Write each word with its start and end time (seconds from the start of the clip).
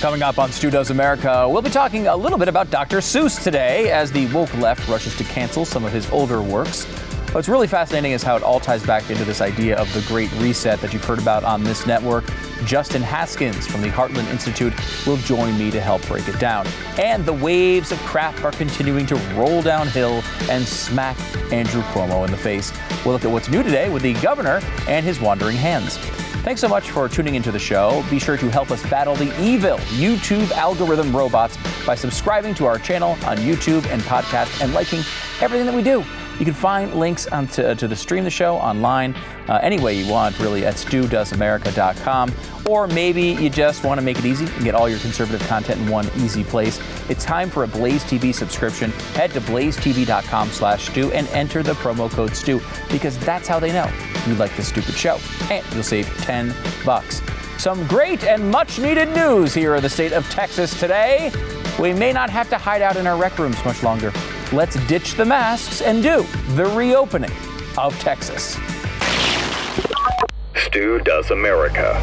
Coming 0.00 0.22
up 0.22 0.38
on 0.38 0.52
Stu 0.52 0.70
America, 0.90 1.48
we'll 1.48 1.60
be 1.60 1.70
talking 1.70 2.06
a 2.06 2.14
little 2.14 2.38
bit 2.38 2.46
about 2.46 2.70
Dr. 2.70 2.98
Seuss 2.98 3.42
today 3.42 3.90
as 3.90 4.12
the 4.12 4.28
woke 4.28 4.54
left 4.58 4.88
rushes 4.88 5.16
to 5.16 5.24
cancel 5.24 5.64
some 5.64 5.84
of 5.84 5.92
his 5.92 6.08
older 6.10 6.40
works. 6.40 6.86
What's 7.32 7.46
really 7.46 7.66
fascinating 7.66 8.12
is 8.12 8.22
how 8.22 8.36
it 8.36 8.42
all 8.42 8.58
ties 8.58 8.82
back 8.82 9.10
into 9.10 9.22
this 9.22 9.42
idea 9.42 9.76
of 9.76 9.92
the 9.92 10.00
Great 10.08 10.32
Reset 10.36 10.80
that 10.80 10.94
you've 10.94 11.04
heard 11.04 11.18
about 11.18 11.44
on 11.44 11.62
this 11.62 11.86
network. 11.86 12.24
Justin 12.64 13.02
Haskins 13.02 13.66
from 13.66 13.82
the 13.82 13.88
Heartland 13.88 14.30
Institute 14.30 14.72
will 15.06 15.18
join 15.18 15.58
me 15.58 15.70
to 15.70 15.78
help 15.78 16.04
break 16.08 16.26
it 16.26 16.40
down. 16.40 16.66
And 16.96 17.26
the 17.26 17.34
waves 17.34 17.92
of 17.92 17.98
crap 17.98 18.42
are 18.44 18.50
continuing 18.52 19.04
to 19.06 19.16
roll 19.34 19.60
downhill 19.60 20.22
and 20.48 20.66
smack 20.66 21.18
Andrew 21.52 21.82
Cuomo 21.82 22.24
in 22.24 22.30
the 22.30 22.38
face. 22.38 22.72
We'll 23.04 23.12
look 23.12 23.26
at 23.26 23.30
what's 23.30 23.50
new 23.50 23.62
today 23.62 23.90
with 23.90 24.02
the 24.02 24.14
governor 24.14 24.62
and 24.88 25.04
his 25.04 25.20
wandering 25.20 25.58
hands. 25.58 25.98
Thanks 26.44 26.62
so 26.62 26.68
much 26.68 26.90
for 26.90 27.10
tuning 27.10 27.34
into 27.34 27.52
the 27.52 27.58
show. 27.58 28.02
Be 28.08 28.18
sure 28.18 28.38
to 28.38 28.48
help 28.48 28.70
us 28.70 28.82
battle 28.88 29.14
the 29.14 29.38
evil 29.38 29.76
YouTube 29.98 30.50
algorithm 30.52 31.14
robots 31.14 31.58
by 31.84 31.94
subscribing 31.94 32.54
to 32.54 32.64
our 32.64 32.78
channel 32.78 33.10
on 33.26 33.36
YouTube 33.36 33.86
and 33.92 34.00
podcast 34.02 34.62
and 34.62 34.72
liking 34.72 35.00
everything 35.42 35.66
that 35.66 35.74
we 35.74 35.82
do. 35.82 36.02
You 36.38 36.44
can 36.44 36.54
find 36.54 36.94
links 36.94 37.24
to, 37.24 37.74
to 37.74 37.88
the 37.88 37.96
stream 37.96 38.24
the 38.24 38.30
show 38.30 38.56
online 38.56 39.14
uh, 39.48 39.58
any 39.62 39.78
way 39.80 39.94
you 39.94 40.10
want, 40.10 40.38
really, 40.38 40.64
at 40.64 40.74
studoesamerica.com. 40.74 42.32
Or 42.66 42.86
maybe 42.86 43.22
you 43.22 43.50
just 43.50 43.82
want 43.84 43.98
to 43.98 44.04
make 44.04 44.18
it 44.18 44.24
easy 44.24 44.44
and 44.46 44.64
get 44.64 44.74
all 44.74 44.88
your 44.88 44.98
conservative 45.00 45.46
content 45.48 45.80
in 45.80 45.88
one 45.88 46.06
easy 46.16 46.44
place. 46.44 46.80
It's 47.08 47.24
time 47.24 47.50
for 47.50 47.64
a 47.64 47.66
Blaze 47.66 48.04
TV 48.04 48.34
subscription. 48.34 48.90
Head 49.14 49.32
to 49.32 49.40
blazetv.com 49.40 50.50
slash 50.50 50.88
stu 50.88 51.10
and 51.12 51.26
enter 51.28 51.62
the 51.62 51.74
promo 51.74 52.10
code 52.10 52.36
stu 52.36 52.60
because 52.90 53.18
that's 53.18 53.48
how 53.48 53.58
they 53.58 53.72
know 53.72 53.90
you 54.26 54.34
like 54.34 54.54
this 54.56 54.68
stupid 54.68 54.94
show. 54.94 55.18
And 55.50 55.64
you'll 55.72 55.82
save 55.82 56.06
10 56.18 56.54
bucks. 56.84 57.22
Some 57.58 57.86
great 57.88 58.22
and 58.22 58.50
much 58.50 58.78
needed 58.78 59.08
news 59.14 59.52
here 59.52 59.74
in 59.74 59.82
the 59.82 59.90
state 59.90 60.12
of 60.12 60.28
Texas 60.30 60.78
today. 60.78 61.32
We 61.78 61.92
may 61.92 62.12
not 62.12 62.28
have 62.30 62.50
to 62.50 62.58
hide 62.58 62.82
out 62.82 62.96
in 62.96 63.06
our 63.06 63.16
rec 63.16 63.38
rooms 63.38 63.64
much 63.64 63.84
longer. 63.84 64.12
Let's 64.52 64.74
ditch 64.88 65.14
the 65.14 65.24
masks 65.24 65.80
and 65.80 66.02
do 66.02 66.26
the 66.56 66.64
reopening 66.66 67.30
of 67.76 67.96
Texas. 68.00 68.58
Stu 70.56 70.98
Does 70.98 71.30
America. 71.30 71.94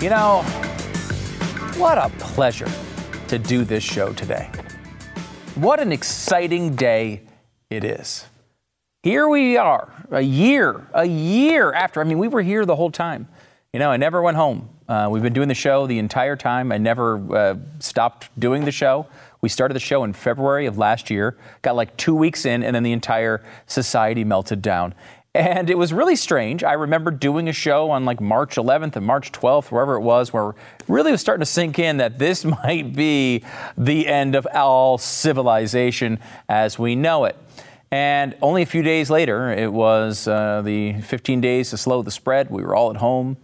You 0.00 0.10
know, 0.10 0.42
what 1.76 1.98
a 1.98 2.08
pleasure 2.20 2.70
to 3.26 3.38
do 3.38 3.64
this 3.64 3.82
show 3.82 4.12
today. 4.12 4.48
What 5.56 5.80
an 5.80 5.90
exciting 5.90 6.76
day 6.76 7.22
it 7.68 7.82
is. 7.82 8.26
Here 9.02 9.28
we 9.28 9.56
are, 9.56 9.92
a 10.12 10.20
year, 10.20 10.86
a 10.94 11.04
year 11.04 11.72
after. 11.72 12.00
I 12.00 12.04
mean, 12.04 12.18
we 12.18 12.28
were 12.28 12.42
here 12.42 12.64
the 12.64 12.76
whole 12.76 12.92
time. 12.92 13.28
You 13.72 13.80
know, 13.80 13.90
I 13.90 13.96
never 13.96 14.22
went 14.22 14.36
home. 14.36 14.68
Uh, 14.90 15.08
we've 15.08 15.22
been 15.22 15.32
doing 15.32 15.46
the 15.46 15.54
show 15.54 15.86
the 15.86 16.00
entire 16.00 16.34
time. 16.34 16.72
I 16.72 16.76
never 16.76 17.16
uh, 17.32 17.54
stopped 17.78 18.28
doing 18.36 18.64
the 18.64 18.72
show. 18.72 19.06
We 19.40 19.48
started 19.48 19.74
the 19.74 19.80
show 19.80 20.02
in 20.02 20.12
February 20.12 20.66
of 20.66 20.78
last 20.78 21.10
year, 21.10 21.36
got 21.62 21.76
like 21.76 21.96
two 21.96 22.12
weeks 22.12 22.44
in, 22.44 22.64
and 22.64 22.74
then 22.74 22.82
the 22.82 22.90
entire 22.90 23.40
society 23.68 24.24
melted 24.24 24.62
down. 24.62 24.94
And 25.32 25.70
it 25.70 25.78
was 25.78 25.92
really 25.92 26.16
strange. 26.16 26.64
I 26.64 26.72
remember 26.72 27.12
doing 27.12 27.48
a 27.48 27.52
show 27.52 27.92
on 27.92 28.04
like 28.04 28.20
March 28.20 28.56
11th 28.56 28.96
and 28.96 29.06
March 29.06 29.30
12th, 29.30 29.70
wherever 29.70 29.94
it 29.94 30.00
was, 30.00 30.32
where 30.32 30.56
really 30.88 31.12
was 31.12 31.20
starting 31.20 31.42
to 31.42 31.46
sink 31.46 31.78
in 31.78 31.98
that 31.98 32.18
this 32.18 32.44
might 32.64 32.92
be 32.92 33.44
the 33.78 34.08
end 34.08 34.34
of 34.34 34.44
all 34.52 34.98
civilization 34.98 36.18
as 36.48 36.80
we 36.80 36.96
know 36.96 37.26
it. 37.26 37.36
And 37.92 38.36
only 38.42 38.62
a 38.62 38.66
few 38.66 38.82
days 38.82 39.08
later, 39.08 39.52
it 39.52 39.72
was 39.72 40.26
uh, 40.26 40.62
the 40.62 41.00
15 41.02 41.40
days 41.40 41.70
to 41.70 41.76
slow 41.76 42.02
the 42.02 42.10
spread. 42.10 42.50
We 42.50 42.64
were 42.64 42.74
all 42.74 42.90
at 42.90 42.96
home. 42.96 43.36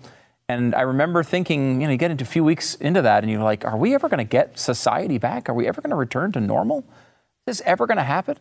And 0.48 0.74
I 0.74 0.82
remember 0.82 1.22
thinking, 1.22 1.80
you 1.80 1.86
know, 1.86 1.92
you 1.92 1.98
get 1.98 2.10
into 2.10 2.24
a 2.24 2.26
few 2.26 2.44
weeks 2.44 2.76
into 2.76 3.02
that 3.02 3.24
and 3.24 3.30
you're 3.30 3.42
like, 3.42 3.64
are 3.64 3.76
we 3.76 3.94
ever 3.94 4.08
going 4.08 4.18
to 4.18 4.24
get 4.24 4.58
society 4.58 5.18
back? 5.18 5.48
Are 5.48 5.54
we 5.54 5.66
ever 5.66 5.80
going 5.80 5.90
to 5.90 5.96
return 5.96 6.32
to 6.32 6.40
normal? 6.40 6.78
Is 7.46 7.58
this 7.58 7.62
ever 7.64 7.86
going 7.86 7.96
to 7.96 8.04
happen? 8.04 8.36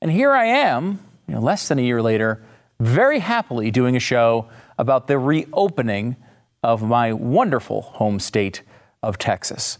And 0.00 0.10
here 0.10 0.32
I 0.32 0.46
am, 0.46 1.00
you 1.28 1.34
know, 1.34 1.40
less 1.40 1.68
than 1.68 1.78
a 1.78 1.82
year 1.82 2.00
later, 2.00 2.42
very 2.80 3.18
happily 3.18 3.70
doing 3.70 3.96
a 3.96 4.00
show 4.00 4.48
about 4.78 5.08
the 5.08 5.18
reopening 5.18 6.16
of 6.62 6.82
my 6.82 7.12
wonderful 7.12 7.82
home 7.82 8.18
state 8.18 8.62
of 9.02 9.18
Texas. 9.18 9.78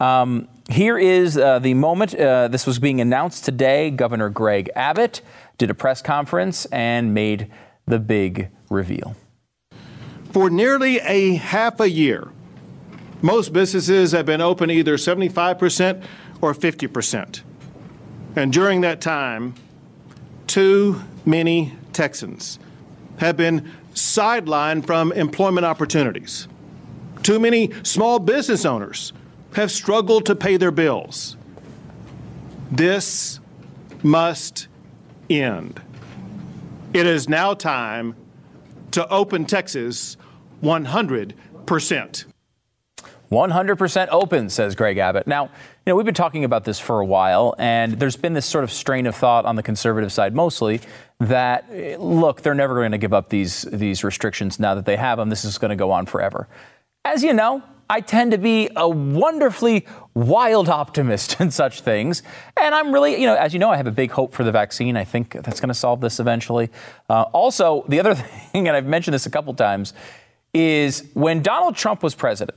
Um, 0.00 0.48
here 0.68 0.98
is 0.98 1.36
uh, 1.36 1.58
the 1.58 1.74
moment 1.74 2.14
uh, 2.14 2.48
this 2.48 2.66
was 2.66 2.78
being 2.78 3.00
announced 3.00 3.44
today. 3.44 3.90
Governor 3.90 4.28
Greg 4.28 4.70
Abbott 4.74 5.20
did 5.58 5.70
a 5.70 5.74
press 5.74 6.00
conference 6.02 6.64
and 6.66 7.12
made 7.14 7.50
the 7.86 7.98
big 7.98 8.50
reveal. 8.70 9.16
For 10.32 10.48
nearly 10.48 10.98
a 11.00 11.34
half 11.34 11.78
a 11.78 11.90
year, 11.90 12.30
most 13.20 13.52
businesses 13.52 14.12
have 14.12 14.24
been 14.24 14.40
open 14.40 14.70
either 14.70 14.96
75% 14.96 16.02
or 16.40 16.54
50%. 16.54 17.42
And 18.34 18.50
during 18.50 18.80
that 18.80 19.02
time, 19.02 19.54
too 20.46 21.02
many 21.26 21.74
Texans 21.92 22.58
have 23.18 23.36
been 23.36 23.70
sidelined 23.94 24.86
from 24.86 25.12
employment 25.12 25.66
opportunities. 25.66 26.48
Too 27.22 27.38
many 27.38 27.70
small 27.82 28.18
business 28.18 28.64
owners 28.64 29.12
have 29.54 29.70
struggled 29.70 30.24
to 30.26 30.34
pay 30.34 30.56
their 30.56 30.70
bills. 30.70 31.36
This 32.70 33.38
must 34.02 34.66
end. 35.28 35.82
It 36.94 37.06
is 37.06 37.28
now 37.28 37.52
time 37.52 38.16
to 38.92 39.08
open 39.08 39.44
Texas 39.46 40.16
100%. 40.62 42.24
100% 43.32 44.08
open, 44.10 44.50
says 44.50 44.74
Greg 44.74 44.98
Abbott. 44.98 45.26
Now, 45.26 45.44
you 45.44 45.50
know, 45.86 45.96
we've 45.96 46.04
been 46.04 46.14
talking 46.14 46.44
about 46.44 46.64
this 46.64 46.78
for 46.78 47.00
a 47.00 47.04
while, 47.04 47.54
and 47.58 47.98
there's 47.98 48.16
been 48.16 48.34
this 48.34 48.44
sort 48.44 48.62
of 48.62 48.70
strain 48.70 49.06
of 49.06 49.16
thought 49.16 49.46
on 49.46 49.56
the 49.56 49.62
conservative 49.62 50.12
side 50.12 50.34
mostly 50.34 50.80
that, 51.18 51.66
look, 51.98 52.42
they're 52.42 52.54
never 52.54 52.74
going 52.74 52.92
to 52.92 52.98
give 52.98 53.14
up 53.14 53.30
these, 53.30 53.62
these 53.62 54.04
restrictions 54.04 54.60
now 54.60 54.74
that 54.74 54.84
they 54.84 54.96
have 54.96 55.18
them. 55.18 55.30
This 55.30 55.44
is 55.44 55.56
going 55.56 55.70
to 55.70 55.76
go 55.76 55.90
on 55.90 56.04
forever. 56.04 56.46
As 57.04 57.24
you 57.24 57.32
know, 57.32 57.62
I 57.92 58.00
tend 58.00 58.32
to 58.32 58.38
be 58.38 58.70
a 58.74 58.88
wonderfully 58.88 59.84
wild 60.14 60.70
optimist 60.70 61.38
in 61.40 61.50
such 61.50 61.82
things. 61.82 62.22
And 62.56 62.74
I'm 62.74 62.90
really, 62.90 63.20
you 63.20 63.26
know, 63.26 63.34
as 63.34 63.52
you 63.52 63.58
know, 63.58 63.68
I 63.68 63.76
have 63.76 63.86
a 63.86 63.92
big 63.92 64.10
hope 64.10 64.32
for 64.32 64.44
the 64.44 64.50
vaccine. 64.50 64.96
I 64.96 65.04
think 65.04 65.34
that's 65.42 65.60
going 65.60 65.68
to 65.68 65.74
solve 65.74 66.00
this 66.00 66.18
eventually. 66.18 66.70
Uh, 67.10 67.24
also, 67.34 67.84
the 67.88 68.00
other 68.00 68.14
thing, 68.52 68.66
and 68.66 68.74
I've 68.74 68.86
mentioned 68.86 69.12
this 69.12 69.26
a 69.26 69.30
couple 69.30 69.52
times, 69.52 69.92
is 70.54 71.06
when 71.12 71.42
Donald 71.42 71.76
Trump 71.76 72.02
was 72.02 72.14
president, 72.14 72.56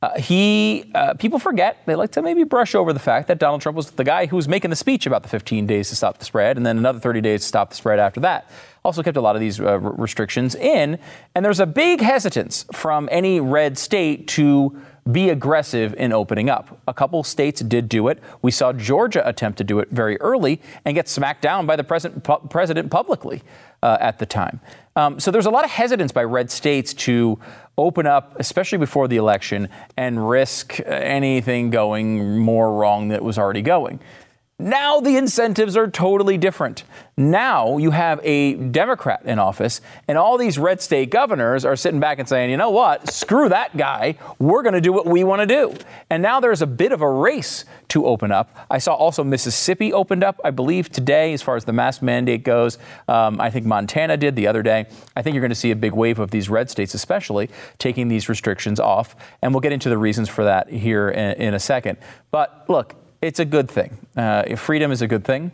uh, 0.00 0.18
he 0.18 0.90
uh, 0.94 1.14
people 1.14 1.38
forget 1.38 1.82
they 1.86 1.94
like 1.94 2.10
to 2.10 2.22
maybe 2.22 2.42
brush 2.42 2.74
over 2.74 2.92
the 2.92 2.98
fact 2.98 3.28
that 3.28 3.38
Donald 3.38 3.60
Trump 3.60 3.76
was 3.76 3.90
the 3.92 4.02
guy 4.02 4.26
who 4.26 4.34
was 4.34 4.48
making 4.48 4.70
the 4.70 4.76
speech 4.76 5.06
about 5.06 5.22
the 5.22 5.28
15 5.28 5.64
days 5.66 5.90
to 5.90 5.96
stop 5.96 6.18
the 6.18 6.24
spread, 6.24 6.56
and 6.56 6.64
then 6.64 6.78
another 6.78 6.98
30 6.98 7.20
days 7.20 7.42
to 7.42 7.46
stop 7.46 7.70
the 7.70 7.76
spread 7.76 7.98
after 7.98 8.20
that. 8.20 8.50
Also 8.84 9.02
kept 9.02 9.16
a 9.16 9.20
lot 9.20 9.36
of 9.36 9.40
these 9.40 9.60
uh, 9.60 9.78
restrictions 9.78 10.54
in, 10.54 10.98
and 11.34 11.44
there's 11.44 11.60
a 11.60 11.66
big 11.66 12.00
hesitance 12.00 12.66
from 12.72 13.08
any 13.12 13.38
red 13.38 13.78
state 13.78 14.26
to 14.28 14.76
be 15.10 15.30
aggressive 15.30 15.94
in 15.94 16.12
opening 16.12 16.48
up. 16.48 16.80
A 16.86 16.94
couple 16.94 17.22
states 17.24 17.60
did 17.60 17.88
do 17.88 18.08
it. 18.08 18.20
We 18.40 18.50
saw 18.50 18.72
Georgia 18.72 19.26
attempt 19.26 19.58
to 19.58 19.64
do 19.64 19.80
it 19.80 19.88
very 19.90 20.20
early 20.20 20.60
and 20.84 20.94
get 20.94 21.08
smacked 21.08 21.42
down 21.42 21.66
by 21.66 21.76
the 21.76 21.84
president, 21.84 22.22
pu- 22.22 22.46
president 22.48 22.90
publicly 22.90 23.42
uh, 23.82 23.98
at 24.00 24.18
the 24.18 24.26
time. 24.26 24.60
Um, 24.94 25.18
so 25.18 25.30
there's 25.30 25.46
a 25.46 25.50
lot 25.50 25.64
of 25.64 25.70
hesitance 25.70 26.12
by 26.12 26.22
red 26.22 26.50
states 26.50 26.94
to 26.94 27.38
open 27.78 28.06
up, 28.06 28.38
especially 28.38 28.78
before 28.78 29.08
the 29.08 29.16
election, 29.16 29.68
and 29.96 30.28
risk 30.28 30.78
anything 30.86 31.70
going 31.70 32.38
more 32.38 32.72
wrong 32.74 33.08
that 33.08 33.22
was 33.22 33.38
already 33.38 33.62
going. 33.62 33.98
Now 34.58 35.00
the 35.00 35.16
incentives 35.16 35.76
are 35.76 35.90
totally 35.90 36.38
different. 36.38 36.84
Now 37.16 37.78
you 37.78 37.90
have 37.90 38.20
a 38.22 38.54
Democrat 38.54 39.22
in 39.24 39.40
office, 39.40 39.80
and 40.06 40.16
all 40.16 40.38
these 40.38 40.56
red 40.56 40.80
state 40.80 41.10
governors 41.10 41.64
are 41.64 41.74
sitting 41.74 41.98
back 41.98 42.20
and 42.20 42.28
saying, 42.28 42.50
you 42.50 42.56
know 42.56 42.70
what, 42.70 43.10
screw 43.10 43.48
that 43.48 43.76
guy. 43.76 44.16
We're 44.38 44.62
going 44.62 44.74
to 44.74 44.80
do 44.80 44.92
what 44.92 45.06
we 45.06 45.24
want 45.24 45.40
to 45.40 45.46
do. 45.46 45.74
And 46.10 46.22
now 46.22 46.38
there's 46.38 46.62
a 46.62 46.66
bit 46.66 46.92
of 46.92 47.00
a 47.00 47.10
race 47.10 47.64
to 47.88 48.06
open 48.06 48.30
up. 48.30 48.54
I 48.70 48.78
saw 48.78 48.94
also 48.94 49.24
Mississippi 49.24 49.92
opened 49.92 50.22
up, 50.22 50.40
I 50.44 50.50
believe, 50.50 50.90
today 50.90 51.32
as 51.32 51.42
far 51.42 51.56
as 51.56 51.64
the 51.64 51.72
mask 51.72 52.00
mandate 52.00 52.44
goes. 52.44 52.78
Um, 53.08 53.40
I 53.40 53.50
think 53.50 53.66
Montana 53.66 54.16
did 54.16 54.36
the 54.36 54.46
other 54.46 54.62
day. 54.62 54.86
I 55.16 55.22
think 55.22 55.34
you're 55.34 55.42
going 55.42 55.50
to 55.50 55.56
see 55.56 55.72
a 55.72 55.76
big 55.76 55.92
wave 55.92 56.20
of 56.20 56.30
these 56.30 56.48
red 56.48 56.70
states, 56.70 56.94
especially, 56.94 57.50
taking 57.78 58.08
these 58.08 58.28
restrictions 58.28 58.78
off. 58.78 59.16
And 59.42 59.52
we'll 59.52 59.60
get 59.60 59.72
into 59.72 59.88
the 59.88 59.98
reasons 59.98 60.28
for 60.28 60.44
that 60.44 60.70
here 60.70 61.10
in, 61.10 61.32
in 61.32 61.54
a 61.54 61.60
second. 61.60 61.98
But 62.30 62.64
look, 62.68 62.94
it's 63.22 63.38
a 63.38 63.44
good 63.44 63.70
thing. 63.70 63.96
Uh, 64.16 64.56
freedom 64.56 64.92
is 64.92 65.00
a 65.00 65.06
good 65.06 65.24
thing. 65.24 65.52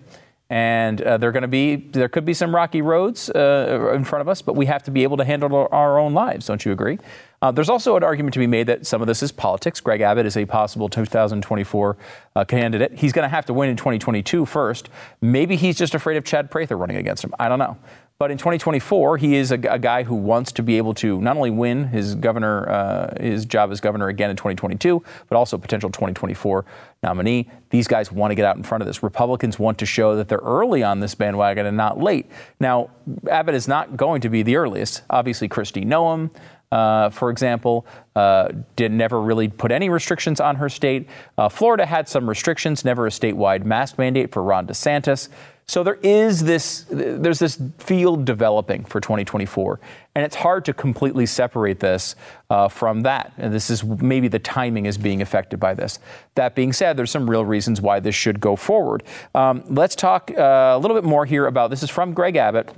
And 0.51 1.03
uh, 1.03 1.19
there 1.19 1.31
going 1.31 1.43
to 1.43 1.49
be 1.49 1.77
there 1.77 2.09
could 2.09 2.25
be 2.25 2.33
some 2.33 2.55
rocky 2.55 2.81
roads 2.81 3.29
uh, 3.29 3.93
in 3.95 4.03
front 4.05 4.23
of 4.23 4.29
us, 4.29 4.41
but 4.41 4.57
we 4.57 4.65
have 4.65 4.83
to 4.85 4.91
be 4.91 5.03
able 5.03 5.19
to 5.19 5.25
handle 5.25 5.69
our 5.71 5.99
own 5.99 6.15
lives. 6.15 6.47
Don't 6.47 6.65
you 6.65 6.73
agree? 6.73 6.99
Uh, 7.43 7.53
there's 7.53 7.69
also 7.69 7.97
an 7.97 8.03
argument 8.03 8.33
to 8.33 8.41
be 8.41 8.47
made 8.47 8.67
that 8.67 8.87
some 8.87 9.03
of 9.03 9.07
this 9.07 9.23
is 9.23 9.31
politics. 9.31 9.79
Greg 9.81 10.01
Abbott 10.01 10.25
is 10.25 10.39
a 10.39 10.47
possible 10.47 10.89
2024 10.89 11.97
uh, 12.35 12.45
candidate. 12.47 12.95
He's 12.95 13.13
going 13.13 13.25
to 13.25 13.29
have 13.29 13.45
to 13.47 13.53
win 13.53 13.69
in 13.69 13.77
2022 13.77 14.47
first. 14.47 14.89
Maybe 15.21 15.55
he's 15.55 15.77
just 15.77 15.95
afraid 15.95 16.17
of 16.17 16.25
Chad 16.25 16.51
Prather 16.51 16.79
running 16.79 16.97
against 16.97 17.23
him. 17.23 17.35
I 17.39 17.51
don't 17.51 17.59
know. 17.59 17.77
But 18.19 18.33
in 18.33 18.39
2024, 18.39 19.19
he 19.19 19.37
is 19.37 19.53
a, 19.53 19.55
a, 19.55 19.79
guy 19.79 20.03
who 20.03 20.17
wants 20.17 20.51
to 20.51 20.63
be 20.65 20.77
able 20.77 20.93
to 20.95 21.21
not 21.21 21.37
only 21.37 21.53
win 21.53 21.87
his 21.87 22.17
governor, 22.17 22.69
uh, 22.69 23.15
his 23.23 23.47
job 23.47 23.71
as 23.71 23.81
governor 23.81 24.09
again 24.09 24.29
in 24.29 24.35
2022, 24.35 25.01
but 25.29 25.37
also 25.37 25.57
potential 25.57 25.89
2024 25.89 26.65
nominee. 27.05 27.49
These 27.71 27.87
guys 27.87 28.11
want 28.11 28.33
to 28.33 28.35
get 28.35 28.45
out 28.45 28.57
in 28.57 28.65
front 28.65 28.83
of 28.83 28.89
this. 28.89 29.05
Republicans 29.05 29.61
want 29.61 29.79
to 29.79 29.87
show 29.87 30.17
that 30.17 30.27
they're 30.27 30.39
early 30.39 30.83
on 30.83 30.99
this 30.99 31.15
bandwagon 31.15 31.65
and 31.65 31.77
not 31.77 32.01
late. 32.01 32.27
Now, 32.59 32.91
Abbott 33.31 33.55
is 33.55 33.69
not 33.69 33.97
going 33.97 34.21
to 34.23 34.29
be 34.29 34.43
the 34.43 34.57
earliest. 34.57 35.03
Obviously, 35.09 35.49
Kristi 35.49 35.87
Noem. 35.87 36.31
Uh, 36.73 37.09
for 37.11 37.31
example, 37.31 37.87
uh, 38.17 38.49
did 38.75 38.91
never 38.93 39.23
really 39.23 39.49
put 39.49 39.71
any 39.71 39.89
restrictions 39.89 40.41
on 40.41 40.57
her 40.57 40.69
state. 40.69 41.09
Uh, 41.39 41.49
Florida 41.49 41.87
had 41.87 42.09
some 42.09 42.29
restrictions, 42.29 42.85
never 42.85 43.07
a 43.07 43.11
statewide 43.11 43.65
mask 43.65 43.97
mandate 43.97 44.33
for 44.33 44.43
Ron 44.43 44.67
DeSantis. 44.67 45.29
So 45.69 45.83
there 45.83 45.99
is 46.03 46.45
this, 46.45 46.87
there's 46.89 47.39
this 47.39 47.61
field 47.77 48.25
developing 48.25 48.87
for 48.87 49.03
2024, 49.03 49.79
and 50.15 50.25
it's 50.25 50.37
hard 50.37 50.65
to 50.65 50.73
completely 50.73 51.27
separate 51.27 51.79
this 51.79 52.17
uh, 52.49 52.69
from 52.69 53.03
that. 53.03 53.35
And 53.37 53.53
this 53.53 53.69
is 53.69 53.85
maybe 53.85 54.29
the 54.29 54.39
timing 54.39 54.87
is 54.87 54.97
being 54.97 55.21
affected 55.21 55.61
by 55.61 55.75
this. 55.75 55.99
That 56.37 56.55
being 56.55 56.73
said, 56.73 56.97
there's 56.97 57.11
some 57.11 57.29
real 57.29 57.45
reasons 57.45 57.83
why 57.83 58.01
this 58.01 58.15
should 58.15 58.41
go 58.41 58.57
forward. 58.57 59.03
Um, 59.35 59.63
let's 59.69 59.95
talk 59.95 60.31
uh, 60.31 60.73
a 60.75 60.79
little 60.79 60.97
bit 60.97 61.05
more 61.05 61.27
here 61.27 61.47
about 61.47 61.69
this 61.69 61.83
is 61.83 61.91
from 61.91 62.15
Greg 62.15 62.37
Abbott 62.37 62.75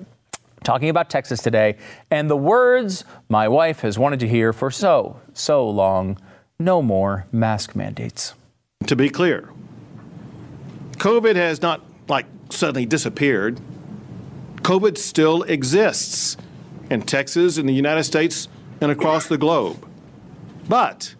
talking 0.64 0.88
about 0.88 1.08
Texas 1.08 1.40
today, 1.40 1.76
and 2.10 2.28
the 2.28 2.36
words 2.36 3.04
my 3.28 3.46
wife 3.46 3.81
has 3.81 3.98
wanted 3.98 4.20
to 4.20 4.28
hear 4.28 4.52
for 4.52 4.70
so, 4.70 5.20
so 5.32 5.66
long 5.69 6.19
no 6.58 6.82
more 6.82 7.26
mask 7.32 7.75
mandates. 7.75 8.34
To 8.86 8.96
be 8.96 9.08
clear, 9.08 9.48
COVID 10.98 11.36
has 11.36 11.62
not 11.62 11.81
like 12.08 12.26
suddenly 12.52 12.87
disappeared. 12.87 13.61
COVID 14.62 14.99
still 14.99 15.43
exists 15.44 16.37
in 16.91 17.02
Texas, 17.02 17.56
in 17.56 17.67
the 17.67 17.73
United 17.73 18.05
States, 18.05 18.49
and 18.81 18.91
across 18.91 19.26
the 19.26 19.38
globe. 19.38 19.87
But 20.69 21.14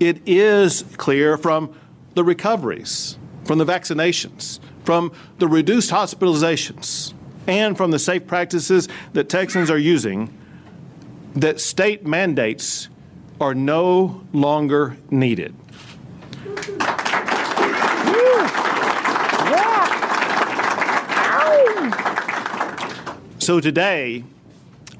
it 0.00 0.20
is 0.26 0.84
clear 0.96 1.36
from 1.36 1.74
the 2.14 2.24
recoveries, 2.24 3.18
from 3.44 3.58
the 3.58 3.66
vaccinations, 3.66 4.58
from 4.84 5.12
the 5.38 5.48
reduced 5.48 5.90
hospitalizations, 5.90 7.14
and 7.46 7.76
from 7.76 7.90
the 7.90 7.98
safe 7.98 8.26
practices 8.26 8.88
that 9.12 9.28
Texans 9.28 9.70
are 9.70 9.78
using 9.78 10.36
that 11.34 11.60
state 11.60 12.06
mandates 12.06 12.88
are 13.40 13.54
no 13.54 14.22
longer 14.32 14.96
needed. 15.10 15.54
So 23.42 23.58
today, 23.58 24.22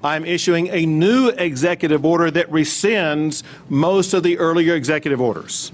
I'm 0.03 0.25
issuing 0.25 0.67
a 0.71 0.85
new 0.85 1.29
executive 1.29 2.05
order 2.05 2.29
that 2.33 2.50
rescinds 2.50 3.44
most 3.69 4.15
of 4.15 4.25
the 4.25 4.37
earlier 4.37 4.75
executive 4.75 5.21
orders. 5.21 5.71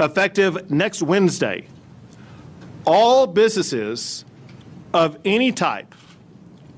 Effective 0.00 0.70
next 0.70 1.02
Wednesday, 1.02 1.66
all 2.86 3.26
businesses 3.26 4.24
of 4.94 5.18
any 5.26 5.52
type 5.52 5.94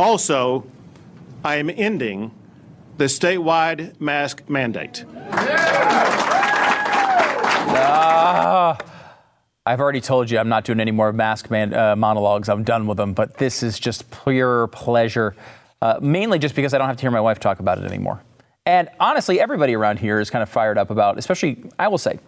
Also, 0.00 0.66
I 1.46 1.56
am 1.56 1.70
ending 1.70 2.32
the 2.98 3.04
statewide 3.04 4.00
mask 4.00 4.42
mandate. 4.48 5.04
Uh, 7.68 8.76
I've 9.64 9.80
already 9.80 10.00
told 10.00 10.28
you 10.28 10.40
I'm 10.40 10.48
not 10.48 10.64
doing 10.64 10.80
any 10.80 10.90
more 10.90 11.12
mask 11.12 11.48
man, 11.48 11.72
uh, 11.72 11.94
monologues. 11.94 12.48
I'm 12.48 12.64
done 12.64 12.88
with 12.88 12.96
them. 12.96 13.12
But 13.12 13.38
this 13.38 13.62
is 13.62 13.78
just 13.78 14.10
pure 14.24 14.66
pleasure, 14.66 15.36
uh, 15.80 16.00
mainly 16.02 16.40
just 16.40 16.56
because 16.56 16.74
I 16.74 16.78
don't 16.78 16.88
have 16.88 16.96
to 16.96 17.02
hear 17.02 17.12
my 17.12 17.20
wife 17.20 17.38
talk 17.38 17.60
about 17.60 17.78
it 17.78 17.84
anymore. 17.84 18.20
And 18.66 18.88
honestly, 18.98 19.38
everybody 19.38 19.76
around 19.76 20.00
here 20.00 20.18
is 20.18 20.30
kind 20.30 20.42
of 20.42 20.48
fired 20.48 20.78
up 20.78 20.90
about, 20.90 21.16
especially, 21.16 21.62
I 21.78 21.86
will 21.86 21.98
say, 21.98 22.18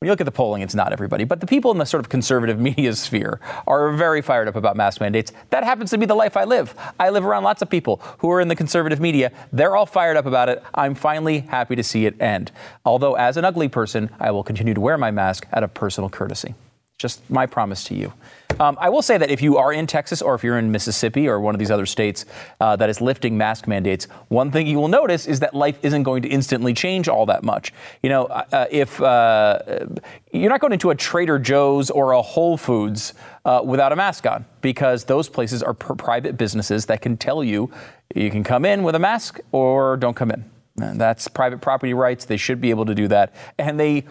when 0.00 0.08
you 0.08 0.12
look 0.12 0.20
at 0.20 0.26
the 0.26 0.30
polling, 0.30 0.60
it's 0.60 0.74
not 0.74 0.92
everybody, 0.92 1.24
but 1.24 1.40
the 1.40 1.46
people 1.46 1.70
in 1.70 1.78
the 1.78 1.86
sort 1.86 2.00
of 2.04 2.10
conservative 2.10 2.60
media 2.70 2.94
sphere 2.94 3.40
are 3.66 3.92
very 3.92 4.20
fired 4.20 4.46
up 4.46 4.54
about 4.54 4.76
mask 4.76 5.00
mandates. 5.00 5.32
That 5.48 5.64
happens 5.64 5.88
to 5.88 5.96
be 5.96 6.04
the 6.04 6.14
life 6.14 6.36
I 6.36 6.44
live. 6.44 6.74
I 7.00 7.08
live 7.08 7.24
around 7.24 7.44
lots 7.44 7.62
of 7.62 7.70
people 7.70 8.02
who 8.18 8.30
are 8.30 8.42
in 8.42 8.48
the 8.48 8.54
conservative 8.54 9.00
media. 9.00 9.32
They're 9.54 9.74
all 9.74 9.86
fired 9.86 10.18
up 10.18 10.26
about 10.26 10.50
it. 10.50 10.62
I'm 10.74 10.94
finally 10.94 11.40
happy 11.40 11.76
to 11.76 11.82
see 11.82 12.04
it 12.04 12.20
end. 12.20 12.52
Although, 12.84 13.14
as 13.14 13.38
an 13.38 13.46
ugly 13.46 13.68
person, 13.68 14.10
I 14.20 14.32
will 14.32 14.44
continue 14.44 14.74
to 14.74 14.80
wear 14.82 14.98
my 14.98 15.10
mask 15.10 15.46
out 15.54 15.64
of 15.64 15.72
personal 15.72 16.10
courtesy. 16.10 16.54
Just 16.98 17.28
my 17.28 17.44
promise 17.44 17.84
to 17.84 17.94
you. 17.94 18.14
Um, 18.58 18.78
I 18.80 18.88
will 18.88 19.02
say 19.02 19.18
that 19.18 19.30
if 19.30 19.42
you 19.42 19.58
are 19.58 19.70
in 19.70 19.86
Texas 19.86 20.22
or 20.22 20.34
if 20.34 20.42
you're 20.42 20.58
in 20.58 20.72
Mississippi 20.72 21.28
or 21.28 21.38
one 21.40 21.54
of 21.54 21.58
these 21.58 21.70
other 21.70 21.84
states 21.84 22.24
uh, 22.58 22.74
that 22.76 22.88
is 22.88 23.02
lifting 23.02 23.36
mask 23.36 23.68
mandates, 23.68 24.06
one 24.28 24.50
thing 24.50 24.66
you 24.66 24.78
will 24.78 24.88
notice 24.88 25.26
is 25.26 25.40
that 25.40 25.54
life 25.54 25.78
isn't 25.82 26.04
going 26.04 26.22
to 26.22 26.28
instantly 26.28 26.72
change 26.72 27.06
all 27.06 27.26
that 27.26 27.44
much. 27.44 27.74
You 28.02 28.08
know, 28.08 28.24
uh, 28.26 28.44
uh 28.50 28.66
if 28.70 28.98
uh, 29.02 29.58
you're 30.32 30.48
not 30.48 30.60
going 30.60 30.72
into 30.72 30.88
a 30.88 30.94
Trader 30.94 31.38
Joe's 31.38 31.90
or 31.90 32.12
a 32.12 32.22
Whole 32.22 32.56
Foods 32.56 33.12
uh, 33.44 33.60
without 33.62 33.92
a 33.92 33.96
mask 33.96 34.26
on, 34.26 34.46
because 34.62 35.04
those 35.04 35.28
places 35.28 35.62
are 35.62 35.74
pr- 35.74 35.94
private 35.94 36.38
businesses 36.38 36.86
that 36.86 37.02
can 37.02 37.18
tell 37.18 37.44
you 37.44 37.70
you 38.14 38.30
can 38.30 38.42
come 38.42 38.64
in 38.64 38.82
with 38.82 38.94
a 38.94 38.98
mask 38.98 39.38
or 39.52 39.98
don't 39.98 40.14
come 40.14 40.30
in. 40.30 40.50
And 40.80 40.98
that's 40.98 41.28
private 41.28 41.60
property 41.60 41.92
rights. 41.92 42.24
They 42.24 42.36
should 42.38 42.62
be 42.62 42.70
able 42.70 42.86
to 42.86 42.94
do 42.94 43.06
that, 43.08 43.34
and 43.58 43.78
they 43.78 44.04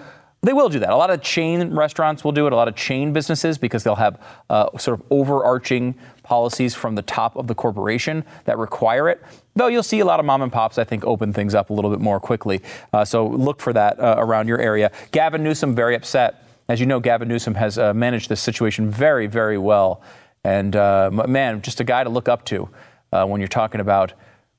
they 0.46 0.54
will 0.54 0.70
do 0.70 0.80
that. 0.80 0.92
A 0.92 0.96
lot 0.96 1.10
of 1.10 1.22
chain 1.22 1.74
restaurants 1.74 2.24
will 2.24 2.32
do 2.32 2.46
it, 2.46 2.54
a 2.54 2.56
lot 2.56 2.68
of 2.68 2.76
chain 2.76 3.14
businesses, 3.14 3.58
because 3.58 3.84
they'll 3.84 3.96
have 3.96 4.22
uh, 4.50 4.78
sort 4.78 5.00
of 5.00 5.06
overarching 5.10 5.96
policies 6.22 6.76
from 6.76 6.96
the 6.96 7.02
top 7.02 7.36
of 7.36 7.48
the 7.48 7.56
corporation 7.56 8.24
that 8.46 8.58
require 8.58 9.10
it. 9.10 9.24
Though 9.56 9.68
you'll 9.68 9.84
see 9.84 10.02
a 10.02 10.06
lot 10.06 10.20
of 10.20 10.26
mom 10.26 10.42
and 10.42 10.52
pops, 10.52 10.78
I 10.78 10.84
think, 10.84 11.04
open 11.06 11.34
things 11.34 11.56
up 11.56 11.70
a 11.70 11.74
little 11.74 11.90
bit 11.90 12.00
more 12.00 12.20
quickly. 12.20 12.62
Uh, 12.94 13.06
so 13.06 13.28
look 13.28 13.60
for 13.60 13.74
that 13.74 14.00
uh, 14.00 14.16
around 14.18 14.48
your 14.48 14.60
area. 14.60 14.92
Gavin 15.12 15.44
Newsom, 15.44 15.74
very 15.74 15.96
upset. 15.96 16.44
As 16.68 16.80
you 16.80 16.86
know, 16.86 17.00
Gavin 17.00 17.28
Newsom 17.28 17.56
has 17.56 17.78
uh, 17.78 17.94
managed 17.94 18.30
this 18.30 18.42
situation 18.42 18.90
very, 18.90 19.28
very 19.28 19.58
well. 19.58 20.02
And 20.44 20.76
uh, 20.76 21.10
man, 21.28 21.62
just 21.62 21.80
a 21.80 21.84
guy 21.84 22.04
to 22.04 22.10
look 22.10 22.30
up 22.30 22.46
to 22.46 22.70
uh, 23.12 23.26
when 23.26 23.42
you're 23.42 23.48
talking 23.48 23.82
about 23.82 24.14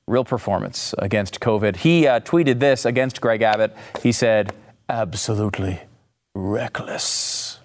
real 0.05 0.25
performance 0.25 0.93
against 0.99 1.39
COVID. 1.39 1.77
He 1.77 2.03
tweeted 2.03 2.59
this 2.59 2.85
against 2.85 3.21
Greg 3.21 3.41
Abbott. 3.41 3.75
He 4.01 4.11
said, 4.13 4.53
absolutely 4.89 5.81
reckless. 6.35 7.59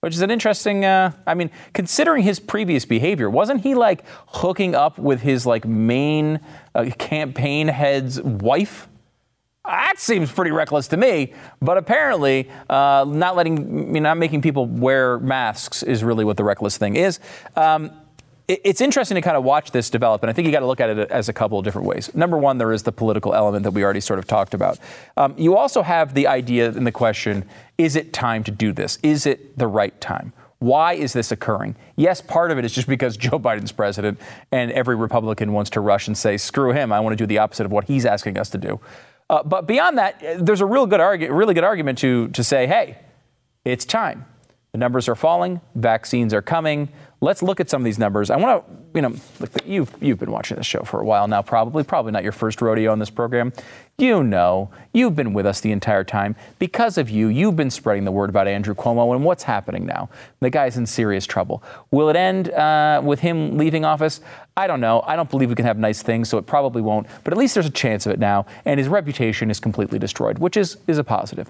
Which 0.00 0.14
is 0.14 0.20
an 0.20 0.30
interesting, 0.30 0.84
uh, 0.84 1.12
I 1.26 1.34
mean, 1.34 1.50
considering 1.72 2.22
his 2.22 2.38
previous 2.38 2.84
behavior, 2.84 3.28
wasn't 3.28 3.62
he 3.62 3.74
like 3.74 4.04
hooking 4.28 4.76
up 4.76 4.96
with 4.96 5.22
his 5.22 5.44
like 5.44 5.64
main 5.66 6.38
uh, 6.74 6.90
campaign 6.98 7.66
head's 7.66 8.22
wife? 8.22 8.88
That 9.64 9.94
seems 9.98 10.30
pretty 10.30 10.52
reckless 10.52 10.86
to 10.88 10.96
me. 10.96 11.34
But 11.60 11.78
apparently, 11.78 12.48
uh, 12.70 13.04
not 13.08 13.34
letting, 13.34 13.94
you 13.94 14.00
know, 14.00 14.10
not 14.10 14.18
making 14.18 14.40
people 14.40 14.66
wear 14.66 15.18
masks 15.18 15.82
is 15.82 16.04
really 16.04 16.24
what 16.24 16.36
the 16.36 16.44
reckless 16.44 16.78
thing 16.78 16.94
is. 16.94 17.18
Um, 17.56 17.90
it's 18.48 18.80
interesting 18.80 19.14
to 19.16 19.20
kind 19.20 19.36
of 19.36 19.44
watch 19.44 19.72
this 19.72 19.90
develop, 19.90 20.22
and 20.22 20.30
I 20.30 20.32
think 20.32 20.46
you 20.46 20.52
got 20.52 20.60
to 20.60 20.66
look 20.66 20.80
at 20.80 20.88
it 20.88 21.10
as 21.10 21.28
a 21.28 21.34
couple 21.34 21.58
of 21.58 21.64
different 21.64 21.86
ways. 21.86 22.14
Number 22.14 22.38
one, 22.38 22.56
there 22.56 22.72
is 22.72 22.82
the 22.82 22.92
political 22.92 23.34
element 23.34 23.62
that 23.64 23.72
we 23.72 23.84
already 23.84 24.00
sort 24.00 24.18
of 24.18 24.26
talked 24.26 24.54
about. 24.54 24.78
Um, 25.18 25.34
you 25.36 25.54
also 25.54 25.82
have 25.82 26.14
the 26.14 26.26
idea 26.26 26.68
and 26.68 26.86
the 26.86 26.92
question 26.92 27.44
is 27.76 27.94
it 27.94 28.12
time 28.12 28.42
to 28.44 28.50
do 28.50 28.72
this? 28.72 28.98
Is 29.02 29.26
it 29.26 29.58
the 29.58 29.66
right 29.66 29.98
time? 30.00 30.32
Why 30.60 30.94
is 30.94 31.12
this 31.12 31.30
occurring? 31.30 31.76
Yes, 31.94 32.20
part 32.20 32.50
of 32.50 32.58
it 32.58 32.64
is 32.64 32.72
just 32.72 32.88
because 32.88 33.16
Joe 33.18 33.38
Biden's 33.38 33.70
president, 33.70 34.18
and 34.50 34.72
every 34.72 34.96
Republican 34.96 35.52
wants 35.52 35.70
to 35.70 35.80
rush 35.80 36.08
and 36.08 36.16
say, 36.16 36.38
screw 36.38 36.72
him, 36.72 36.90
I 36.90 37.00
want 37.00 37.12
to 37.12 37.22
do 37.22 37.26
the 37.26 37.38
opposite 37.38 37.66
of 37.66 37.72
what 37.72 37.84
he's 37.84 38.06
asking 38.06 38.38
us 38.38 38.48
to 38.50 38.58
do. 38.58 38.80
Uh, 39.28 39.42
but 39.42 39.66
beyond 39.66 39.98
that, 39.98 40.22
there's 40.38 40.62
a 40.62 40.66
real 40.66 40.86
good 40.86 41.00
argu- 41.00 41.30
really 41.30 41.52
good 41.52 41.64
argument 41.64 41.98
to, 41.98 42.28
to 42.28 42.42
say, 42.42 42.66
hey, 42.66 42.96
it's 43.66 43.84
time. 43.84 44.24
The 44.72 44.78
numbers 44.78 45.08
are 45.08 45.14
falling, 45.14 45.60
vaccines 45.74 46.32
are 46.32 46.42
coming 46.42 46.88
let's 47.20 47.42
look 47.42 47.60
at 47.60 47.68
some 47.68 47.80
of 47.80 47.84
these 47.84 47.98
numbers. 47.98 48.30
I 48.30 48.36
want 48.36 48.64
to, 48.64 48.76
you 48.94 49.02
know, 49.02 49.14
look, 49.40 49.50
you've 49.66 49.92
you've 50.00 50.18
been 50.18 50.30
watching 50.30 50.56
this 50.56 50.66
show 50.66 50.82
for 50.82 51.00
a 51.00 51.04
while 51.04 51.26
now, 51.28 51.42
probably, 51.42 51.82
probably 51.84 52.12
not 52.12 52.22
your 52.22 52.32
first 52.32 52.60
rodeo 52.62 52.92
on 52.92 52.98
this 52.98 53.10
program. 53.10 53.52
You 53.98 54.22
know, 54.22 54.70
you've 54.92 55.16
been 55.16 55.32
with 55.32 55.44
us 55.44 55.60
the 55.60 55.72
entire 55.72 56.04
time. 56.04 56.36
Because 56.60 56.98
of 56.98 57.10
you, 57.10 57.26
you've 57.26 57.56
been 57.56 57.70
spreading 57.70 58.04
the 58.04 58.12
word 58.12 58.30
about 58.30 58.46
Andrew 58.46 58.74
Cuomo 58.74 59.12
and 59.14 59.24
what's 59.24 59.42
happening 59.42 59.86
now. 59.86 60.08
The 60.38 60.50
guy's 60.50 60.76
in 60.76 60.86
serious 60.86 61.26
trouble. 61.26 61.64
Will 61.90 62.08
it 62.08 62.14
end 62.14 62.50
uh, 62.50 63.02
with 63.04 63.20
him 63.20 63.58
leaving 63.58 63.84
office? 63.84 64.20
I 64.56 64.68
don't 64.68 64.80
know. 64.80 65.02
I 65.04 65.16
don't 65.16 65.28
believe 65.28 65.48
we 65.48 65.56
can 65.56 65.64
have 65.64 65.78
nice 65.78 66.02
things, 66.02 66.28
so 66.28 66.38
it 66.38 66.46
probably 66.46 66.82
won't. 66.82 67.08
But 67.24 67.32
at 67.32 67.38
least 67.38 67.54
there's 67.54 67.66
a 67.66 67.70
chance 67.70 68.06
of 68.06 68.12
it 68.12 68.20
now, 68.20 68.46
and 68.64 68.78
his 68.78 68.88
reputation 68.88 69.50
is 69.50 69.58
completely 69.58 69.98
destroyed, 69.98 70.38
which 70.38 70.56
is 70.56 70.76
is 70.86 70.98
a 70.98 71.04
positive. 71.04 71.48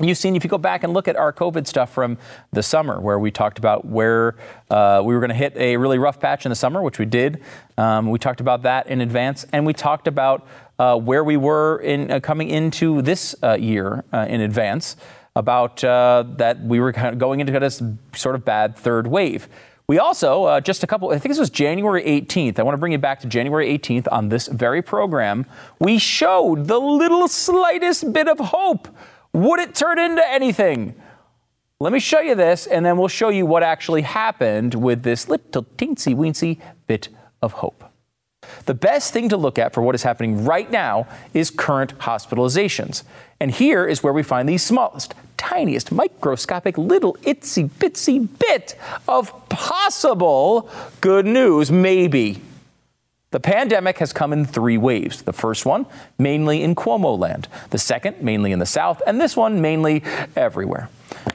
You've 0.00 0.18
seen, 0.18 0.34
if 0.34 0.42
you 0.42 0.50
go 0.50 0.58
back 0.58 0.84
and 0.84 0.92
look 0.92 1.06
at 1.06 1.16
our 1.16 1.32
COVID 1.32 1.66
stuff 1.66 1.92
from 1.92 2.18
the 2.52 2.62
summer, 2.62 3.00
where 3.00 3.18
we 3.18 3.30
talked 3.30 3.58
about 3.58 3.84
where 3.84 4.34
uh, 4.70 5.02
we 5.04 5.14
were 5.14 5.20
going 5.20 5.30
to 5.30 5.36
hit 5.36 5.56
a 5.56 5.76
really 5.76 5.98
rough 5.98 6.18
patch 6.18 6.44
in 6.44 6.50
the 6.50 6.56
summer, 6.56 6.82
which 6.82 6.98
we 6.98 7.04
did. 7.04 7.42
Um, 7.76 8.10
we 8.10 8.18
talked 8.18 8.40
about 8.40 8.62
that 8.62 8.86
in 8.86 9.00
advance, 9.00 9.46
and 9.52 9.66
we 9.66 9.72
talked 9.72 10.08
about 10.08 10.46
uh, 10.78 10.96
where 10.96 11.22
we 11.22 11.36
were 11.36 11.78
in 11.78 12.10
uh, 12.10 12.20
coming 12.20 12.48
into 12.48 13.02
this 13.02 13.34
uh, 13.42 13.52
year 13.52 14.04
uh, 14.12 14.26
in 14.28 14.40
advance, 14.40 14.96
about 15.36 15.84
uh, 15.84 16.24
that 16.36 16.60
we 16.60 16.80
were 16.80 16.92
kind 16.92 17.08
of 17.08 17.18
going 17.18 17.40
into 17.40 17.58
this 17.58 17.82
sort 18.14 18.34
of 18.34 18.44
bad 18.44 18.76
third 18.76 19.06
wave. 19.06 19.48
We 19.86 19.98
also, 19.98 20.60
just 20.60 20.82
a 20.82 20.86
couple, 20.86 21.10
I 21.10 21.18
think 21.18 21.30
this 21.30 21.38
was 21.38 21.50
January 21.50 22.02
18th. 22.02 22.58
I 22.58 22.62
want 22.62 22.74
to 22.74 22.78
bring 22.78 22.92
you 22.92 22.98
back 22.98 23.20
to 23.20 23.26
January 23.26 23.78
18th 23.78 24.08
on 24.10 24.30
this 24.30 24.46
very 24.46 24.80
program. 24.80 25.44
We 25.78 25.98
showed 25.98 26.66
the 26.66 26.78
little 26.78 27.28
slightest 27.28 28.12
bit 28.12 28.28
of 28.28 28.38
hope 28.38 28.88
would 29.32 29.60
it 29.60 29.74
turn 29.74 29.98
into 29.98 30.26
anything? 30.28 30.94
Let 31.80 31.92
me 31.92 31.98
show 31.98 32.20
you 32.20 32.34
this, 32.34 32.66
and 32.66 32.86
then 32.86 32.96
we'll 32.96 33.08
show 33.08 33.28
you 33.28 33.44
what 33.44 33.62
actually 33.62 34.02
happened 34.02 34.74
with 34.74 35.02
this 35.02 35.28
little 35.28 35.64
teensy 35.64 36.14
weensy 36.14 36.60
bit 36.86 37.08
of 37.40 37.54
hope. 37.54 37.84
The 38.66 38.74
best 38.74 39.12
thing 39.12 39.28
to 39.30 39.36
look 39.36 39.58
at 39.58 39.72
for 39.74 39.82
what 39.82 39.94
is 39.94 40.02
happening 40.02 40.44
right 40.44 40.70
now 40.70 41.06
is 41.34 41.50
current 41.50 41.98
hospitalizations. 41.98 43.02
And 43.40 43.50
here 43.50 43.86
is 43.86 44.02
where 44.02 44.12
we 44.12 44.22
find 44.22 44.48
the 44.48 44.58
smallest, 44.58 45.14
tiniest, 45.36 45.90
microscopic, 45.90 46.78
little 46.78 47.14
itsy 47.22 47.68
bitsy 47.68 48.28
bit 48.38 48.76
of 49.08 49.48
possible 49.48 50.70
good 51.00 51.26
news, 51.26 51.72
maybe. 51.72 52.40
The 53.32 53.40
pandemic 53.40 53.98
has 53.98 54.12
come 54.12 54.32
in 54.32 54.44
three 54.44 54.76
waves. 54.76 55.22
The 55.22 55.32
first 55.32 55.66
one, 55.66 55.86
mainly 56.18 56.62
in 56.62 56.74
Cuomo 56.74 57.18
land. 57.18 57.48
The 57.70 57.78
second, 57.78 58.22
mainly 58.22 58.52
in 58.52 58.58
the 58.58 58.66
South. 58.66 59.02
And 59.06 59.20
this 59.20 59.36
one, 59.36 59.60
mainly 59.60 60.04
everywhere. 60.36 60.90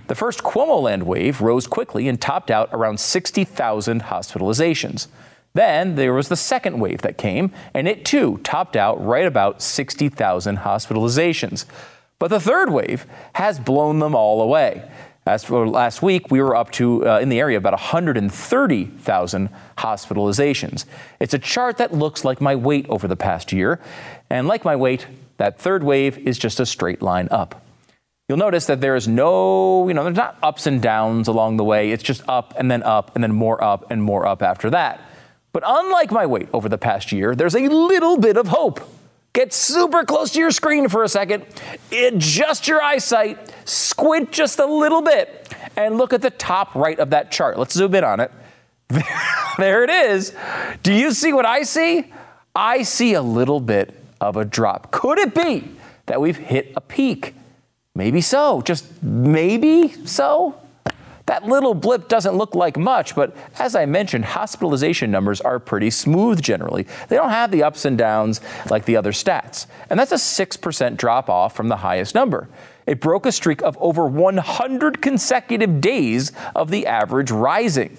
The 0.08 0.16
first 0.16 0.44
Cuomo 0.44 0.82
land 0.82 1.04
wave 1.04 1.42
rose 1.42 1.66
quickly 1.66 2.08
and 2.08 2.22
topped 2.22 2.52
out 2.52 2.70
around 2.72 3.00
60,000 3.00 4.04
hospitalizations. 4.04 5.08
Then 5.56 5.96
there 5.96 6.14
was 6.14 6.30
the 6.30 6.36
second 6.36 6.80
wave 6.80 7.02
that 7.02 7.18
came, 7.18 7.52
and 7.74 7.88
it 7.88 8.06
too 8.06 8.40
topped 8.44 8.76
out 8.76 9.04
right 9.04 9.26
about 9.26 9.64
60,000 9.64 10.58
hospitalizations. 10.60 11.66
But 12.20 12.28
the 12.28 12.40
third 12.40 12.72
wave 12.72 13.08
has 13.34 13.60
blown 13.60 13.98
them 13.98 14.14
all 14.14 14.42
away. 14.42 14.88
As 15.28 15.44
for 15.44 15.68
last 15.68 16.02
week, 16.02 16.32
we 16.32 16.42
were 16.42 16.56
up 16.56 16.72
to, 16.72 17.06
uh, 17.06 17.20
in 17.20 17.28
the 17.28 17.38
area, 17.38 17.58
about 17.58 17.74
130,000 17.74 19.50
hospitalizations. 19.78 20.86
It's 21.20 21.34
a 21.34 21.40
chart 21.40 21.78
that 21.78 21.94
looks 21.94 22.24
like 22.24 22.40
my 22.40 22.56
weight 22.56 22.86
over 22.88 23.10
the 23.10 23.18
past 23.18 23.52
year. 23.52 23.82
And 24.30 24.48
like 24.48 24.64
my 24.64 24.78
weight, 24.78 25.06
that 25.36 25.60
third 25.60 25.84
wave 25.84 26.18
is 26.18 26.38
just 26.40 26.62
a 26.62 26.66
straight 26.66 27.02
line 27.02 27.28
up. 27.30 27.62
You'll 28.30 28.38
notice 28.38 28.68
that 28.68 28.80
there 28.80 28.96
is 28.96 29.08
no, 29.10 29.90
you 29.90 29.94
know, 29.94 30.06
there's 30.06 30.16
not 30.16 30.38
ups 30.42 30.66
and 30.66 30.82
downs 30.82 31.28
along 31.28 31.58
the 31.58 31.64
way. 31.66 31.92
It's 31.92 32.04
just 32.04 32.22
up 32.30 32.54
and 32.58 32.72
then 32.72 32.82
up 32.84 33.14
and 33.14 33.22
then 33.22 33.34
more 33.34 33.62
up 33.62 33.92
and 33.92 34.02
more 34.02 34.26
up 34.26 34.42
after 34.42 34.70
that. 34.70 35.02
But 35.52 35.64
unlike 35.66 36.10
my 36.10 36.26
weight 36.26 36.48
over 36.54 36.70
the 36.70 36.78
past 36.78 37.12
year, 37.12 37.36
there's 37.36 37.56
a 37.56 37.68
little 37.68 38.18
bit 38.18 38.38
of 38.38 38.48
hope. 38.48 38.80
Get 39.38 39.54
super 39.54 40.04
close 40.04 40.32
to 40.32 40.40
your 40.40 40.50
screen 40.50 40.90
for 40.90 41.04
a 41.04 41.08
second, 41.08 41.46
adjust 41.92 42.68
your 42.68 42.82
eyesight, 42.82 43.54
squint 43.66 44.32
just 44.32 44.58
a 44.58 44.66
little 44.66 45.04
bit, 45.04 45.54
and 45.76 46.00
look 46.00 46.12
at 46.12 46.24
the 46.24 46.32
top 46.32 46.74
right 46.74 46.98
of 46.98 47.12
that 47.12 47.30
chart. 47.30 47.60
Let's 47.60 47.76
zoom 47.76 47.94
in 47.94 48.04
on 48.04 48.20
it. 48.20 48.32
there 49.60 49.84
it 49.84 49.92
is. 49.92 50.34
Do 50.82 50.92
you 50.92 51.12
see 51.12 51.34
what 51.34 51.46
I 51.46 51.62
see? 51.62 52.12
I 52.56 52.82
see 52.82 53.14
a 53.14 53.22
little 53.22 53.60
bit 53.60 53.94
of 54.20 54.38
a 54.38 54.44
drop. 54.44 54.90
Could 54.90 55.20
it 55.20 55.36
be 55.36 55.70
that 56.08 56.20
we've 56.20 56.38
hit 56.38 56.74
a 56.76 56.82
peak? 56.82 57.36
Maybe 57.94 58.22
so, 58.22 58.64
just 58.64 59.04
maybe 59.04 59.90
so. 60.08 60.60
That 61.28 61.44
little 61.46 61.74
blip 61.74 62.08
doesn't 62.08 62.36
look 62.36 62.56
like 62.56 62.78
much, 62.78 63.14
but 63.14 63.36
as 63.60 63.76
I 63.76 63.86
mentioned, 63.86 64.24
hospitalization 64.24 65.12
numbers 65.12 65.42
are 65.42 65.60
pretty 65.60 65.90
smooth 65.90 66.42
generally. 66.42 66.88
They 67.10 67.18
don't 67.18 67.30
have 67.30 67.52
the 67.52 67.64
ups 67.64 67.84
and 67.84 67.98
downs 67.98 68.40
like 68.70 68.86
the 68.86 68.96
other 68.96 69.12
stats. 69.12 69.68
And 69.90 70.00
that's 70.00 70.14
a 70.14 70.16
6% 70.16 70.96
drop 70.96 71.30
off 71.30 71.54
from 71.54 71.68
the 71.68 71.78
highest 71.78 72.16
number. 72.16 72.48
It 72.86 73.02
broke 73.02 73.26
a 73.26 73.34
streak 73.34 73.62
of 73.62 73.78
over 73.82 74.08
100 74.08 75.02
consecutive 75.02 75.82
days 75.82 76.32
of 76.56 76.72
the 76.72 76.88
average 76.88 77.30
rising. 77.30 77.98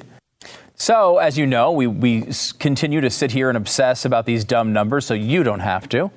So, 0.75 1.19
as 1.19 1.37
you 1.37 1.47
know, 1.47 1.71
we, 1.71 1.87
we 1.87 2.29
continue 2.59 3.03
to 3.03 3.11
sit 3.11 3.33
here 3.33 3.51
and 3.51 3.59
obsess 3.59 4.07
about 4.07 4.25
these 4.25 4.43
dumb 4.43 4.73
numbers 4.73 5.05
so 5.05 5.13
you 5.13 5.43
don't 5.43 5.61
have 5.61 5.87
to. 5.91 6.11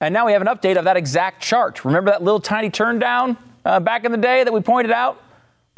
And 0.00 0.14
now 0.14 0.24
we 0.24 0.32
have 0.32 0.40
an 0.40 0.48
update 0.48 0.78
of 0.78 0.84
that 0.84 0.96
exact 0.96 1.42
chart. 1.42 1.84
Remember 1.84 2.12
that 2.12 2.22
little 2.22 2.40
tiny 2.40 2.70
turn 2.70 2.98
down 2.98 3.36
uh, 3.66 3.78
back 3.78 4.06
in 4.06 4.12
the 4.12 4.18
day 4.18 4.42
that 4.42 4.52
we 4.52 4.60
pointed 4.60 4.92
out? 4.92 5.20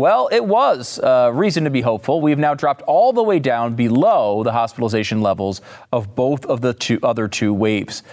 Well, 0.01 0.29
it 0.31 0.45
was 0.45 1.01
uh, 1.01 1.33
reason 1.35 1.65
to 1.65 1.71
be 1.71 1.81
hopeful. 1.81 2.21
We've 2.21 2.39
now 2.39 2.55
dropped 2.55 2.83
all 2.83 3.13
the 3.13 3.25
way 3.25 3.41
down 3.41 3.75
below 3.75 4.45
the 4.45 4.53
hospitalization 4.53 5.23
levels 5.23 5.61
of 5.93 6.15
both 6.15 6.47
of 6.47 6.61
the 6.61 6.73
two 6.73 7.01
other 7.03 7.27
two 7.27 7.53
waves. 7.53 8.05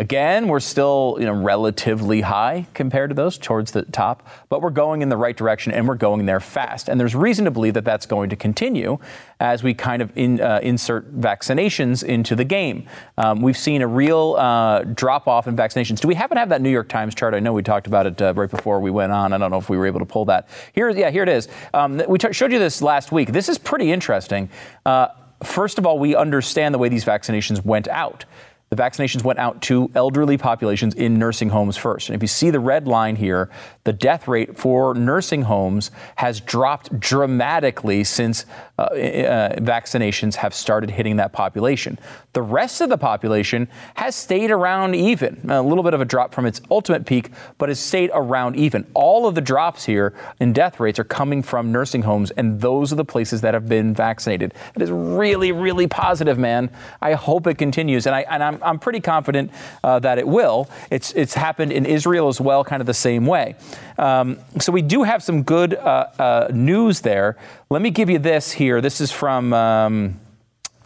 Again, 0.00 0.48
we're 0.48 0.60
still 0.60 1.18
you 1.20 1.26
know, 1.26 1.34
relatively 1.34 2.22
high 2.22 2.66
compared 2.72 3.10
to 3.10 3.14
those 3.14 3.36
towards 3.36 3.72
the 3.72 3.82
top, 3.82 4.26
but 4.48 4.62
we're 4.62 4.70
going 4.70 5.02
in 5.02 5.10
the 5.10 5.16
right 5.18 5.36
direction 5.36 5.72
and 5.72 5.86
we're 5.86 5.94
going 5.94 6.24
there 6.24 6.40
fast. 6.40 6.88
And 6.88 6.98
there's 6.98 7.14
reason 7.14 7.44
to 7.44 7.50
believe 7.50 7.74
that 7.74 7.84
that's 7.84 8.06
going 8.06 8.30
to 8.30 8.36
continue 8.36 8.98
as 9.40 9.62
we 9.62 9.74
kind 9.74 10.00
of 10.00 10.10
in, 10.16 10.40
uh, 10.40 10.60
insert 10.62 11.14
vaccinations 11.20 12.02
into 12.02 12.34
the 12.34 12.44
game. 12.44 12.88
Um, 13.18 13.42
we've 13.42 13.58
seen 13.58 13.82
a 13.82 13.86
real 13.86 14.36
uh, 14.38 14.84
drop 14.84 15.28
off 15.28 15.46
in 15.46 15.54
vaccinations. 15.54 16.00
Do 16.00 16.08
we 16.08 16.14
happen 16.14 16.36
to 16.36 16.40
have 16.40 16.48
that 16.48 16.62
New 16.62 16.70
York 16.70 16.88
Times 16.88 17.14
chart? 17.14 17.34
I 17.34 17.40
know 17.40 17.52
we 17.52 17.62
talked 17.62 17.86
about 17.86 18.06
it 18.06 18.22
uh, 18.22 18.32
right 18.32 18.50
before 18.50 18.80
we 18.80 18.90
went 18.90 19.12
on. 19.12 19.34
I 19.34 19.38
don't 19.38 19.50
know 19.50 19.58
if 19.58 19.68
we 19.68 19.76
were 19.76 19.86
able 19.86 20.00
to 20.00 20.06
pull 20.06 20.24
that. 20.24 20.48
Here, 20.72 20.88
yeah, 20.88 21.10
here 21.10 21.24
it 21.24 21.28
is. 21.28 21.46
Um, 21.74 22.00
we 22.08 22.16
t- 22.16 22.32
showed 22.32 22.52
you 22.52 22.58
this 22.58 22.80
last 22.80 23.12
week. 23.12 23.32
This 23.32 23.50
is 23.50 23.58
pretty 23.58 23.92
interesting. 23.92 24.48
Uh, 24.86 25.08
first 25.44 25.76
of 25.76 25.84
all, 25.84 25.98
we 25.98 26.16
understand 26.16 26.74
the 26.74 26.78
way 26.78 26.88
these 26.88 27.04
vaccinations 27.04 27.62
went 27.62 27.86
out 27.88 28.24
the 28.70 28.76
vaccinations 28.76 29.24
went 29.24 29.40
out 29.40 29.60
to 29.62 29.90
elderly 29.96 30.38
populations 30.38 30.94
in 30.94 31.18
nursing 31.18 31.48
homes 31.48 31.76
first. 31.76 32.08
And 32.08 32.14
if 32.14 32.22
you 32.22 32.28
see 32.28 32.50
the 32.50 32.60
red 32.60 32.86
line 32.86 33.16
here, 33.16 33.50
the 33.84 33.92
death 33.92 34.28
rate 34.28 34.56
for 34.56 34.94
nursing 34.94 35.42
homes 35.42 35.90
has 36.16 36.40
dropped 36.40 36.98
dramatically 37.00 38.04
since 38.04 38.44
uh, 38.78 38.82
uh, 38.82 39.56
vaccinations 39.56 40.36
have 40.36 40.54
started 40.54 40.90
hitting 40.90 41.16
that 41.16 41.32
population. 41.32 41.98
The 42.32 42.42
rest 42.42 42.80
of 42.80 42.90
the 42.90 42.98
population 42.98 43.68
has 43.94 44.14
stayed 44.14 44.50
around 44.50 44.94
even, 44.94 45.50
a 45.50 45.62
little 45.62 45.82
bit 45.82 45.94
of 45.94 46.00
a 46.00 46.04
drop 46.04 46.32
from 46.32 46.46
its 46.46 46.60
ultimate 46.70 47.04
peak, 47.04 47.30
but 47.58 47.68
has 47.68 47.80
stayed 47.80 48.10
around 48.14 48.56
even. 48.56 48.86
All 48.94 49.26
of 49.26 49.34
the 49.34 49.40
drops 49.40 49.84
here 49.84 50.14
in 50.38 50.52
death 50.52 50.78
rates 50.78 50.98
are 50.98 51.04
coming 51.04 51.42
from 51.42 51.72
nursing 51.72 52.02
homes, 52.02 52.30
and 52.32 52.60
those 52.60 52.92
are 52.92 52.96
the 52.96 53.04
places 53.04 53.40
that 53.40 53.54
have 53.54 53.68
been 53.68 53.94
vaccinated. 53.94 54.54
It 54.76 54.82
is 54.82 54.90
really, 54.90 55.52
really 55.52 55.86
positive, 55.86 56.38
man. 56.38 56.70
I 57.00 57.14
hope 57.14 57.46
it 57.46 57.58
continues, 57.58 58.06
and, 58.06 58.14
I, 58.14 58.20
and 58.22 58.42
I'm, 58.42 58.62
I'm 58.62 58.78
pretty 58.78 59.00
confident 59.00 59.50
uh, 59.82 59.98
that 60.00 60.18
it 60.18 60.28
will. 60.28 60.68
It's, 60.90 61.12
it's 61.12 61.34
happened 61.34 61.72
in 61.72 61.86
Israel 61.86 62.28
as 62.28 62.40
well, 62.40 62.62
kind 62.62 62.80
of 62.80 62.86
the 62.86 62.94
same 62.94 63.26
way. 63.26 63.56
Um, 63.98 64.38
so 64.58 64.72
we 64.72 64.82
do 64.82 65.02
have 65.02 65.22
some 65.22 65.42
good 65.42 65.74
uh, 65.74 66.06
uh, 66.18 66.48
news 66.52 67.00
there. 67.00 67.36
Let 67.70 67.82
me 67.82 67.90
give 67.90 68.10
you 68.10 68.18
this 68.18 68.52
here. 68.52 68.80
This 68.80 69.00
is 69.00 69.12
from. 69.12 69.52
Um, 69.52 70.20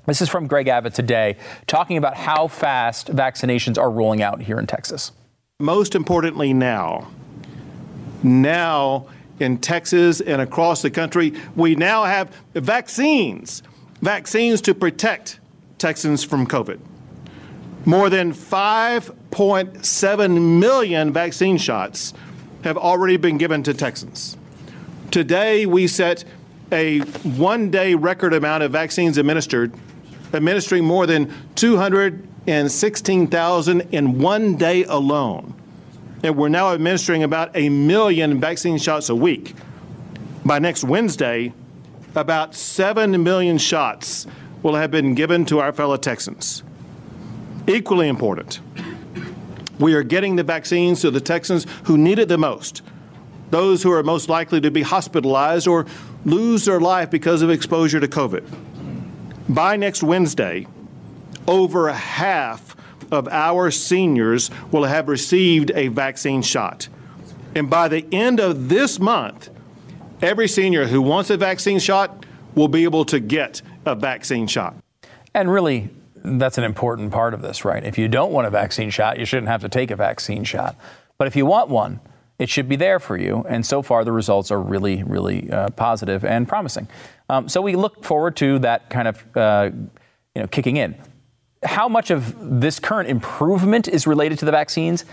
this 0.06 0.20
is 0.20 0.28
from 0.28 0.46
Greg 0.46 0.68
Abbott 0.68 0.92
today, 0.92 1.38
talking 1.66 1.96
about 1.96 2.14
how 2.14 2.46
fast 2.46 3.08
vaccinations 3.08 3.78
are 3.78 3.90
rolling 3.90 4.20
out 4.20 4.42
here 4.42 4.58
in 4.58 4.66
Texas. 4.66 5.12
Most 5.60 5.94
importantly, 5.94 6.52
now, 6.52 7.08
now 8.22 9.06
in 9.40 9.56
Texas 9.58 10.20
and 10.20 10.42
across 10.42 10.82
the 10.82 10.90
country, 10.90 11.32
we 11.56 11.74
now 11.74 12.04
have 12.04 12.30
vaccines, 12.54 13.62
vaccines 14.02 14.60
to 14.62 14.74
protect 14.74 15.40
Texans 15.78 16.22
from 16.22 16.46
COVID. 16.46 16.78
More 17.86 18.10
than 18.10 18.32
5.7 18.32 20.58
million 20.58 21.12
vaccine 21.12 21.58
shots 21.58 22.14
have 22.64 22.76
already 22.76 23.16
been 23.16 23.38
given 23.38 23.62
to 23.62 23.73
Texans. 23.73 24.37
Today, 25.11 25.64
we 25.66 25.87
set 25.87 26.25
a 26.73 26.99
one 27.00 27.71
day 27.71 27.94
record 27.94 28.35
amount 28.35 28.64
of 28.64 28.73
vaccines 28.73 29.18
administered 29.18 29.73
administering 30.33 30.85
more 30.85 31.06
than 31.06 31.33
216,000 31.54 33.80
in 33.92 34.18
one 34.18 34.56
day 34.56 34.83
alone. 34.85 35.54
And 36.23 36.37
we're 36.37 36.49
now 36.49 36.73
administering 36.73 37.23
about 37.23 37.54
a 37.54 37.68
million 37.68 38.40
vaccine 38.40 38.78
shots 38.78 39.11
a 39.11 39.14
week. 39.14 39.54
By 40.44 40.59
next 40.59 40.83
Wednesday, 40.85 41.52
about 42.14 42.54
7 42.54 43.23
million 43.23 43.59
shots 43.59 44.26
will 44.62 44.75
have 44.75 44.90
been 44.90 45.14
given 45.14 45.44
to 45.47 45.61
our 45.61 45.73
fellow 45.73 45.99
Texans. 45.99 46.62
Equally 47.66 48.09
important, 48.09 48.61
we 49.78 49.94
are 49.94 50.02
getting 50.02 50.36
the 50.36 50.42
vaccines 50.42 51.00
to 51.02 51.10
the 51.10 51.20
Texans 51.20 51.66
who 51.84 51.98
need 51.98 52.18
it 52.18 52.28
the 52.28 52.38
most, 52.38 52.82
those 53.50 53.82
who 53.82 53.92
are 53.92 54.02
most 54.02 54.28
likely 54.28 54.60
to 54.60 54.70
be 54.70 54.82
hospitalized 54.82 55.66
or 55.66 55.86
lose 56.24 56.64
their 56.64 56.80
life 56.80 57.10
because 57.10 57.42
of 57.42 57.50
exposure 57.50 58.00
to 58.00 58.08
COVID. 58.08 58.44
By 59.48 59.76
next 59.76 60.02
Wednesday, 60.02 60.66
over 61.46 61.92
half 61.92 62.74
of 63.10 63.28
our 63.28 63.70
seniors 63.70 64.50
will 64.70 64.84
have 64.84 65.08
received 65.08 65.70
a 65.74 65.88
vaccine 65.88 66.42
shot. 66.42 66.88
And 67.54 67.68
by 67.70 67.88
the 67.88 68.06
end 68.10 68.40
of 68.40 68.68
this 68.68 68.98
month, 68.98 69.50
every 70.22 70.48
senior 70.48 70.86
who 70.86 71.02
wants 71.02 71.30
a 71.30 71.36
vaccine 71.36 71.78
shot 71.78 72.24
will 72.54 72.68
be 72.68 72.84
able 72.84 73.04
to 73.06 73.20
get 73.20 73.62
a 73.84 73.94
vaccine 73.94 74.46
shot. 74.46 74.74
And 75.34 75.52
really, 75.52 75.90
that's 76.24 76.58
an 76.58 76.64
important 76.64 77.12
part 77.12 77.34
of 77.34 77.42
this, 77.42 77.64
right? 77.64 77.84
If 77.84 77.98
you 77.98 78.08
don't 78.08 78.32
want 78.32 78.46
a 78.46 78.50
vaccine 78.50 78.90
shot, 78.90 79.18
you 79.18 79.26
shouldn't 79.26 79.48
have 79.48 79.60
to 79.60 79.68
take 79.68 79.90
a 79.90 79.96
vaccine 79.96 80.42
shot. 80.44 80.76
But 81.18 81.28
if 81.28 81.36
you 81.36 81.46
want 81.46 81.68
one, 81.68 82.00
it 82.38 82.48
should 82.48 82.68
be 82.68 82.76
there 82.76 82.98
for 82.98 83.16
you. 83.16 83.44
And 83.48 83.64
so 83.64 83.82
far, 83.82 84.04
the 84.04 84.12
results 84.12 84.50
are 84.50 84.60
really, 84.60 85.02
really 85.04 85.50
uh, 85.50 85.68
positive 85.70 86.24
and 86.24 86.48
promising. 86.48 86.88
Um, 87.28 87.48
so 87.48 87.60
we 87.60 87.76
look 87.76 88.04
forward 88.04 88.36
to 88.36 88.58
that 88.60 88.90
kind 88.90 89.06
of, 89.06 89.36
uh, 89.36 89.70
you 90.34 90.42
know, 90.42 90.48
kicking 90.48 90.76
in. 90.76 90.96
How 91.62 91.88
much 91.88 92.10
of 92.10 92.60
this 92.60 92.80
current 92.80 93.08
improvement 93.08 93.86
is 93.86 94.06
related 94.06 94.38
to 94.40 94.44
the 94.44 94.50
vaccines? 94.50 95.04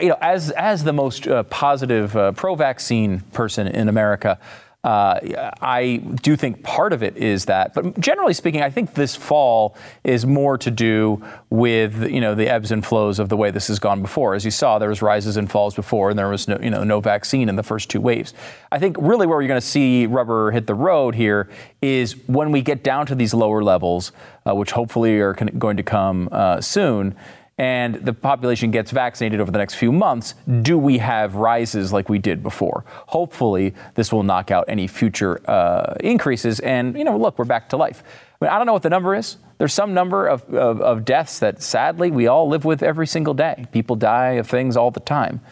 You 0.00 0.10
know, 0.10 0.18
as 0.20 0.50
as 0.52 0.84
the 0.84 0.92
most 0.92 1.26
uh, 1.26 1.42
positive 1.44 2.16
uh, 2.16 2.32
pro-vaccine 2.32 3.20
person 3.32 3.66
in 3.66 3.88
America, 3.88 4.38
uh, 4.82 5.50
I 5.60 5.96
do 6.22 6.36
think 6.36 6.62
part 6.62 6.94
of 6.94 7.02
it 7.02 7.14
is 7.18 7.44
that, 7.44 7.74
but 7.74 8.00
generally 8.00 8.32
speaking, 8.32 8.62
I 8.62 8.70
think 8.70 8.94
this 8.94 9.14
fall 9.14 9.76
is 10.04 10.24
more 10.24 10.56
to 10.56 10.70
do 10.70 11.22
with 11.50 12.10
you 12.10 12.20
know 12.20 12.34
the 12.34 12.48
ebbs 12.48 12.72
and 12.72 12.84
flows 12.84 13.18
of 13.18 13.28
the 13.28 13.36
way 13.36 13.50
this 13.50 13.68
has 13.68 13.78
gone 13.78 14.00
before. 14.00 14.34
As 14.34 14.46
you 14.46 14.50
saw, 14.50 14.78
there 14.78 14.88
was 14.88 15.02
rises 15.02 15.36
and 15.36 15.50
falls 15.50 15.74
before, 15.74 16.08
and 16.08 16.18
there 16.18 16.30
was 16.30 16.48
no 16.48 16.58
you 16.62 16.70
know 16.70 16.82
no 16.82 17.00
vaccine 17.00 17.50
in 17.50 17.56
the 17.56 17.62
first 17.62 17.90
two 17.90 18.00
waves. 18.00 18.32
I 18.72 18.78
think 18.78 18.96
really 18.98 19.26
where 19.26 19.42
you're 19.42 19.48
going 19.48 19.60
to 19.60 19.66
see 19.66 20.06
rubber 20.06 20.50
hit 20.50 20.66
the 20.66 20.74
road 20.74 21.14
here 21.14 21.50
is 21.82 22.12
when 22.26 22.50
we 22.50 22.62
get 22.62 22.82
down 22.82 23.04
to 23.06 23.14
these 23.14 23.34
lower 23.34 23.62
levels, 23.62 24.12
uh, 24.46 24.54
which 24.54 24.70
hopefully 24.70 25.20
are 25.20 25.34
going 25.34 25.76
to 25.76 25.82
come 25.82 26.30
uh, 26.32 26.58
soon 26.62 27.14
and 27.60 27.96
the 27.96 28.14
population 28.14 28.70
gets 28.70 28.90
vaccinated 28.90 29.38
over 29.38 29.50
the 29.50 29.58
next 29.58 29.74
few 29.74 29.92
months, 29.92 30.34
do 30.62 30.78
we 30.78 30.96
have 30.96 31.34
rises 31.34 31.92
like 31.92 32.08
we 32.08 32.18
did 32.18 32.42
before? 32.42 32.86
Hopefully, 33.08 33.74
this 33.96 34.10
will 34.10 34.22
knock 34.22 34.50
out 34.50 34.64
any 34.66 34.86
future 34.86 35.42
uh, 35.44 35.94
increases. 36.00 36.60
And, 36.60 36.96
you 36.96 37.04
know, 37.04 37.18
look, 37.18 37.38
we're 37.38 37.44
back 37.44 37.68
to 37.68 37.76
life. 37.76 38.02
I, 38.40 38.46
mean, 38.46 38.50
I 38.50 38.56
don't 38.56 38.66
know 38.66 38.72
what 38.72 38.82
the 38.82 38.88
number 38.88 39.14
is. 39.14 39.36
There's 39.58 39.74
some 39.74 39.92
number 39.92 40.26
of, 40.26 40.42
of, 40.54 40.80
of 40.80 41.04
deaths 41.04 41.38
that 41.40 41.62
sadly 41.62 42.10
we 42.10 42.26
all 42.26 42.48
live 42.48 42.64
with 42.64 42.82
every 42.82 43.06
single 43.06 43.34
day. 43.34 43.66
People 43.72 43.94
die 43.94 44.30
of 44.40 44.48
things 44.48 44.74
all 44.74 44.90
the 44.90 45.00
time. 45.00 45.42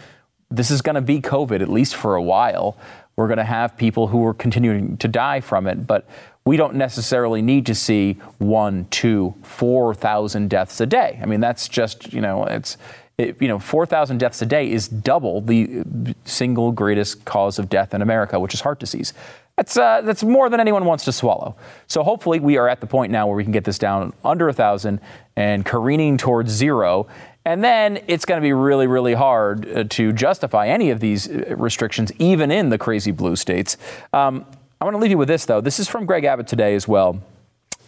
This 0.51 0.71
is 0.71 0.81
going 0.81 0.95
to 0.95 1.03
be 1.03 1.21
COVID, 1.21 1.61
at 1.61 1.69
least 1.69 1.95
for 1.95 2.15
a 2.15 2.23
while. 2.23 2.79
We're 3.17 3.29
going 3.29 3.37
to 3.37 3.45
have 3.45 3.77
people 3.77 4.07
who 4.07 4.25
are 4.25 4.33
continuing 4.33 4.97
to 4.97 5.09
die 5.09 5.41
from 5.41 5.67
it. 5.67 5.87
But 5.87 6.09
we 6.49 6.57
don't 6.57 6.77
necessarily 6.77 7.43
need 7.43 7.67
to 7.67 7.75
see 7.75 8.15
one, 8.39 8.87
two, 8.89 9.35
four 9.43 9.95
thousand 9.95 10.49
deaths 10.49 10.81
a 10.81 10.87
day. 10.87 11.21
I 11.23 11.27
mean, 11.27 11.41
that's 11.41 11.69
just 11.69 12.11
you 12.11 12.23
know, 12.23 12.45
it's 12.45 12.79
it, 13.19 13.37
you 13.43 13.49
know, 13.49 13.59
four 13.59 13.85
thousand 13.85 14.17
deaths 14.17 14.41
a 14.41 14.47
day 14.47 14.73
is 14.73 14.89
double 14.89 15.43
the 15.43 15.85
single 16.25 16.73
greatest 16.73 17.27
cause 17.27 17.59
of 17.59 17.69
death 17.69 17.93
in 17.93 18.01
America, 18.01 18.41
which 18.41 18.55
is 18.55 18.63
heart 18.63 18.81
disease. 18.81 19.13
That's 19.59 19.77
uh, 19.77 20.01
that's 20.01 20.25
more 20.25 20.49
than 20.49 20.59
anyone 20.59 20.87
wants 20.87 21.05
to 21.05 21.13
swallow. 21.13 21.55
So 21.87 22.03
hopefully, 22.03 22.41
we 22.41 22.57
are 22.57 22.67
at 22.67 22.81
the 22.81 22.87
point 22.87 23.13
now 23.13 23.27
where 23.27 23.37
we 23.37 23.43
can 23.43 23.53
get 23.53 23.65
this 23.65 23.79
down 23.79 24.15
under 24.25 24.49
a 24.49 24.55
thousand 24.55 25.01
and 25.37 25.67
careening 25.67 26.17
towards 26.17 26.51
zero. 26.51 27.09
And 27.45 27.63
then 27.63 28.03
it's 28.09 28.25
going 28.25 28.41
to 28.41 28.43
be 28.43 28.53
really, 28.53 28.87
really 28.87 29.15
hard 29.15 29.69
uh, 29.69 29.85
to 29.85 30.13
justify 30.13 30.69
any 30.69 30.91
of 30.91 31.01
these 31.01 31.31
uh, 31.31 31.55
restrictions, 31.57 32.11
even 32.19 32.51
in 32.51 32.69
the 32.69 32.79
crazy 32.79 33.11
blue 33.11 33.37
states. 33.37 33.77
Um, 34.13 34.45
I 34.81 34.85
want 34.85 34.95
to 34.95 35.01
leave 35.01 35.11
you 35.11 35.19
with 35.19 35.29
this, 35.29 35.45
though. 35.45 35.61
This 35.61 35.81
is 35.81 35.89
from 35.89 36.07
Greg 36.07 36.25
Abbott 36.25 36.47
today 36.47 36.75
as 36.75 36.87
well. 36.87 37.21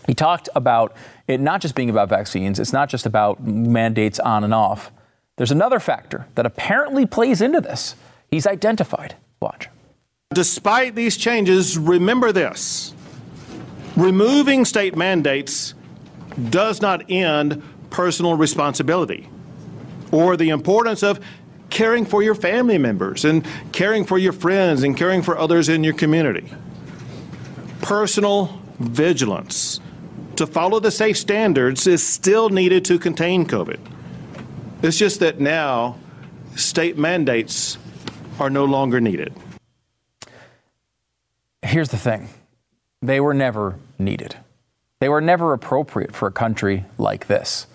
He 0.07 0.15
talked 0.15 0.49
about 0.57 0.97
it 1.29 1.41
not 1.41 1.61
just 1.61 1.75
being 1.75 1.91
about 1.91 2.09
vaccines, 2.09 2.59
it's 2.59 2.73
not 2.73 2.89
just 2.89 3.07
about 3.07 3.45
mandates 3.45 4.19
on 4.19 4.43
and 4.43 4.53
off. 4.53 4.91
There's 5.37 5.53
another 5.53 5.79
factor 5.79 6.27
that 6.35 6.47
apparently 6.47 7.07
plays 7.07 7.41
into 7.41 7.61
this. 7.61 7.95
He's 8.29 8.47
identified. 8.47 9.15
Watch. 9.41 9.69
Despite 10.35 10.95
these 10.95 11.17
changes, 11.17 11.79
remember 11.79 12.33
this 12.33 12.95
removing 13.97 14.65
state 14.65 14.97
mandates 14.97 15.75
does 16.51 16.81
not 16.81 17.09
end 17.11 17.63
personal 17.91 18.37
responsibility 18.37 19.29
or 20.13 20.37
the 20.37 20.49
importance 20.49 21.03
of 21.03 21.21
caring 21.71 22.05
for 22.05 22.23
your 22.23 22.35
family 22.35 22.79
members 22.79 23.25
and 23.25 23.47
caring 23.73 24.05
for 24.05 24.19
your 24.19 24.33
friends 24.33 24.83
and 24.83 24.97
caring 24.97 25.23
for 25.23 25.37
others 25.37 25.69
in 25.69 25.83
your 25.83 25.95
community 25.95 26.53
personal 27.83 28.61
vigilance 28.79 29.81
to 30.37 30.47
follow 30.47 30.81
the 30.81 30.91
safe 30.91 31.19
standards 31.19 31.87
is 31.87 32.07
still 32.07 32.49
needed 32.49 32.85
to 32.87 32.99
contain 32.99 33.47
COVID. 33.47 33.79
It's 34.83 34.97
just 34.97 35.21
that 35.21 35.41
now 35.41 35.99
state 36.57 36.97
mandates 36.97 37.79
are 38.39 38.49
no 38.49 38.65
longer 38.65 39.01
needed. 39.01 39.35
Here's 41.63 41.91
the 41.91 41.99
thing 41.99 42.31
they 43.03 43.21
were 43.21 43.35
never 43.35 43.79
needed, 43.99 44.37
they 45.01 45.09
were 45.09 45.21
never 45.21 45.53
appropriate 45.53 46.15
for 46.15 46.29
a 46.29 46.33
country 46.33 46.85
like 46.97 47.27
this 47.27 47.67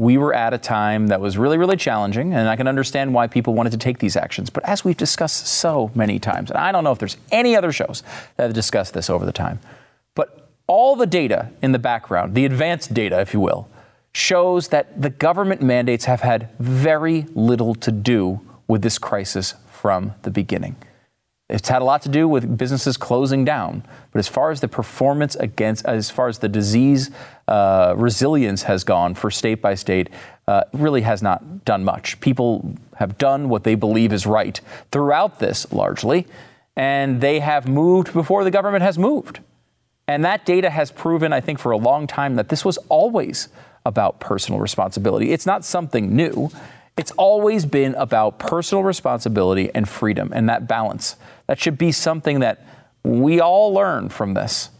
we 0.00 0.16
were 0.16 0.32
at 0.32 0.54
a 0.54 0.58
time 0.58 1.08
that 1.08 1.20
was 1.20 1.36
really, 1.36 1.58
really 1.58 1.76
challenging, 1.76 2.32
and 2.32 2.48
I 2.48 2.56
can 2.56 2.66
understand 2.66 3.12
why 3.12 3.26
people 3.26 3.52
wanted 3.52 3.72
to 3.72 3.76
take 3.76 3.98
these 3.98 4.16
actions. 4.16 4.48
But 4.48 4.64
as 4.64 4.82
we've 4.82 4.96
discussed 4.96 5.46
so 5.46 5.90
many 5.94 6.18
times, 6.18 6.48
and 6.48 6.58
I 6.58 6.72
don't 6.72 6.84
know 6.84 6.92
if 6.92 6.98
there's 6.98 7.18
any 7.30 7.54
other 7.54 7.70
shows 7.70 8.02
that 8.38 8.44
have 8.44 8.54
discussed 8.54 8.94
this 8.94 9.10
over 9.10 9.26
the 9.26 9.32
time, 9.32 9.60
but 10.14 10.48
all 10.66 10.96
the 10.96 11.06
data 11.06 11.50
in 11.60 11.72
the 11.72 11.78
background, 11.78 12.34
the 12.34 12.46
advanced 12.46 12.94
data, 12.94 13.20
if 13.20 13.34
you 13.34 13.40
will, 13.40 13.68
shows 14.14 14.68
that 14.68 15.02
the 15.02 15.10
government 15.10 15.60
mandates 15.60 16.06
have 16.06 16.22
had 16.22 16.48
very 16.58 17.26
little 17.34 17.74
to 17.74 17.92
do 17.92 18.40
with 18.68 18.80
this 18.80 18.96
crisis 18.96 19.52
from 19.66 20.14
the 20.22 20.30
beginning. 20.30 20.76
It's 21.50 21.68
had 21.68 21.82
a 21.82 21.84
lot 21.84 22.02
to 22.02 22.08
do 22.08 22.28
with 22.28 22.56
businesses 22.56 22.96
closing 22.96 23.44
down. 23.44 23.84
But 24.12 24.20
as 24.20 24.28
far 24.28 24.50
as 24.50 24.60
the 24.60 24.68
performance 24.68 25.34
against, 25.36 25.84
as 25.84 26.10
far 26.10 26.28
as 26.28 26.38
the 26.38 26.48
disease 26.48 27.10
uh, 27.48 27.94
resilience 27.96 28.62
has 28.62 28.84
gone 28.84 29.14
for 29.14 29.30
state 29.30 29.60
by 29.60 29.74
state, 29.74 30.08
uh, 30.46 30.64
really 30.72 31.02
has 31.02 31.22
not 31.22 31.64
done 31.64 31.84
much. 31.84 32.20
People 32.20 32.74
have 32.96 33.18
done 33.18 33.48
what 33.48 33.64
they 33.64 33.74
believe 33.74 34.12
is 34.12 34.26
right 34.26 34.60
throughout 34.90 35.38
this 35.38 35.70
largely, 35.72 36.26
and 36.76 37.20
they 37.20 37.40
have 37.40 37.68
moved 37.68 38.12
before 38.12 38.44
the 38.44 38.50
government 38.50 38.82
has 38.82 38.98
moved. 38.98 39.40
And 40.06 40.24
that 40.24 40.44
data 40.44 40.70
has 40.70 40.90
proven, 40.90 41.32
I 41.32 41.40
think, 41.40 41.58
for 41.58 41.72
a 41.72 41.76
long 41.76 42.06
time 42.06 42.36
that 42.36 42.48
this 42.48 42.64
was 42.64 42.78
always 42.88 43.48
about 43.86 44.20
personal 44.20 44.60
responsibility. 44.60 45.32
It's 45.32 45.46
not 45.46 45.64
something 45.64 46.14
new. 46.14 46.50
It's 46.96 47.12
always 47.12 47.64
been 47.64 47.94
about 47.94 48.38
personal 48.38 48.84
responsibility 48.84 49.70
and 49.74 49.88
freedom 49.88 50.32
and 50.34 50.48
that 50.48 50.68
balance. 50.68 51.16
That 51.50 51.58
should 51.58 51.78
be 51.78 51.90
something 51.90 52.38
that 52.40 52.64
we 53.02 53.40
all 53.40 53.74
learn 53.74 54.08
from 54.08 54.34
this. 54.34 54.70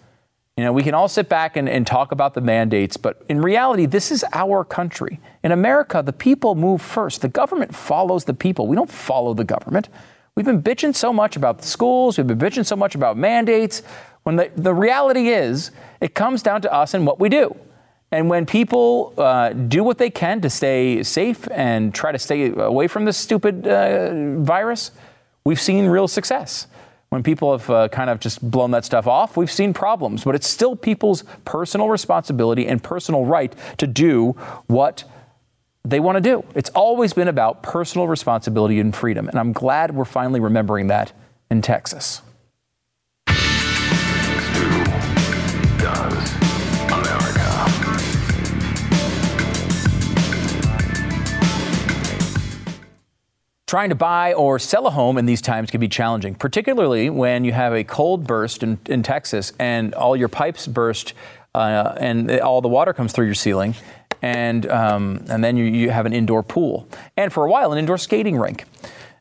You 0.57 0.63
know, 0.63 0.73
we 0.73 0.85
can 0.85 0.95
all 0.95 1.09
sit 1.09 1.29
back 1.29 1.57
and, 1.57 1.69
and 1.69 1.85
talk 1.85 2.13
about 2.13 2.35
the 2.35 2.41
mandates, 2.41 2.97
but 2.97 3.25
in 3.29 3.43
reality, 3.43 3.87
this 3.87 4.13
is 4.13 4.25
our 4.33 4.63
country. 4.63 5.19
In 5.43 5.51
America, 5.51 6.01
the 6.01 6.13
people 6.13 6.55
move 6.55 6.81
first. 6.81 7.23
The 7.23 7.29
government 7.29 7.75
follows 7.75 8.25
the 8.25 8.35
people. 8.35 8.69
We 8.69 8.77
don't 8.77 8.89
follow 8.89 9.35
the 9.35 9.43
government. 9.43 9.89
We've 10.37 10.47
been 10.47 10.63
bitching 10.63 10.95
so 10.95 11.13
much 11.13 11.35
about 11.35 11.59
the 11.59 11.67
schools, 11.67 12.17
we've 12.17 12.27
been 12.29 12.39
bitching 12.39 12.65
so 12.65 12.77
much 12.77 12.95
about 12.95 13.17
mandates, 13.17 13.83
when 14.23 14.37
the, 14.37 14.53
the 14.55 14.73
reality 14.73 15.31
is, 15.31 15.73
it 16.01 16.15
comes 16.15 16.41
down 16.41 16.63
to 16.63 16.73
us 16.73 16.95
and 16.95 17.05
what 17.05 17.19
we 17.19 17.29
do. 17.29 17.57
And 18.13 18.31
when 18.31 18.47
people 18.47 19.13
uh, 19.19 19.55
do 19.55 19.83
what 19.83 19.99
they 19.99 20.11
can 20.11 20.41
to 20.43 20.51
stay 20.51 21.03
safe 21.03 21.49
and 21.51 21.93
try 21.93 22.13
to 22.13 22.19
stay 22.21 22.53
away 22.53 22.87
from 22.87 23.07
this 23.07 23.17
stupid 23.17 23.67
uh, 23.67 24.37
virus, 24.41 24.93
we've 25.51 25.61
seen 25.61 25.87
real 25.87 26.07
success. 26.07 26.69
When 27.09 27.25
people 27.25 27.51
have 27.51 27.69
uh, 27.69 27.89
kind 27.89 28.09
of 28.09 28.21
just 28.21 28.41
blown 28.41 28.71
that 28.71 28.85
stuff 28.85 29.09
off, 29.09 29.37
we've 29.37 29.51
seen 29.51 29.75
problems. 29.75 30.23
But 30.23 30.37
it's 30.37 30.49
still 30.49 30.77
people's 30.77 31.25
personal 31.45 31.89
responsibility 31.89 32.69
and 32.69 32.81
personal 32.81 33.25
right 33.25 33.53
to 33.79 33.89
do 33.89 34.37
what 34.69 35.03
they 35.85 35.99
want 35.99 36.15
to 36.19 36.21
do. 36.21 36.45
It's 36.55 36.71
always 36.71 37.13
been 37.13 37.27
about 37.27 37.65
personal 37.65 38.07
responsibility 38.07 38.79
and 38.79 38.95
freedom. 38.95 39.29
And 39.29 39.41
I'm 39.41 39.53
glad 39.53 39.93
we're 39.93 40.05
finally 40.05 40.39
remembering 40.39 40.87
that 40.87 41.11
in 41.51 41.63
Texas. 41.63 42.23
Trying 53.71 53.91
to 53.91 53.95
buy 53.95 54.33
or 54.33 54.59
sell 54.59 54.89
a 54.89 54.91
home 54.91 55.17
in 55.17 55.27
these 55.27 55.41
times 55.41 55.71
can 55.71 55.81
be 55.81 55.87
challenging, 55.87 56.35
particularly 56.35 57.09
when 57.09 57.45
you 57.45 57.53
have 57.53 57.73
a 57.73 57.85
cold 57.85 58.27
burst 58.27 58.65
in, 58.65 58.81
in 58.87 59.05
Texas 59.05 59.53
and 59.61 59.95
all 59.95 60.17
your 60.17 60.27
pipes 60.27 60.67
burst 60.67 61.15
uh, 61.55 61.95
and 62.01 62.33
all 62.41 62.63
the 62.63 62.69
water 62.69 62.93
comes 62.93 63.13
through 63.13 63.27
your 63.27 63.35
ceiling, 63.37 63.77
and 64.23 64.69
um, 64.69 65.25
and 65.29 65.45
then 65.45 65.57
you, 65.57 65.67
you 65.67 65.91
have 65.91 66.05
an 66.05 66.13
indoor 66.13 66.43
pool 66.43 66.89
and 67.17 67.33
for 67.33 67.45
a 67.45 67.49
while 67.49 67.71
an 67.71 67.79
indoor 67.79 67.97
skating 67.97 68.37
rink. 68.37 68.65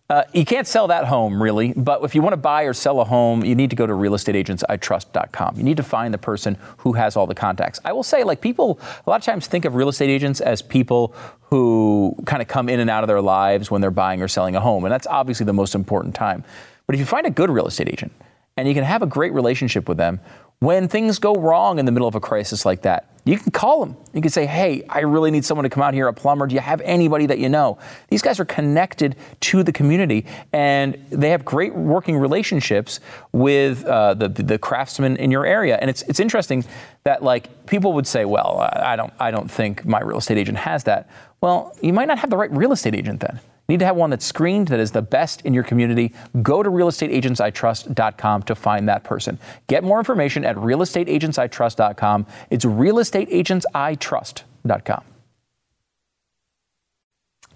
Uh, 0.09 0.23
you 0.33 0.43
can't 0.43 0.65
sell 0.65 0.87
that 0.87 1.05
home 1.05 1.41
really, 1.41 1.71
but 1.73 2.03
if 2.03 2.15
you 2.15 2.21
want 2.23 2.33
to 2.33 2.37
buy 2.37 2.63
or 2.63 2.73
sell 2.73 2.99
a 2.99 3.05
home, 3.05 3.45
you 3.45 3.53
need 3.53 3.69
to 3.69 3.75
go 3.75 3.85
to 3.85 3.93
realestateagentsitrust.com. 3.93 5.55
You 5.55 5.61
need 5.61 5.77
to 5.77 5.83
find 5.83 6.11
the 6.11 6.17
person 6.17 6.57
who 6.77 6.93
has 6.93 7.15
all 7.15 7.27
the 7.27 7.35
contacts. 7.35 7.79
I 7.85 7.93
will 7.93 8.01
say, 8.01 8.23
like 8.23 8.41
people, 8.41 8.79
a 9.05 9.09
lot 9.09 9.17
of 9.17 9.23
times 9.23 9.45
think 9.45 9.65
of 9.65 9.75
real 9.75 9.87
estate 9.87 10.09
agents 10.09 10.41
as 10.41 10.63
people 10.63 11.13
who 11.41 12.15
kind 12.25 12.41
of 12.41 12.47
come 12.47 12.69
in 12.69 12.79
and 12.79 12.89
out 12.89 13.03
of 13.03 13.07
their 13.07 13.21
lives 13.21 13.69
when 13.69 13.81
they're 13.81 13.91
buying 13.91 14.19
or 14.23 14.27
selling 14.27 14.55
a 14.55 14.61
home, 14.61 14.83
and 14.83 14.91
that's 14.91 15.05
obviously 15.05 15.45
the 15.45 15.53
most 15.53 15.75
important 15.75 16.15
time. 16.15 16.43
But 16.87 16.95
if 16.95 16.99
you 16.99 17.05
find 17.05 17.27
a 17.27 17.31
good 17.31 17.51
real 17.51 17.67
estate 17.67 17.87
agent 17.87 18.11
and 18.57 18.67
you 18.67 18.73
can 18.73 18.83
have 18.83 19.03
a 19.03 19.07
great 19.07 19.31
relationship 19.31 19.87
with 19.87 19.97
them, 19.97 20.21
when 20.57 20.87
things 20.87 21.19
go 21.19 21.35
wrong 21.35 21.77
in 21.77 21.85
the 21.85 21.91
middle 21.91 22.07
of 22.07 22.15
a 22.15 22.19
crisis 22.19 22.65
like 22.65 22.81
that, 22.81 23.07
you 23.29 23.37
can 23.37 23.51
call 23.51 23.85
them. 23.85 23.95
You 24.13 24.21
can 24.21 24.31
say, 24.31 24.45
hey, 24.45 24.83
I 24.89 25.01
really 25.01 25.29
need 25.29 25.45
someone 25.45 25.63
to 25.63 25.69
come 25.69 25.83
out 25.83 25.93
here, 25.93 26.07
a 26.07 26.13
plumber. 26.13 26.47
Do 26.47 26.55
you 26.55 26.61
have 26.61 26.81
anybody 26.81 27.27
that 27.27 27.37
you 27.37 27.47
know? 27.47 27.77
These 28.09 28.23
guys 28.23 28.39
are 28.39 28.45
connected 28.45 29.15
to 29.41 29.61
the 29.61 29.71
community 29.71 30.25
and 30.51 30.95
they 31.09 31.29
have 31.29 31.45
great 31.45 31.75
working 31.75 32.17
relationships 32.17 32.99
with 33.31 33.85
uh, 33.85 34.15
the, 34.15 34.29
the 34.29 34.57
craftsmen 34.57 35.15
in 35.17 35.29
your 35.29 35.45
area. 35.45 35.77
And 35.79 35.89
it's, 35.89 36.01
it's 36.03 36.19
interesting 36.19 36.65
that 37.03 37.21
like 37.23 37.67
people 37.67 37.93
would 37.93 38.07
say, 38.07 38.25
well, 38.25 38.67
I 38.73 38.95
don't, 38.95 39.13
I 39.19 39.29
don't 39.29 39.49
think 39.49 39.85
my 39.85 40.01
real 40.01 40.17
estate 40.17 40.37
agent 40.37 40.57
has 40.57 40.85
that. 40.85 41.09
Well, 41.39 41.77
you 41.81 41.93
might 41.93 42.07
not 42.07 42.17
have 42.19 42.29
the 42.29 42.37
right 42.37 42.51
real 42.51 42.71
estate 42.71 42.95
agent 42.95 43.19
then. 43.19 43.39
Need 43.69 43.79
to 43.79 43.85
have 43.85 43.95
one 43.95 44.09
that's 44.09 44.25
screened, 44.25 44.67
that 44.69 44.79
is 44.79 44.91
the 44.91 45.03
best 45.03 45.43
in 45.43 45.53
your 45.53 45.63
community. 45.63 46.11
Go 46.41 46.63
to 46.63 46.71
realestateagentsitrust.com 46.71 48.43
to 48.43 48.55
find 48.55 48.89
that 48.89 49.03
person. 49.03 49.37
Get 49.67 49.83
more 49.83 49.99
information 49.99 50.43
at 50.43 50.55
realestateagentsitrust.com. 50.55 52.25
It's 52.49 52.65
realestateagentsitrust.com. 52.65 55.03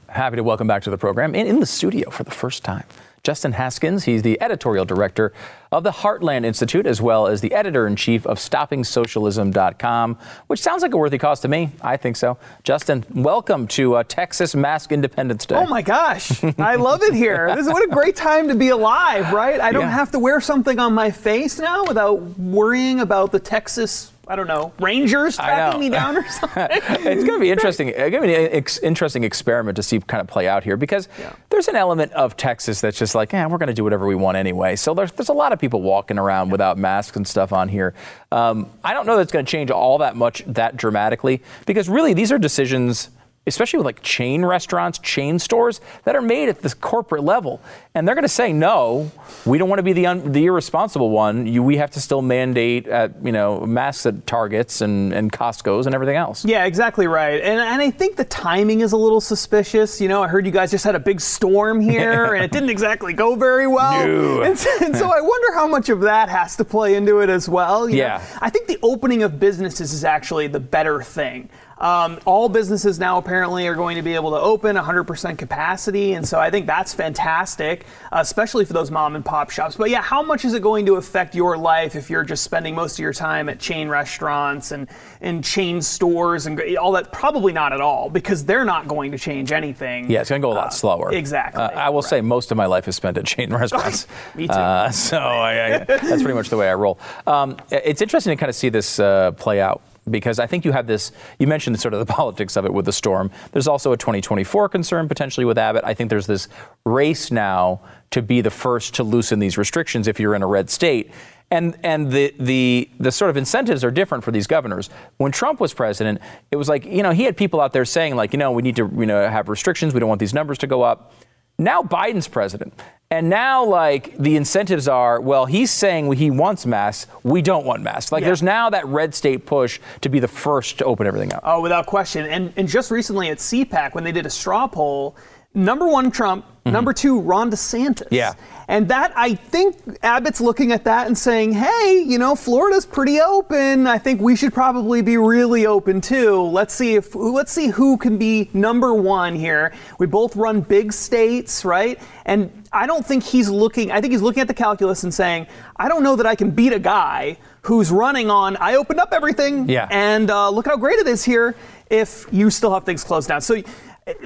Happy 0.07 0.35
to 0.35 0.43
welcome 0.43 0.67
back 0.67 0.83
to 0.83 0.91
the 0.91 0.99
program 0.99 1.33
in 1.33 1.59
the 1.59 1.65
studio 1.65 2.11
for 2.11 2.23
the 2.23 2.29
first 2.29 2.63
time. 2.63 2.83
Justin 3.23 3.53
Haskins. 3.53 4.03
He's 4.03 4.21
the 4.21 4.37
editorial 4.41 4.83
director 4.83 5.31
of 5.71 5.83
the 5.83 5.91
Heartland 5.91 6.43
Institute, 6.43 6.85
as 6.85 7.01
well 7.01 7.25
as 7.25 7.39
the 7.39 7.53
editor 7.53 7.87
in 7.87 7.95
chief 7.95 8.25
of 8.25 8.37
StoppingSocialism.com, 8.37 10.17
which 10.47 10.59
sounds 10.59 10.81
like 10.81 10.93
a 10.93 10.97
worthy 10.97 11.17
cause 11.17 11.39
to 11.39 11.47
me. 11.47 11.69
I 11.81 11.95
think 11.95 12.17
so. 12.17 12.37
Justin, 12.65 13.05
welcome 13.13 13.65
to 13.67 13.95
uh, 13.95 14.03
Texas 14.05 14.55
Mask 14.55 14.91
Independence 14.91 15.45
Day. 15.45 15.55
Oh 15.55 15.65
my 15.67 15.81
gosh, 15.81 16.43
I 16.59 16.75
love 16.75 17.01
it 17.01 17.13
here. 17.13 17.51
This 17.63 17.67
is 17.67 17.71
what 17.71 17.85
a 17.85 17.87
great 17.87 18.17
time 18.17 18.49
to 18.49 18.55
be 18.55 18.69
alive, 18.69 19.31
right? 19.31 19.61
I 19.61 19.71
don't 19.71 19.83
yeah. 19.83 19.91
have 19.91 20.11
to 20.11 20.19
wear 20.19 20.41
something 20.41 20.79
on 20.79 20.93
my 20.93 21.11
face 21.11 21.59
now 21.59 21.85
without 21.85 22.19
worrying 22.37 22.99
about 22.99 23.31
the 23.31 23.39
Texas 23.39 24.11
I 24.25 24.37
don't 24.37 24.47
know, 24.47 24.71
Rangers 24.79 25.35
tracking 25.35 25.81
me 25.81 25.89
down 25.89 26.15
or 26.15 26.27
something. 26.29 26.67
it's 26.69 27.23
going 27.23 27.25
to 27.25 27.39
be 27.39 27.51
interesting. 27.51 27.89
It's 27.89 27.97
going 27.97 28.21
to 28.21 28.27
be 28.27 28.35
an 28.35 28.53
ex- 28.53 28.77
interesting 28.79 29.25
experiment 29.25 29.75
to 29.75 29.83
see 29.83 29.99
kind 29.99 30.21
of 30.21 30.27
play 30.27 30.47
out 30.47 30.63
here 30.63 30.77
because 30.77 31.09
yeah. 31.19 31.33
there's 31.49 31.67
an 31.67 31.75
element 31.75 32.13
of 32.13 32.37
Texas 32.37 32.79
that's 32.79 32.97
just 32.97 33.15
like, 33.15 33.33
yeah, 33.33 33.45
we're 33.47 33.57
going 33.57 33.67
to 33.67 33.73
do 33.73 33.83
whatever 33.83 34.07
we 34.07 34.15
want 34.15 34.37
anyway. 34.37 34.77
So 34.77 34.93
there's, 34.93 35.11
there's 35.11 35.29
a 35.29 35.33
lot 35.33 35.51
of 35.51 35.59
people 35.59 35.81
walking 35.81 36.17
around 36.17 36.47
yeah. 36.47 36.51
without 36.53 36.77
masks 36.77 37.17
and 37.17 37.27
stuff 37.27 37.51
on 37.51 37.67
here. 37.67 37.93
Um, 38.31 38.69
I 38.83 38.93
don't 38.93 39.05
know 39.05 39.17
that 39.17 39.23
it's 39.23 39.31
going 39.31 39.45
to 39.45 39.51
change 39.51 39.71
all 39.71 39.97
that 39.97 40.15
much 40.15 40.43
that 40.47 40.77
dramatically 40.77 41.41
because 41.65 41.89
really 41.89 42.13
these 42.13 42.31
are 42.31 42.37
decisions 42.39 43.09
especially 43.45 43.77
with 43.77 43.85
like 43.85 44.01
chain 44.01 44.45
restaurants, 44.45 44.99
chain 44.99 45.37
stores 45.37 45.81
that 46.05 46.15
are 46.15 46.21
made 46.21 46.49
at 46.49 46.61
this 46.61 46.73
corporate 46.73 47.23
level. 47.23 47.61
And 47.95 48.07
they're 48.07 48.15
going 48.15 48.23
to 48.23 48.29
say, 48.29 48.53
no, 48.53 49.11
we 49.45 49.57
don't 49.57 49.69
want 49.69 49.79
to 49.79 49.83
be 49.83 49.93
the, 49.93 50.07
un- 50.07 50.31
the 50.31 50.45
irresponsible 50.45 51.09
one. 51.09 51.45
You, 51.45 51.61
we 51.61 51.77
have 51.77 51.91
to 51.91 52.01
still 52.01 52.21
mandate 52.21 52.87
at, 52.87 53.23
you 53.23 53.31
know, 53.31 53.59
masks 53.65 54.05
at 54.05 54.25
Targets 54.25 54.81
and, 54.81 55.13
and 55.13 55.31
Costco's 55.31 55.85
and 55.85 55.93
everything 55.93 56.15
else. 56.15 56.45
Yeah, 56.45 56.65
exactly 56.65 57.05
right. 57.05 57.41
And, 57.41 57.59
and 57.59 57.81
I 57.81 57.91
think 57.91 58.15
the 58.15 58.25
timing 58.25 58.81
is 58.81 58.93
a 58.93 58.97
little 58.97 59.21
suspicious. 59.21 59.99
You 59.99 60.07
know, 60.07 60.23
I 60.23 60.27
heard 60.27 60.45
you 60.45 60.51
guys 60.51 60.71
just 60.71 60.85
had 60.85 60.95
a 60.95 60.99
big 60.99 61.19
storm 61.19 61.81
here 61.81 62.33
and 62.35 62.43
it 62.43 62.51
didn't 62.51 62.69
exactly 62.69 63.13
go 63.13 63.35
very 63.35 63.67
well. 63.67 64.07
No. 64.07 64.43
And, 64.53 64.59
so, 64.59 64.69
and, 64.81 64.95
so, 64.95 65.09
I 65.09 65.21
wonder 65.21 65.53
how 65.53 65.67
much 65.67 65.89
of 65.89 66.01
that 66.01 66.27
has 66.27 66.57
to 66.57 66.65
play 66.65 66.95
into 66.95 67.19
it 67.19 67.29
as 67.29 67.47
well. 67.47 67.89
You 67.89 67.97
yeah. 67.97 68.17
Know, 68.17 68.39
I 68.41 68.49
think 68.49 68.67
the 68.67 68.77
opening 68.81 69.23
of 69.23 69.39
businesses 69.39 69.93
is 69.93 70.03
actually 70.03 70.47
the 70.47 70.59
better 70.59 71.01
thing. 71.01 71.49
Um, 71.77 72.19
all 72.25 72.49
businesses 72.49 72.99
now 72.99 73.17
apparently 73.17 73.67
are 73.67 73.75
going 73.75 73.95
to 73.95 74.01
be 74.01 74.15
able 74.15 74.31
to 74.31 74.37
open 74.37 74.75
100% 74.75 75.37
capacity, 75.37 76.13
and 76.13 76.27
so 76.27 76.39
I 76.39 76.49
think 76.49 76.65
that's 76.65 76.93
fantastic, 76.93 77.85
especially 78.11 78.65
for 78.65 78.73
those 78.73 78.91
mom 78.91 79.15
and 79.15 79.25
pop 79.25 79.49
shops. 79.49 79.75
But 79.75 79.89
yeah, 79.89 80.01
how 80.01 80.21
much 80.21 80.45
is 80.45 80.53
it 80.53 80.61
going 80.61 80.85
to 80.85 80.95
affect 80.95 81.35
your 81.35 81.57
life 81.57 81.95
if 81.95 82.09
you're 82.09 82.23
just 82.23 82.43
spending 82.43 82.75
most 82.75 82.93
of 82.93 82.99
your 82.99 83.13
time 83.13 83.49
at 83.49 83.59
chain 83.59 83.89
restaurants 83.89 84.71
and, 84.71 84.87
and 85.21 85.43
chain 85.43 85.81
stores 85.81 86.45
and 86.45 86.61
all 86.77 86.91
that? 86.93 87.11
Probably 87.11 87.53
not 87.53 87.73
at 87.73 87.81
all, 87.81 88.09
because 88.09 88.45
they're 88.45 88.65
not 88.65 88.87
going 88.87 89.11
to 89.11 89.17
change 89.17 89.51
anything. 89.51 90.09
Yeah, 90.09 90.21
it's 90.21 90.29
going 90.29 90.41
to 90.41 90.45
go 90.45 90.53
a 90.53 90.55
lot 90.55 90.67
uh, 90.67 90.71
slower. 90.71 91.11
Exactly. 91.13 91.61
Uh, 91.61 91.69
I 91.69 91.89
will 91.89 92.01
right. 92.01 92.09
say 92.09 92.21
most 92.21 92.51
of 92.51 92.57
my 92.57 92.65
life 92.65 92.87
is 92.87 92.95
spent 92.95 93.17
at 93.17 93.25
chain 93.25 93.51
restaurants. 93.53 94.07
Me 94.35 94.47
too. 94.47 94.53
Uh, 94.53 94.91
so 94.91 95.17
I, 95.17 95.75
I, 95.75 95.77
that's 95.79 96.21
pretty 96.21 96.33
much 96.33 96.49
the 96.49 96.57
way 96.57 96.69
I 96.69 96.75
roll. 96.75 96.99
Um, 97.25 97.57
it's 97.71 98.01
interesting 98.01 98.31
to 98.35 98.39
kind 98.39 98.49
of 98.49 98.55
see 98.55 98.69
this 98.69 98.99
uh, 98.99 99.31
play 99.31 99.59
out 99.59 99.81
because 100.09 100.39
I 100.39 100.47
think 100.47 100.65
you 100.65 100.71
have 100.71 100.87
this. 100.87 101.11
You 101.39 101.47
mentioned 101.47 101.79
sort 101.79 101.93
of 101.93 101.99
the 101.99 102.13
politics 102.13 102.55
of 102.55 102.65
it 102.65 102.73
with 102.73 102.85
the 102.85 102.91
storm. 102.91 103.31
There's 103.51 103.67
also 103.67 103.91
a 103.91 103.97
2024 103.97 104.69
concern 104.69 105.07
potentially 105.07 105.45
with 105.45 105.57
Abbott. 105.57 105.83
I 105.85 105.93
think 105.93 106.09
there's 106.09 106.27
this 106.27 106.47
race 106.85 107.31
now 107.31 107.81
to 108.11 108.21
be 108.21 108.41
the 108.41 108.51
first 108.51 108.93
to 108.95 109.03
loosen 109.03 109.39
these 109.39 109.57
restrictions 109.57 110.07
if 110.07 110.19
you're 110.19 110.35
in 110.35 110.43
a 110.43 110.47
red 110.47 110.69
state. 110.69 111.11
And, 111.51 111.77
and 111.83 112.11
the, 112.11 112.33
the, 112.39 112.89
the 112.99 113.11
sort 113.11 113.29
of 113.29 113.37
incentives 113.37 113.83
are 113.83 113.91
different 113.91 114.23
for 114.23 114.31
these 114.31 114.47
governors. 114.47 114.89
When 115.17 115.31
Trump 115.31 115.59
was 115.59 115.73
president, 115.73 116.19
it 116.49 116.55
was 116.55 116.67
like, 116.67 116.85
you 116.85 117.03
know, 117.03 117.11
he 117.11 117.23
had 117.23 117.37
people 117.37 117.61
out 117.61 117.73
there 117.73 117.85
saying, 117.85 118.15
like, 118.15 118.33
you 118.33 118.39
know, 118.39 118.51
we 118.51 118.63
need 118.63 118.75
to 118.77 118.91
you 118.97 119.05
know, 119.05 119.27
have 119.29 119.49
restrictions. 119.49 119.93
We 119.93 119.99
don't 119.99 120.09
want 120.09 120.19
these 120.19 120.33
numbers 120.33 120.57
to 120.59 120.67
go 120.67 120.81
up. 120.81 121.13
Now 121.59 121.83
Biden's 121.83 122.27
president. 122.27 122.73
And 123.13 123.29
now, 123.29 123.63
like, 123.63 124.17
the 124.17 124.35
incentives 124.35 124.87
are, 124.87 125.21
well, 125.21 125.45
he's 125.45 125.69
saying 125.69 126.11
he 126.13 126.31
wants 126.31 126.65
masks. 126.65 127.11
We 127.21 127.43
don't 127.43 127.63
want 127.63 127.83
masks. 127.83 128.11
Like, 128.11 128.21
yeah. 128.21 128.29
there's 128.29 128.41
now 128.41 128.71
that 128.71 128.87
red 128.87 129.13
state 129.13 129.45
push 129.45 129.79
to 130.01 130.09
be 130.09 130.19
the 130.19 130.27
first 130.27 130.79
to 130.79 130.85
open 130.85 131.05
everything 131.05 131.31
up. 131.31 131.41
Oh, 131.43 131.61
without 131.61 131.85
question. 131.85 132.25
And, 132.25 132.51
and 132.57 132.67
just 132.67 132.89
recently 132.89 133.29
at 133.29 133.37
CPAC, 133.37 133.93
when 133.93 134.03
they 134.03 134.11
did 134.11 134.25
a 134.25 134.31
straw 134.31 134.65
poll, 134.65 135.15
number 135.53 135.87
one, 135.87 136.11
Trump, 136.11 136.45
mm-hmm. 136.45 136.71
number 136.71 136.93
two, 136.93 137.19
Ron 137.19 137.51
DeSantis. 137.51 138.07
Yeah. 138.11 138.33
And 138.67 138.87
that, 138.87 139.11
I 139.15 139.35
think 139.35 139.75
Abbott's 140.01 140.39
looking 140.39 140.71
at 140.71 140.85
that 140.85 141.07
and 141.07 141.17
saying, 141.17 141.51
hey, 141.51 142.03
you 142.07 142.17
know, 142.17 142.33
Florida's 142.33 142.85
pretty 142.85 143.19
open. 143.19 143.87
I 143.87 143.97
think 143.97 144.21
we 144.21 144.35
should 144.37 144.53
probably 144.53 145.01
be 145.01 145.17
really 145.17 145.65
open 145.65 145.99
too. 145.99 146.41
Let's 146.41 146.73
see 146.73 146.95
if, 146.95 147.13
let's 147.13 147.51
see 147.51 147.67
who 147.67 147.97
can 147.97 148.17
be 148.17 148.49
number 148.53 148.93
one 148.93 149.35
here. 149.35 149.73
We 149.99 150.07
both 150.07 150.35
run 150.37 150.61
big 150.61 150.93
states, 150.93 151.65
right? 151.65 151.99
And 152.25 152.63
I 152.71 152.87
don't 152.87 153.05
think 153.05 153.23
he's 153.23 153.49
looking, 153.49 153.91
I 153.91 153.99
think 153.99 154.13
he's 154.13 154.21
looking 154.21 154.41
at 154.41 154.47
the 154.47 154.53
calculus 154.53 155.03
and 155.03 155.13
saying, 155.13 155.47
I 155.75 155.89
don't 155.89 156.01
know 156.01 156.15
that 156.15 156.25
I 156.25 156.35
can 156.35 156.51
beat 156.51 156.71
a 156.71 156.79
guy 156.79 157.37
who's 157.63 157.91
running 157.91 158.29
on, 158.29 158.55
I 158.57 158.75
opened 158.75 158.99
up 158.99 159.09
everything. 159.11 159.69
Yeah. 159.69 159.87
And 159.91 160.29
uh, 160.29 160.49
look 160.49 160.65
how 160.65 160.77
great 160.77 160.99
it 160.99 161.07
is 161.07 161.23
here 161.23 161.55
if 161.89 162.25
you 162.31 162.49
still 162.49 162.73
have 162.73 162.85
things 162.85 163.03
closed 163.03 163.27
down. 163.27 163.41
So 163.41 163.61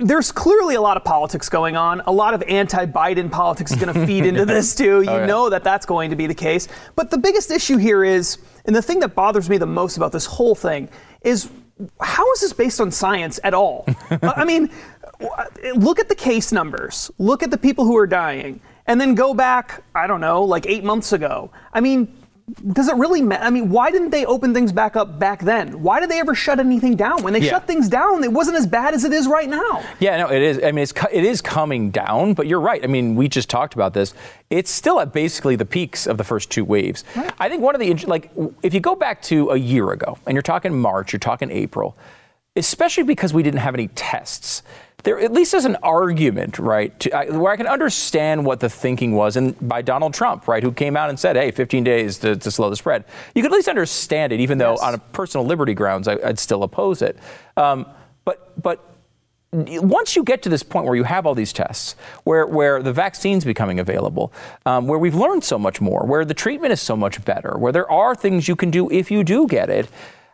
there's 0.01 0.31
clearly 0.31 0.75
a 0.75 0.81
lot 0.81 0.97
of 0.97 1.03
politics 1.03 1.49
going 1.49 1.75
on. 1.75 2.01
A 2.07 2.11
lot 2.11 2.33
of 2.33 2.43
anti-Biden 2.43 3.31
politics 3.31 3.71
is 3.71 3.79
going 3.79 3.93
to 3.93 4.05
feed 4.05 4.25
into 4.25 4.45
this 4.45 4.75
too. 4.75 5.01
You 5.01 5.09
oh, 5.09 5.17
yeah. 5.19 5.25
know 5.25 5.49
that 5.49 5.63
that's 5.63 5.85
going 5.85 6.09
to 6.09 6.15
be 6.15 6.27
the 6.27 6.35
case. 6.35 6.67
But 6.95 7.11
the 7.11 7.17
biggest 7.17 7.51
issue 7.51 7.77
here 7.77 8.03
is, 8.03 8.37
and 8.65 8.75
the 8.75 8.81
thing 8.81 8.99
that 9.01 9.13
bothers 9.13 9.49
me 9.49 9.57
the 9.57 9.67
most 9.67 9.97
about 9.97 10.11
this 10.11 10.25
whole 10.25 10.55
thing 10.55 10.89
is, 11.21 11.49
how 12.01 12.31
is 12.33 12.41
this 12.41 12.53
based 12.53 12.81
on 12.81 12.89
science 12.91 13.39
at 13.43 13.53
all? 13.53 13.85
I 14.21 14.45
mean, 14.45 14.71
look 15.75 15.99
at 15.99 16.09
the 16.09 16.15
case 16.15 16.51
numbers. 16.51 17.11
Look 17.19 17.43
at 17.43 17.51
the 17.51 17.57
people 17.57 17.85
who 17.85 17.97
are 17.97 18.07
dying, 18.07 18.59
and 18.87 18.99
then 18.99 19.13
go 19.13 19.33
back. 19.35 19.83
I 19.93 20.07
don't 20.07 20.21
know, 20.21 20.43
like 20.43 20.65
eight 20.65 20.83
months 20.83 21.13
ago. 21.13 21.51
I 21.71 21.81
mean, 21.81 22.17
does 22.71 22.87
it 22.87 22.95
really 22.95 23.21
matter? 23.21 23.43
I 23.43 23.49
mean, 23.49 23.69
why 23.69 23.91
didn't 23.91 24.11
they 24.11 24.25
open 24.25 24.53
things 24.53 24.71
back 24.71 24.95
up 24.95 25.19
back 25.19 25.41
then? 25.41 25.83
Why 25.83 25.99
did 25.99 26.09
they 26.09 26.19
ever 26.19 26.33
shut 26.33 26.59
anything 26.59 26.95
down? 26.95 27.21
When 27.21 27.33
they 27.33 27.41
yeah. 27.41 27.49
shut 27.49 27.67
things 27.67 27.89
down, 27.89 28.23
it 28.23 28.31
wasn't 28.31 28.55
as 28.55 28.65
bad 28.65 28.93
as 28.93 29.03
it 29.03 29.11
is 29.11 29.27
right 29.27 29.49
now. 29.49 29.83
Yeah, 29.99 30.15
no, 30.15 30.31
it 30.31 30.41
is. 30.41 30.57
I 30.63 30.71
mean, 30.71 30.83
it's 30.83 30.93
it 31.11 31.25
is 31.25 31.41
coming 31.41 31.91
down, 31.91 32.33
but 32.33 32.47
you're 32.47 32.61
right. 32.61 32.81
I 32.81 32.87
mean, 32.87 33.15
we 33.15 33.27
just 33.27 33.49
talked 33.49 33.73
about 33.73 33.93
this. 33.93 34.13
It's 34.49 34.71
still 34.71 35.01
at 35.01 35.11
basically 35.11 35.57
the 35.57 35.65
peaks 35.65 36.07
of 36.07 36.17
the 36.17 36.23
first 36.23 36.49
two 36.49 36.63
waves. 36.63 37.03
Right. 37.17 37.33
I 37.37 37.49
think 37.49 37.61
one 37.61 37.75
of 37.75 37.81
the 37.81 37.93
like 38.07 38.31
if 38.63 38.73
you 38.73 38.79
go 38.79 38.95
back 38.95 39.21
to 39.23 39.49
a 39.49 39.57
year 39.57 39.91
ago 39.91 40.17
and 40.25 40.33
you're 40.33 40.41
talking 40.41 40.73
March, 40.79 41.11
you're 41.11 41.19
talking 41.19 41.51
April, 41.51 41.97
especially 42.55 43.03
because 43.03 43.33
we 43.33 43.43
didn't 43.43 43.59
have 43.59 43.73
any 43.73 43.89
tests 43.89 44.63
there 45.03 45.19
at 45.19 45.31
least 45.31 45.53
is 45.53 45.65
an 45.65 45.77
argument, 45.83 46.59
right, 46.59 46.97
to, 46.99 47.11
uh, 47.11 47.37
where 47.37 47.51
I 47.51 47.55
can 47.55 47.67
understand 47.67 48.45
what 48.45 48.59
the 48.59 48.69
thinking 48.69 49.13
was, 49.13 49.37
and 49.37 49.55
by 49.67 49.81
Donald 49.81 50.13
Trump, 50.13 50.47
right, 50.47 50.63
who 50.63 50.71
came 50.71 50.97
out 50.97 51.09
and 51.09 51.19
said, 51.19 51.35
"Hey, 51.35 51.51
15 51.51 51.83
days 51.83 52.17
to, 52.19 52.35
to 52.35 52.51
slow 52.51 52.69
the 52.69 52.75
spread." 52.75 53.05
You 53.35 53.41
could 53.41 53.51
at 53.51 53.55
least 53.55 53.69
understand 53.69 54.33
it, 54.33 54.39
even 54.39 54.57
though 54.57 54.71
yes. 54.71 54.81
on 54.81 54.95
a 54.95 54.97
personal 54.97 55.45
liberty 55.45 55.73
grounds, 55.73 56.07
I, 56.07 56.15
would 56.15 56.39
still 56.39 56.63
oppose 56.63 57.01
it. 57.01 57.17
Um, 57.55 57.85
but 58.25 58.61
but 58.61 58.83
once 59.53 60.15
you 60.15 60.23
get 60.23 60.41
to 60.43 60.49
this 60.49 60.61
point 60.61 60.85
where 60.85 60.95
you 60.95 61.03
have 61.03 61.25
all 61.25 61.33
these 61.33 61.53
tests, 61.53 61.95
where, 62.25 62.45
where 62.45 62.83
the 62.83 62.91
vaccine's 62.91 63.45
becoming 63.45 63.79
available, 63.79 64.33
um, 64.65 64.87
where 64.87 64.99
we've 64.99 65.15
learned 65.15 65.43
so 65.43 65.57
much 65.57 65.79
more, 65.79 66.05
where 66.05 66.25
the 66.25 66.33
treatment 66.33 66.73
is 66.73 66.81
so 66.81 66.97
much 66.97 67.23
better, 67.23 67.57
where 67.57 67.71
there 67.71 67.89
are 67.89 68.13
things 68.13 68.47
you 68.47 68.55
can 68.55 68.69
do 68.69 68.91
if 68.91 69.09
you 69.09 69.23
do 69.23 69.47
get 69.47 69.69
it, 69.69 69.87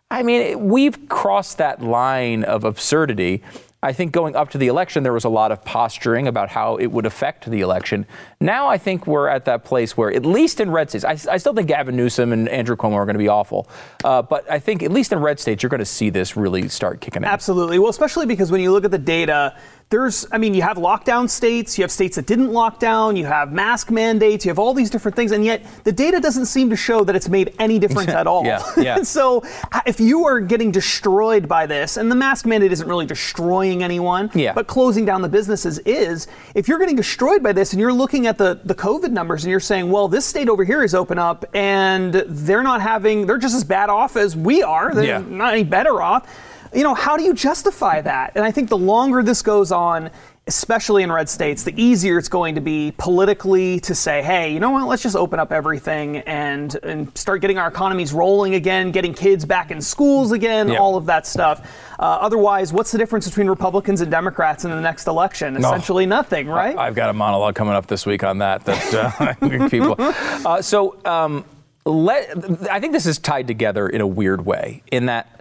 I 0.10 0.24
mean, 0.24 0.68
we've 0.68 1.08
crossed 1.10 1.60
that 1.60 1.82
line 1.82 2.44
of 2.44 2.64
absurdity 2.64 3.44
I 3.84 3.92
think 3.92 4.14
going 4.14 4.34
up 4.34 4.50
to 4.52 4.58
the 4.58 4.68
election, 4.68 5.04
there 5.04 5.12
was 5.12 5.26
a 5.26 5.30
lot 5.30 5.52
of 5.52 5.66
posturing 5.66 6.26
about 6.26 6.48
how 6.48 6.78
it 6.78 6.88
would 6.88 7.06
affect 7.06 7.52
the 7.52 7.60
election. 7.60 8.06
Now 8.44 8.68
I 8.68 8.78
think 8.78 9.08
we're 9.08 9.30
at 9.30 9.46
that 9.46 9.64
place 9.64 9.96
where, 9.96 10.14
at 10.14 10.26
least 10.26 10.60
in 10.60 10.70
red 10.70 10.90
states, 10.90 11.06
I, 11.06 11.12
I 11.32 11.38
still 11.38 11.54
think 11.54 11.70
Gavin 11.70 11.96
Newsom 11.96 12.34
and 12.34 12.50
Andrew 12.50 12.76
Cuomo 12.76 12.96
are 12.96 13.06
going 13.06 13.14
to 13.14 13.20
be 13.20 13.30
awful. 13.30 13.70
Uh, 14.04 14.22
but 14.22 14.50
I 14.52 14.60
think, 14.60 14.84
at 14.84 14.92
least 14.92 15.14
in 15.14 15.20
red 15.20 15.40
states, 15.40 15.64
you're 15.64 15.70
going 15.70 15.80
to 15.80 15.86
see 15.86 16.10
this 16.10 16.36
really 16.36 16.68
start 16.68 17.00
kicking 17.00 17.24
in. 17.24 17.30
Absolutely. 17.30 17.80
Well, 17.80 17.90
especially 17.90 18.26
because 18.26 18.52
when 18.52 18.60
you 18.60 18.74
look 18.74 18.84
at 18.84 18.92
the 18.92 18.98
data, 18.98 19.56
there's, 19.94 20.26
I 20.32 20.40
mean, 20.40 20.56
you 20.56 20.64
have 20.64 20.78
lockdown 20.78 21.30
states, 21.30 21.78
you 21.78 21.84
have 21.84 21.92
states 21.92 22.16
that 22.16 22.26
didn't 22.26 22.52
lock 22.52 22.80
down, 22.80 23.16
you 23.16 23.26
have 23.26 23.52
mask 23.52 23.92
mandates, 23.92 24.44
you 24.44 24.50
have 24.50 24.58
all 24.58 24.74
these 24.74 24.90
different 24.90 25.16
things, 25.16 25.32
and 25.32 25.46
yet 25.46 25.64
the 25.84 25.92
data 25.92 26.20
doesn't 26.20 26.48
seem 26.48 26.72
to 26.72 26.76
show 26.76 27.04
that 27.04 27.16
it's 27.16 27.30
made 27.30 27.54
any 27.60 27.78
difference 27.78 28.10
at 28.22 28.26
all. 28.26 28.44
yeah, 28.44 28.64
yeah. 28.76 29.04
so 29.04 29.44
if 29.86 30.00
you 30.00 30.26
are 30.26 30.40
getting 30.40 30.72
destroyed 30.72 31.48
by 31.48 31.68
this, 31.68 31.98
and 31.98 32.12
the 32.12 32.16
mask 32.16 32.48
mandate 32.48 32.72
isn't 32.72 32.88
really 32.88 33.06
destroying 33.06 33.84
anyone, 33.84 34.32
yeah. 34.34 34.52
but 34.54 34.66
closing 34.66 35.06
down 35.06 35.22
the 35.22 35.30
businesses 35.30 35.78
is, 35.80 36.28
if 36.56 36.68
you're 36.68 36.80
getting 36.80 36.96
destroyed 36.96 37.44
by 37.44 37.52
this 37.52 37.72
and 37.72 37.80
you're 37.80 37.94
looking 37.94 38.26
at 38.26 38.33
the, 38.38 38.60
the 38.64 38.76
COVID 38.76 39.12
numbers 39.12 39.44
and 39.44 39.52
you're 39.52 39.60
saying, 39.60 39.90
well, 39.90 40.08
this 40.08 40.26
state 40.26 40.50
over 40.50 40.64
here 40.64 40.84
is 40.84 40.94
open 40.96 41.20
up 41.20 41.46
and 41.54 42.14
they're 42.14 42.64
not 42.64 42.82
having, 42.82 43.26
they're 43.26 43.38
just 43.38 43.56
as 43.56 43.64
bad 43.64 43.90
off 43.90 44.16
as 44.16 44.36
we 44.36 44.64
are, 44.64 44.94
they're 44.94 45.06
yeah. 45.06 45.24
not 45.28 45.54
any 45.54 45.64
better 45.64 46.02
off 46.02 46.28
you 46.74 46.84
know, 46.84 46.94
how 46.94 47.18
do 47.18 47.24
you 47.24 47.34
justify 47.34 48.02
that? 48.02 48.32
And 48.36 48.44
I 48.44 48.52
think 48.52 48.70
the 48.70 48.78
longer 48.78 49.22
this 49.22 49.42
goes 49.42 49.72
on, 49.72 50.10
especially 50.46 51.04
in 51.04 51.12
red 51.12 51.30
states, 51.30 51.64
the 51.64 51.82
easier 51.82 52.18
it's 52.18 52.28
going 52.28 52.56
to 52.56 52.62
be 52.62 52.94
politically 52.98 53.80
to 53.80 53.96
say, 53.96 54.22
hey, 54.22 54.54
you 54.54 54.60
know 54.60 54.72
what, 54.72 54.86
let's 54.88 55.02
just 55.02 55.16
open 55.16 55.40
up 55.40 55.54
everything 55.54 56.18
and, 56.18 56.76
and 56.84 57.18
start 57.18 57.40
getting 57.40 57.58
our 57.58 57.70
economies 57.70 58.12
rolling 58.12 58.56
again, 58.56 58.92
getting 58.92 59.14
kids 59.14 59.46
back 59.46 59.72
in 59.72 59.80
schools 59.80 60.34
again, 60.34 60.68
yep. 60.68 60.82
all 60.82 60.98
of 60.98 61.06
that 61.06 61.26
stuff. 61.26 61.66
Uh, 61.98 62.18
otherwise, 62.20 62.74
what's 62.74 62.92
the 62.92 62.98
difference 62.98 63.26
between 63.26 63.48
Republicans 63.48 64.02
and 64.02 64.12
Democrats 64.12 64.66
in 64.66 64.72
the 64.72 64.82
next 64.82 65.08
election? 65.08 65.56
Essentially 65.56 66.06
no. 66.06 66.18
nothing, 66.18 66.48
right? 66.48 66.78
I, 66.78 66.86
have 66.86 66.96
got 66.96 67.10
a 67.10 67.14
monologue 67.14 67.56
coming 67.56 67.74
up 67.74 67.88
this 67.88 68.06
week 68.06 68.24
on 68.24 68.40
that. 68.40 68.66
That 68.66 69.40
uh, 69.42 69.70
people. 69.70 69.96
Uh, 69.98 70.62
so 70.62 71.00
um, 71.06 71.46
let, 71.86 72.70
I 72.70 72.82
think 72.82 72.92
this 72.92 73.06
is 73.06 73.18
tied 73.18 73.48
together 73.48 73.88
in 73.88 74.02
a 74.02 74.08
weird 74.08 74.46
way, 74.46 74.84
in 74.92 75.06
that 75.06 75.33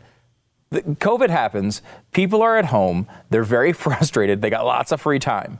COVID 0.72 1.30
happens, 1.30 1.82
people 2.12 2.42
are 2.42 2.56
at 2.56 2.66
home, 2.66 3.06
they're 3.30 3.44
very 3.44 3.72
frustrated, 3.84 4.42
they 4.42 4.50
got 4.50 4.64
lots 4.64 4.92
of 4.92 5.00
free 5.00 5.18
time. 5.18 5.58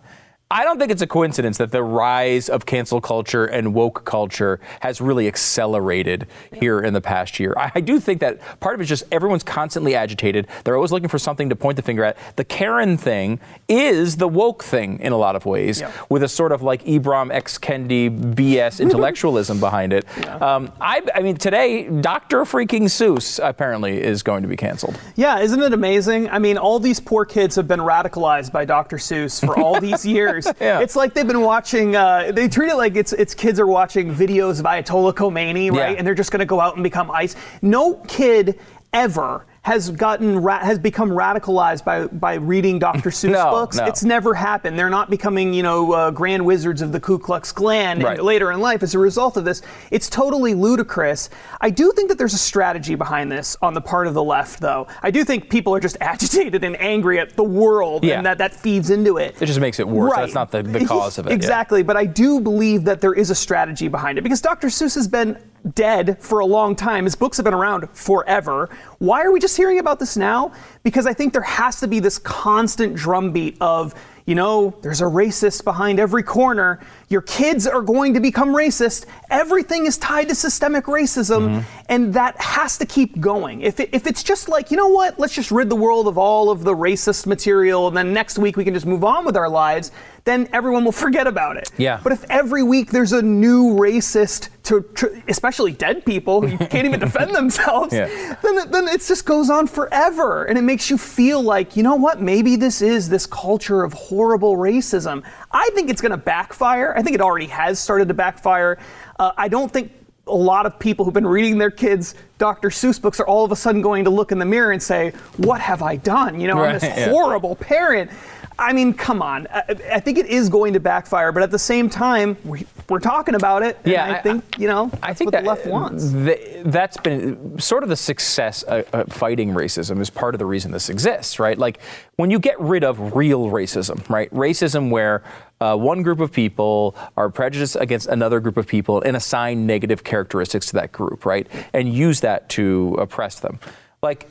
I 0.53 0.65
don't 0.65 0.79
think 0.79 0.93
it's 0.93 1.01
a 1.01 1.07
coincidence 1.07 1.57
that 1.57 1.73
the 1.73 1.83
rise 1.83 2.51
of 2.51 2.67
cancel 2.67 3.01
culture 3.01 3.47
and 3.47 3.73
woke 3.73 4.05
culture 4.05 4.61
has 4.81 5.01
really 5.01 5.27
accelerated 5.27 6.27
here 6.53 6.79
in 6.79 6.93
the 6.93 7.01
past 7.01 7.41
year. 7.41 7.55
I, 7.57 7.73
I, 7.77 7.81
do 7.81 7.99
think 7.99 8.21
that 8.21 8.38
part 8.61 8.75
of 8.75 8.83
it 8.83 8.85
is 8.85 8.91
just 8.91 9.05
everyone's 9.11 9.45
constantly 9.45 9.95
agitated. 9.95 10.47
They're 10.65 10.77
always 10.77 10.93
looking 10.93 11.09
for 11.09 11.19
something 11.19 11.49
to 11.49 11.57
point 11.57 11.77
the 11.77 11.83
finger 11.83 12.05
at. 12.05 12.19
The 12.37 12.45
Karen 12.45 12.99
thing 12.99 13.41
is 13.67 14.19
the 14.19 14.29
woke 14.29 14.62
thing 14.62 15.01
in 15.01 15.15
a 15.15 15.17
lot 15.17 15.37
of 15.37 15.47
ways, 15.47 15.81
yeah. 15.81 15.91
with 16.11 16.23
a 16.23 16.29
sort 16.29 16.53
of 16.53 16.61
like 16.61 16.85
Ibram 16.85 17.33
X. 17.33 17.57
Kendi 17.57 18.35
BS 18.35 18.79
intellectualism 18.79 19.59
behind 19.69 19.95
it. 19.95 20.05
Yeah. 20.19 20.37
Um, 20.37 20.71
I, 20.83 21.01
I 21.15 21.23
mean, 21.23 21.37
today, 21.37 21.88
Dr. 21.88 22.43
freaking 22.43 22.83
Seuss 22.83 23.41
apparently 23.43 24.03
is 24.03 24.23
going 24.23 24.43
to 24.43 24.49
be 24.49 24.57
canceled. 24.57 25.01
Yeah, 25.17 25.38
isn't 25.38 25.62
it 25.62 25.73
amazing? 25.73 26.29
I 26.29 26.38
mean, 26.38 26.59
all 26.59 26.79
these 26.79 27.01
poor 27.01 27.25
kids 27.25 27.57
have 27.57 27.67
been 27.67 27.81
radicalized 27.81 28.53
by 28.53 28.67
Dr. 28.67 28.99
Seuss 28.99 29.41
for 29.41 29.59
all 29.59 29.81
these 29.81 30.05
years 30.17 30.41
years. 30.46 30.57
yeah. 30.61 30.81
It's 30.81 30.96
like 30.96 31.14
they've 31.14 31.26
been 31.26 31.42
watching. 31.42 31.96
Uh, 31.96 32.33
they 32.33 32.48
treat 32.48 32.70
it 32.70 32.76
like 32.76 32.96
it's 32.96 33.12
it's 33.12 33.35
kids 33.35 33.59
are 33.61 33.66
watching 33.66 34.14
videos 34.14 34.61
of 34.61 34.66
Ayatollah 34.66 35.14
Khomeini, 35.14 35.70
right? 35.70 35.92
Yeah. 35.92 35.98
And 35.98 36.07
they're 36.07 36.14
just 36.14 36.31
going 36.31 36.40
to 36.40 36.46
go 36.46 36.61
out 36.61 36.74
and 36.74 36.83
become 36.83 37.11
ICE. 37.11 37.35
No 37.62 37.94
kid 38.07 38.59
ever 38.92 39.46
has 39.62 39.90
gotten 39.90 40.40
ra- 40.40 40.59
has 40.59 40.79
become 40.79 41.11
radicalized 41.11 41.85
by 41.85 42.07
by 42.07 42.35
reading 42.35 42.79
Dr. 42.79 43.11
Seuss 43.11 43.33
no, 43.33 43.51
books. 43.51 43.77
No. 43.77 43.85
It's 43.87 44.03
never 44.03 44.35
happened. 44.35 44.77
They're 44.79 44.90
not 44.90 45.09
becoming 45.09 45.55
you 45.55 45.62
know 45.62 45.92
uh, 45.92 46.11
grand 46.11 46.44
wizards 46.44 46.83
of 46.83 46.90
the 46.90 46.98
Ku 46.98 47.18
Klux 47.18 47.53
Klan 47.53 48.01
right. 48.01 48.22
later 48.22 48.51
in 48.51 48.61
life 48.61 48.83
as 48.83 48.94
a 48.94 48.98
result 48.98 49.37
of 49.37 49.44
this. 49.44 49.62
It's 49.90 50.11
totally 50.11 50.55
ludicrous. 50.55 51.31
I 51.61 51.70
do 51.70 51.92
think 51.92 52.09
that 52.09 52.18
there's 52.18 52.35
a 52.35 52.38
strategy 52.38 52.96
behind 52.96 53.31
this 53.31 53.57
on 53.62 53.72
the 53.72 53.81
part 53.81 54.09
of 54.09 54.14
the 54.14 54.22
left, 54.22 54.61
though. 54.61 54.88
I 55.03 55.12
do 55.12 55.25
think 55.25 55.48
people 55.48 55.75
are 55.75 55.81
just 55.81 55.96
agitated 56.01 56.64
and 56.64 56.79
angry 56.81 57.20
at 57.20 57.37
the 57.37 57.44
world, 57.44 58.05
yeah. 58.05 58.16
and 58.16 58.27
that 58.27 58.38
that 58.38 58.55
feeds 58.55 58.90
into 58.90 59.18
it. 59.18 59.40
It 59.40 59.46
just 59.46 59.61
makes 59.61 59.79
it 59.79 59.87
worse. 59.87 60.12
Right. 60.12 60.22
That's 60.22 60.35
not 60.35 60.51
the, 60.51 60.62
the 60.62 60.85
cause 60.85 61.18
of 61.18 61.27
it. 61.27 61.33
Exactly. 61.42 61.81
Yeah. 61.81 61.85
But 61.85 61.96
I 61.96 62.05
do 62.05 62.40
believe 62.40 62.85
that 62.85 63.01
there 63.01 63.14
is 63.14 63.31
a 63.31 63.35
strategy 63.35 63.88
behind 63.88 64.16
it 64.16 64.22
because 64.22 64.40
Dr. 64.40 64.68
Seuss 64.68 64.94
has 64.94 65.09
been 65.09 65.37
dead 65.75 66.22
for 66.22 66.40
a 66.40 66.46
long 66.46 66.75
time. 66.75 67.05
His 67.05 67.14
books 67.14 67.37
have 67.37 67.44
been 67.44 67.55
around 67.55 67.88
forever. 67.90 68.68
Why 68.98 69.22
are 69.22 69.33
we 69.33 69.40
just 69.40 69.57
hearing 69.57 69.79
about 69.79 69.98
this 69.98 70.16
now? 70.16 70.53
Because 70.83 71.07
I 71.07 71.12
think 71.12 71.33
there 71.33 71.42
has 71.42 71.81
to 71.81 71.88
be 71.88 72.01
this 72.01 72.18
constant 72.18 72.94
drumbeat 72.94 73.57
of 73.61 73.94
you 74.27 74.35
know, 74.35 74.75
there's 74.83 75.01
a 75.01 75.05
racist 75.05 75.65
behind 75.65 75.99
every 75.99 76.23
corner. 76.23 76.81
Your 77.09 77.23
kids 77.23 77.67
are 77.67 77.83
going 77.83 78.15
to 78.15 78.21
become 78.21 78.51
racist. 78.51 79.07
Everything 79.31 79.87
is 79.87 79.99
tied 79.99 80.29
to 80.29 80.35
systemic 80.35 80.85
racism, 80.85 81.49
mm-hmm. 81.49 81.83
and 81.89 82.15
that 82.15 82.41
has 82.41 82.79
to 82.79 82.87
keep 82.87 83.21
going. 83.21 83.63
If, 83.63 83.81
it, 83.81 83.91
if 83.93 84.07
it's 84.07 84.23
just 84.23 84.49
like, 84.49 84.71
you 84.71 84.77
know 84.77 84.89
what, 84.89 85.19
let's 85.19 85.35
just 85.35 85.51
rid 85.51 85.69
the 85.69 85.77
world 85.77 86.07
of 86.07 86.19
all 86.19 86.51
of 86.51 86.65
the 86.65 86.75
racist 86.75 87.27
material, 87.27 87.89
and 87.89 87.97
then 87.97 88.13
next 88.13 88.39
week 88.39 88.57
we 88.57 88.65
can 88.65 88.75
just 88.75 88.87
move 88.87 89.05
on 89.05 89.25
with 89.25 89.37
our 89.37 89.49
lives, 89.49 89.91
then 90.25 90.49
everyone 90.53 90.85
will 90.85 90.93
forget 90.93 91.27
about 91.27 91.57
it. 91.57 91.71
Yeah. 91.77 92.01
But 92.03 92.13
if 92.13 92.25
every 92.31 92.63
week 92.63 92.91
there's 92.91 93.13
a 93.13 93.23
new 93.23 93.75
racist, 93.75 94.51
to, 94.65 94.83
to 94.95 95.23
especially 95.27 95.73
dead 95.73 96.05
people 96.05 96.47
who 96.47 96.57
can't 96.67 96.87
even 96.87 97.01
defend 97.01 97.35
themselves, 97.35 97.93
yeah. 97.93 98.37
then, 98.43 98.71
then 98.71 98.89
it 98.89 99.01
just 99.01 99.25
goes 99.25 99.51
on 99.51 99.67
forever, 99.67 100.45
and 100.45 100.57
it 100.57 100.63
makes 100.63 100.91
you 100.91 100.97
feel 100.99 101.43
like, 101.43 101.77
you 101.77 101.83
know 101.83 101.97
what, 101.97 102.21
maybe 102.21 102.57
this 102.57 102.81
is 102.83 103.09
this 103.09 103.27
culture 103.27 103.83
of 103.83 103.93
horrible 104.12 104.57
racism. 104.57 105.25
I 105.51 105.70
think 105.75 105.88
it's 105.88 106.03
going 106.03 106.11
to 106.11 106.18
backfire. 106.18 106.92
I 106.94 107.03
think 107.03 107.14
it 107.14 107.22
already 107.22 107.46
has 107.46 107.81
started 107.81 108.09
to 108.09 108.14
backfire. 108.14 108.79
Uh, 109.18 109.33
I 109.38 109.48
don't 109.48 109.72
think 109.72 109.90
a 110.27 110.35
lot 110.35 110.66
of 110.66 110.79
people 110.79 111.05
who've 111.05 111.14
been 111.14 111.27
reading 111.27 111.57
their 111.59 111.70
kids 111.70 112.14
Dr. 112.38 112.68
Seuss 112.68 113.01
books 113.01 113.20
are 113.20 113.27
all 113.27 113.44
of 113.44 113.53
a 113.53 113.57
sudden 113.57 113.81
going 113.81 114.05
to 114.05 114.11
look 114.11 114.33
in 114.33 114.38
the 114.38 114.44
mirror 114.44 114.72
and 114.72 114.83
say, 114.83 115.12
"What 115.38 115.61
have 115.61 115.81
I 115.81 115.96
done? 115.96 116.40
You 116.40 116.48
know, 116.48 116.57
right, 116.57 116.75
I'm 116.75 116.75
this 116.75 116.85
yeah. 116.85 117.11
horrible 117.11 117.57
parent." 117.57 118.11
I 118.59 118.72
mean, 118.72 118.92
come 118.92 119.22
on. 119.22 119.46
I, 119.51 119.64
I, 119.94 120.01
think 120.01 120.18
it 120.18 120.27
is 120.27 120.48
going 120.48 120.75
to 120.75 120.81
backfire, 120.81 121.33
but 121.33 121.42
at 121.42 121.51
the 121.51 121.59
same 121.59 121.88
time, 121.88 122.37
we, 122.44 122.66
are 122.94 123.00
talking 123.00 123.35
about 123.35 123.62
it. 123.62 123.78
yeah, 123.85 124.05
I, 124.05 124.18
I, 124.18 124.22
think 124.22 124.59
you 124.59 124.68
know. 124.68 124.90
I 125.02 125.14
think 125.14 125.33
that 125.33 125.44
the 125.44 125.48
left 125.48 125.66
wants. 125.66 126.12
Uh, 126.12 126.18
the, 126.18 126.62
that's 126.66 126.96
been 126.96 127.59
sort 127.59 127.83
of 127.83 127.88
the 127.88 127.96
success 127.96 128.62
of 128.64 129.12
fighting 129.12 129.50
racism 129.50 130.00
is 130.00 130.11
part 130.11 130.35
of 130.35 130.38
the 130.38 130.46
reason 130.46 130.70
this 130.70 130.88
exists, 130.88 131.38
right? 131.38 131.59
Like 131.59 131.81
when 132.16 132.31
you 132.31 132.38
get 132.38 132.61
rid 132.61 132.85
of 132.85 133.14
real 133.14 133.46
racism, 133.46 134.09
right? 134.09 134.33
Racism 134.33 134.90
where 134.90 135.22
uh, 135.61 135.76
one 135.76 136.02
group 136.02 136.20
of 136.20 136.33
people 136.33 136.96
are 137.16 137.31
prejudiced 137.31 137.76
against 137.76 138.09
another 138.09 138.40
group 138.40 138.57
of 138.57 138.66
people 138.66 139.00
and 139.02 139.16
assign 139.16 139.66
negative 139.66 140.02
characteristics 140.02 140.66
to 140.66 140.72
that 140.74 140.92
group, 140.92 141.24
right? 141.24 141.46
And 141.72 141.92
use 141.92 142.20
that 142.20 142.48
to 142.50 142.96
oppress 142.98 143.38
them. 143.38 143.61
Like 144.02 144.28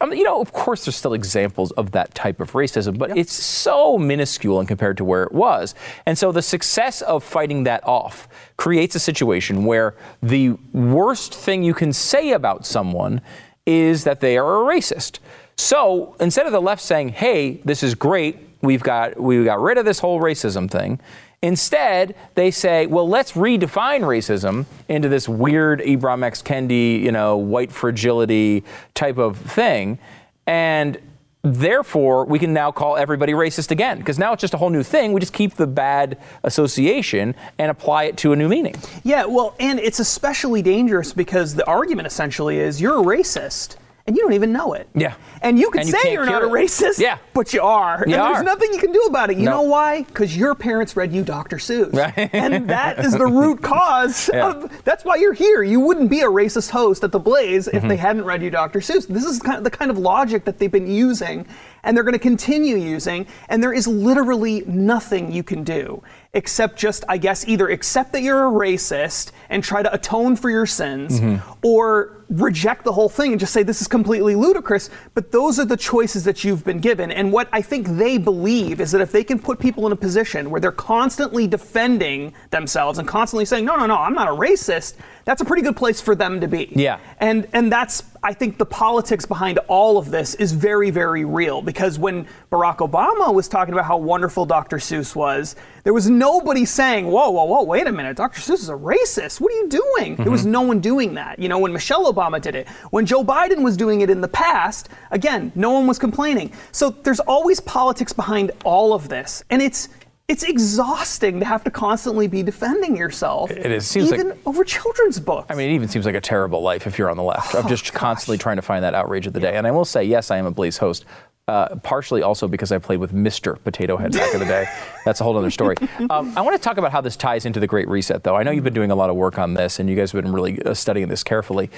I 0.00 0.06
mean, 0.06 0.18
you 0.18 0.24
know, 0.24 0.40
of 0.40 0.52
course, 0.52 0.84
there's 0.84 0.96
still 0.96 1.14
examples 1.14 1.70
of 1.72 1.92
that 1.92 2.14
type 2.14 2.40
of 2.40 2.52
racism, 2.52 2.98
but 2.98 3.16
it's 3.16 3.32
so 3.32 3.98
minuscule 3.98 4.58
and 4.58 4.66
compared 4.66 4.96
to 4.96 5.04
where 5.04 5.22
it 5.22 5.32
was. 5.32 5.74
And 6.06 6.16
so 6.16 6.32
the 6.32 6.42
success 6.42 7.02
of 7.02 7.22
fighting 7.22 7.64
that 7.64 7.86
off 7.86 8.28
creates 8.56 8.94
a 8.94 8.98
situation 8.98 9.64
where 9.64 9.94
the 10.22 10.50
worst 10.72 11.34
thing 11.34 11.62
you 11.62 11.74
can 11.74 11.92
say 11.92 12.32
about 12.32 12.66
someone 12.66 13.20
is 13.66 14.04
that 14.04 14.20
they 14.20 14.38
are 14.38 14.62
a 14.62 14.74
racist. 14.74 15.18
So 15.56 16.16
instead 16.18 16.46
of 16.46 16.52
the 16.52 16.62
left 16.62 16.82
saying, 16.82 17.10
"Hey, 17.10 17.60
this 17.64 17.82
is 17.82 17.94
great. 17.94 18.38
We've 18.62 18.82
got 18.82 19.20
we 19.20 19.44
got 19.44 19.60
rid 19.60 19.78
of 19.78 19.84
this 19.84 19.98
whole 19.98 20.20
racism 20.20 20.70
thing," 20.70 20.98
Instead, 21.42 22.14
they 22.34 22.50
say, 22.50 22.86
well, 22.86 23.08
let's 23.08 23.32
redefine 23.32 24.02
racism 24.02 24.66
into 24.88 25.08
this 25.08 25.26
weird 25.26 25.80
Ibram 25.80 26.22
X. 26.22 26.42
Kendi, 26.42 27.00
you 27.00 27.10
know, 27.10 27.38
white 27.38 27.72
fragility 27.72 28.62
type 28.92 29.16
of 29.16 29.38
thing. 29.38 29.98
And 30.46 31.00
therefore, 31.42 32.26
we 32.26 32.38
can 32.38 32.52
now 32.52 32.70
call 32.70 32.98
everybody 32.98 33.32
racist 33.32 33.70
again 33.70 33.98
because 33.98 34.18
now 34.18 34.34
it's 34.34 34.42
just 34.42 34.52
a 34.52 34.58
whole 34.58 34.68
new 34.68 34.82
thing. 34.82 35.14
We 35.14 35.20
just 35.20 35.32
keep 35.32 35.54
the 35.54 35.66
bad 35.66 36.18
association 36.44 37.34
and 37.58 37.70
apply 37.70 38.04
it 38.04 38.18
to 38.18 38.34
a 38.34 38.36
new 38.36 38.48
meaning. 38.48 38.74
Yeah, 39.02 39.24
well, 39.24 39.54
and 39.58 39.80
it's 39.80 39.98
especially 39.98 40.60
dangerous 40.60 41.14
because 41.14 41.54
the 41.54 41.66
argument 41.66 42.06
essentially 42.06 42.58
is 42.58 42.82
you're 42.82 43.00
a 43.00 43.02
racist 43.02 43.76
and 44.06 44.16
you 44.16 44.22
don't 44.22 44.32
even 44.32 44.52
know 44.52 44.72
it. 44.72 44.88
Yeah. 44.94 45.14
And 45.42 45.58
you 45.58 45.70
can 45.70 45.82
and 45.82 45.90
say 45.90 46.12
you 46.12 46.20
are 46.20 46.26
not 46.26 46.42
a 46.42 46.46
racist, 46.46 46.98
yeah. 46.98 47.18
but 47.34 47.52
you 47.52 47.62
are. 47.62 48.04
You 48.06 48.14
and 48.14 48.22
are. 48.22 48.34
there's 48.34 48.44
nothing 48.44 48.72
you 48.72 48.78
can 48.78 48.92
do 48.92 49.02
about 49.02 49.30
it. 49.30 49.36
You 49.36 49.44
no. 49.44 49.52
know 49.52 49.62
why? 49.62 50.02
Because 50.02 50.36
your 50.36 50.54
parents 50.54 50.96
read 50.96 51.12
you 51.12 51.22
Dr. 51.22 51.56
Seuss. 51.56 51.92
Right. 51.94 52.30
and 52.32 52.68
that 52.68 52.98
is 53.04 53.12
the 53.12 53.26
root 53.26 53.62
cause 53.62 54.30
yeah. 54.32 54.50
of 54.50 54.84
that's 54.84 55.04
why 55.04 55.16
you're 55.16 55.32
here. 55.32 55.62
You 55.62 55.80
wouldn't 55.80 56.10
be 56.10 56.20
a 56.20 56.28
racist 56.28 56.70
host 56.70 57.04
at 57.04 57.12
the 57.12 57.18
Blaze 57.18 57.68
if 57.68 57.74
mm-hmm. 57.74 57.88
they 57.88 57.96
hadn't 57.96 58.24
read 58.24 58.42
you 58.42 58.50
Dr. 58.50 58.80
Seuss. 58.80 59.06
This 59.06 59.24
is 59.24 59.38
kind 59.40 59.58
of 59.58 59.64
the 59.64 59.70
kind 59.70 59.90
of 59.90 59.98
logic 59.98 60.44
that 60.44 60.58
they've 60.58 60.70
been 60.70 60.90
using 60.90 61.46
and 61.82 61.96
they're 61.96 62.04
going 62.04 62.12
to 62.12 62.18
continue 62.18 62.76
using, 62.76 63.26
and 63.48 63.62
there 63.62 63.72
is 63.72 63.86
literally 63.86 64.62
nothing 64.66 65.32
you 65.32 65.42
can 65.42 65.64
do 65.64 66.02
except 66.32 66.76
just, 66.76 67.04
I 67.08 67.18
guess, 67.18 67.46
either 67.48 67.68
accept 67.68 68.12
that 68.12 68.22
you're 68.22 68.46
a 68.46 68.50
racist 68.50 69.32
and 69.48 69.64
try 69.64 69.82
to 69.82 69.92
atone 69.92 70.36
for 70.36 70.50
your 70.50 70.66
sins, 70.66 71.20
mm-hmm. 71.20 71.52
or 71.62 72.19
reject 72.30 72.84
the 72.84 72.92
whole 72.92 73.08
thing 73.08 73.32
and 73.32 73.40
just 73.40 73.52
say 73.52 73.62
this 73.62 73.80
is 73.80 73.88
completely 73.88 74.34
ludicrous. 74.34 74.88
But 75.14 75.32
those 75.32 75.58
are 75.58 75.64
the 75.64 75.76
choices 75.76 76.24
that 76.24 76.44
you've 76.44 76.64
been 76.64 76.78
given. 76.78 77.10
And 77.10 77.32
what 77.32 77.48
I 77.52 77.60
think 77.60 77.88
they 77.88 78.18
believe 78.18 78.80
is 78.80 78.92
that 78.92 79.00
if 79.00 79.12
they 79.12 79.24
can 79.24 79.38
put 79.38 79.58
people 79.58 79.86
in 79.86 79.92
a 79.92 79.96
position 79.96 80.50
where 80.50 80.60
they're 80.60 80.72
constantly 80.72 81.46
defending 81.46 82.32
themselves 82.50 82.98
and 82.98 83.06
constantly 83.06 83.44
saying, 83.44 83.64
no, 83.64 83.76
no, 83.76 83.86
no, 83.86 83.96
I'm 83.96 84.14
not 84.14 84.28
a 84.28 84.32
racist, 84.32 84.94
that's 85.24 85.42
a 85.42 85.44
pretty 85.44 85.62
good 85.62 85.76
place 85.76 86.00
for 86.00 86.14
them 86.14 86.40
to 86.40 86.48
be. 86.48 86.72
Yeah. 86.74 86.98
And 87.18 87.48
and 87.52 87.70
that's 87.70 88.02
I 88.22 88.34
think 88.34 88.58
the 88.58 88.66
politics 88.66 89.24
behind 89.24 89.58
all 89.66 89.96
of 89.96 90.10
this 90.10 90.34
is 90.34 90.52
very, 90.52 90.90
very 90.90 91.24
real 91.24 91.62
because 91.62 91.98
when 91.98 92.26
Barack 92.52 92.78
Obama 92.78 93.32
was 93.32 93.48
talking 93.48 93.72
about 93.72 93.86
how 93.86 93.96
wonderful 93.96 94.44
Dr. 94.44 94.76
Seuss 94.76 95.16
was, 95.16 95.56
there 95.84 95.94
was 95.94 96.10
nobody 96.10 96.66
saying, 96.66 97.06
whoa, 97.06 97.30
whoa, 97.30 97.44
whoa, 97.44 97.62
wait 97.62 97.86
a 97.86 97.92
minute, 97.92 98.18
Dr. 98.18 98.40
Seuss 98.40 98.60
is 98.60 98.68
a 98.68 98.74
racist. 98.74 99.40
What 99.40 99.50
are 99.52 99.56
you 99.56 99.68
doing? 99.68 100.12
Mm-hmm. 100.12 100.22
There 100.22 100.32
was 100.32 100.42
mm-hmm. 100.42 100.50
no 100.50 100.60
one 100.62 100.80
doing 100.80 101.14
that. 101.14 101.38
You 101.38 101.48
know, 101.48 101.58
when 101.58 101.72
Michelle 101.72 102.12
Obama 102.12 102.19
did 102.42 102.54
it, 102.54 102.68
when 102.90 103.06
Joe 103.06 103.24
Biden 103.24 103.62
was 103.62 103.76
doing 103.76 104.00
it 104.02 104.10
in 104.10 104.20
the 104.20 104.28
past, 104.28 104.88
again, 105.10 105.52
no 105.54 105.70
one 105.70 105.86
was 105.86 105.98
complaining. 105.98 106.52
So 106.72 106.90
there's 106.90 107.20
always 107.20 107.60
politics 107.60 108.12
behind 108.12 108.50
all 108.64 108.92
of 108.92 109.08
this. 109.08 109.42
And 109.50 109.62
it's 109.62 109.88
it's 110.30 110.44
exhausting 110.44 111.40
to 111.40 111.44
have 111.44 111.64
to 111.64 111.72
constantly 111.72 112.28
be 112.28 112.44
defending 112.44 112.96
yourself. 112.96 113.50
It 113.50 113.72
is. 113.72 113.84
Seems 113.84 114.12
even 114.12 114.28
like, 114.28 114.38
over 114.46 114.62
children's 114.62 115.18
books. 115.18 115.46
I 115.50 115.56
mean, 115.56 115.70
it 115.70 115.74
even 115.74 115.88
seems 115.88 116.06
like 116.06 116.14
a 116.14 116.20
terrible 116.20 116.62
life 116.62 116.86
if 116.86 116.98
you're 116.98 117.10
on 117.10 117.16
the 117.16 117.22
left. 117.24 117.52
I'm 117.56 117.66
just 117.66 117.90
oh, 117.92 117.98
constantly 117.98 118.38
trying 118.38 118.54
to 118.54 118.62
find 118.62 118.84
that 118.84 118.94
outrage 118.94 119.26
of 119.26 119.32
the 119.32 119.40
yeah. 119.40 119.50
day. 119.50 119.56
And 119.56 119.66
I 119.66 119.72
will 119.72 119.84
say, 119.84 120.04
yes, 120.04 120.30
I 120.30 120.36
am 120.36 120.46
a 120.46 120.52
Blaze 120.52 120.78
host. 120.78 121.04
Uh, 121.48 121.74
partially 121.82 122.22
also 122.22 122.46
because 122.46 122.70
I 122.70 122.78
played 122.78 123.00
with 123.00 123.12
Mr. 123.12 123.60
Potato 123.64 123.96
Head 123.96 124.12
back 124.12 124.32
in 124.34 124.38
the 124.38 124.46
day. 124.46 124.66
That's 125.04 125.20
a 125.20 125.24
whole 125.24 125.36
other 125.36 125.50
story. 125.50 125.74
Um, 126.08 126.32
I 126.36 126.42
want 126.42 126.54
to 126.54 126.62
talk 126.62 126.76
about 126.76 126.92
how 126.92 127.00
this 127.00 127.16
ties 127.16 127.44
into 127.44 127.58
the 127.58 127.66
Great 127.66 127.88
Reset, 127.88 128.22
though. 128.22 128.36
I 128.36 128.44
know 128.44 128.52
you've 128.52 128.62
been 128.62 128.72
doing 128.72 128.92
a 128.92 128.94
lot 128.94 129.10
of 129.10 129.16
work 129.16 129.36
on 129.36 129.54
this, 129.54 129.80
and 129.80 129.90
you 129.90 129.96
guys 129.96 130.12
have 130.12 130.22
been 130.22 130.32
really 130.32 130.62
uh, 130.62 130.74
studying 130.74 131.08
this 131.08 131.24
carefully, 131.24 131.68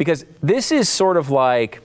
because 0.00 0.24
this 0.42 0.72
is 0.72 0.88
sort 0.88 1.18
of 1.18 1.28
like 1.28 1.82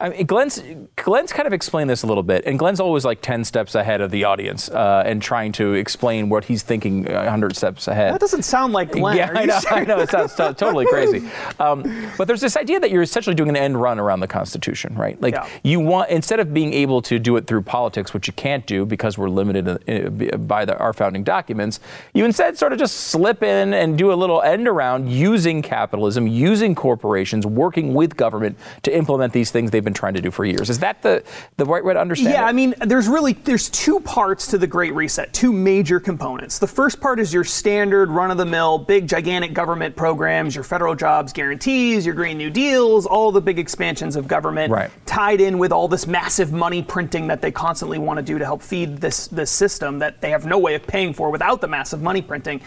I 0.00 0.08
mean, 0.08 0.26
Glenn's 0.26 0.60
Glenn's 0.96 1.32
kind 1.32 1.46
of 1.46 1.52
explained 1.52 1.88
this 1.88 2.02
a 2.02 2.06
little 2.08 2.24
bit, 2.24 2.44
and 2.46 2.58
Glenn's 2.58 2.80
always 2.80 3.04
like 3.04 3.20
ten 3.20 3.44
steps 3.44 3.76
ahead 3.76 4.00
of 4.00 4.10
the 4.10 4.24
audience 4.24 4.68
uh, 4.68 5.04
and 5.06 5.22
trying 5.22 5.52
to 5.52 5.74
explain 5.74 6.28
what 6.28 6.44
he's 6.44 6.64
thinking 6.64 7.04
hundred 7.06 7.56
steps 7.56 7.86
ahead. 7.86 8.12
That 8.12 8.20
doesn't 8.20 8.42
sound 8.42 8.72
like 8.72 8.90
Glenn. 8.90 9.16
Yeah, 9.16 9.30
I 9.32 9.44
know, 9.44 9.60
I 9.70 9.84
know. 9.84 10.00
It 10.00 10.10
sounds 10.10 10.34
t- 10.34 10.52
totally 10.54 10.86
crazy. 10.86 11.28
Um, 11.60 12.10
but 12.18 12.26
there's 12.26 12.40
this 12.40 12.56
idea 12.56 12.80
that 12.80 12.90
you're 12.90 13.02
essentially 13.02 13.34
doing 13.34 13.48
an 13.48 13.56
end 13.56 13.80
run 13.80 14.00
around 14.00 14.20
the 14.20 14.26
Constitution, 14.26 14.94
right? 14.96 15.20
Like 15.20 15.34
yeah. 15.34 15.48
you 15.62 15.78
want 15.78 16.10
instead 16.10 16.40
of 16.40 16.52
being 16.52 16.72
able 16.72 17.00
to 17.02 17.18
do 17.18 17.36
it 17.36 17.46
through 17.46 17.62
politics, 17.62 18.12
which 18.12 18.26
you 18.26 18.32
can't 18.32 18.66
do 18.66 18.84
because 18.84 19.16
we're 19.16 19.28
limited 19.28 19.68
uh, 19.68 20.36
by 20.38 20.64
the, 20.64 20.76
our 20.78 20.92
founding 20.92 21.22
documents, 21.22 21.80
you 22.12 22.24
instead 22.24 22.58
sort 22.58 22.72
of 22.72 22.78
just 22.78 22.96
slip 22.96 23.42
in 23.42 23.72
and 23.72 23.96
do 23.96 24.12
a 24.12 24.14
little 24.14 24.42
end 24.42 24.66
around 24.66 25.08
using 25.08 25.62
capitalism, 25.62 26.26
using 26.26 26.74
corporations, 26.74 27.46
working 27.46 27.94
with 27.94 28.16
government 28.16 28.58
to 28.82 28.94
implement 28.96 29.32
these 29.32 29.50
things 29.50 29.70
they've 29.70 29.83
been 29.84 29.94
trying 29.94 30.14
to 30.14 30.20
do 30.20 30.30
for 30.30 30.44
years. 30.44 30.70
Is 30.70 30.78
that 30.80 31.02
the, 31.02 31.22
the 31.56 31.64
right 31.64 31.84
way 31.84 31.94
to 31.94 32.00
understand 32.00 32.32
yeah, 32.32 32.44
it? 32.44 32.48
I 32.48 32.52
mean, 32.52 32.74
there's 32.80 33.08
really 33.08 33.34
there's 33.34 33.70
two 33.70 34.00
parts 34.00 34.46
to 34.48 34.58
the 34.58 34.66
Great 34.66 34.94
Reset, 34.94 35.32
two 35.32 35.52
major 35.52 36.00
components. 36.00 36.58
The 36.58 36.66
first 36.66 37.00
part 37.00 37.20
is 37.20 37.32
your 37.32 37.44
standard 37.44 38.10
run-of-the-mill, 38.10 38.78
big, 38.78 39.06
gigantic 39.06 39.52
government 39.52 39.94
programs, 39.94 40.54
your 40.54 40.64
federal 40.64 40.94
jobs 40.94 41.32
guarantees, 41.32 42.06
your 42.06 42.14
Green 42.14 42.38
New 42.38 42.50
Deals, 42.50 43.06
all 43.06 43.30
the 43.30 43.40
big 43.40 43.58
expansions 43.58 44.16
of 44.16 44.26
government 44.26 44.72
right. 44.72 44.90
tied 45.06 45.40
in 45.40 45.58
with 45.58 45.72
all 45.72 45.88
this 45.88 46.06
massive 46.06 46.52
money 46.52 46.82
printing 46.82 47.26
that 47.26 47.42
they 47.42 47.50
constantly 47.50 47.98
want 47.98 48.18
to 48.18 48.22
do 48.22 48.38
to 48.38 48.44
help 48.44 48.62
feed 48.62 48.98
this 48.98 49.28
this 49.28 49.50
system 49.50 49.98
that 49.98 50.20
they 50.20 50.30
have 50.30 50.46
no 50.46 50.58
way 50.58 50.74
of 50.74 50.86
paying 50.86 51.12
for 51.12 51.30
without 51.30 51.60
the 51.60 51.68
massive 51.68 52.02
money 52.02 52.22
printing. 52.22 52.60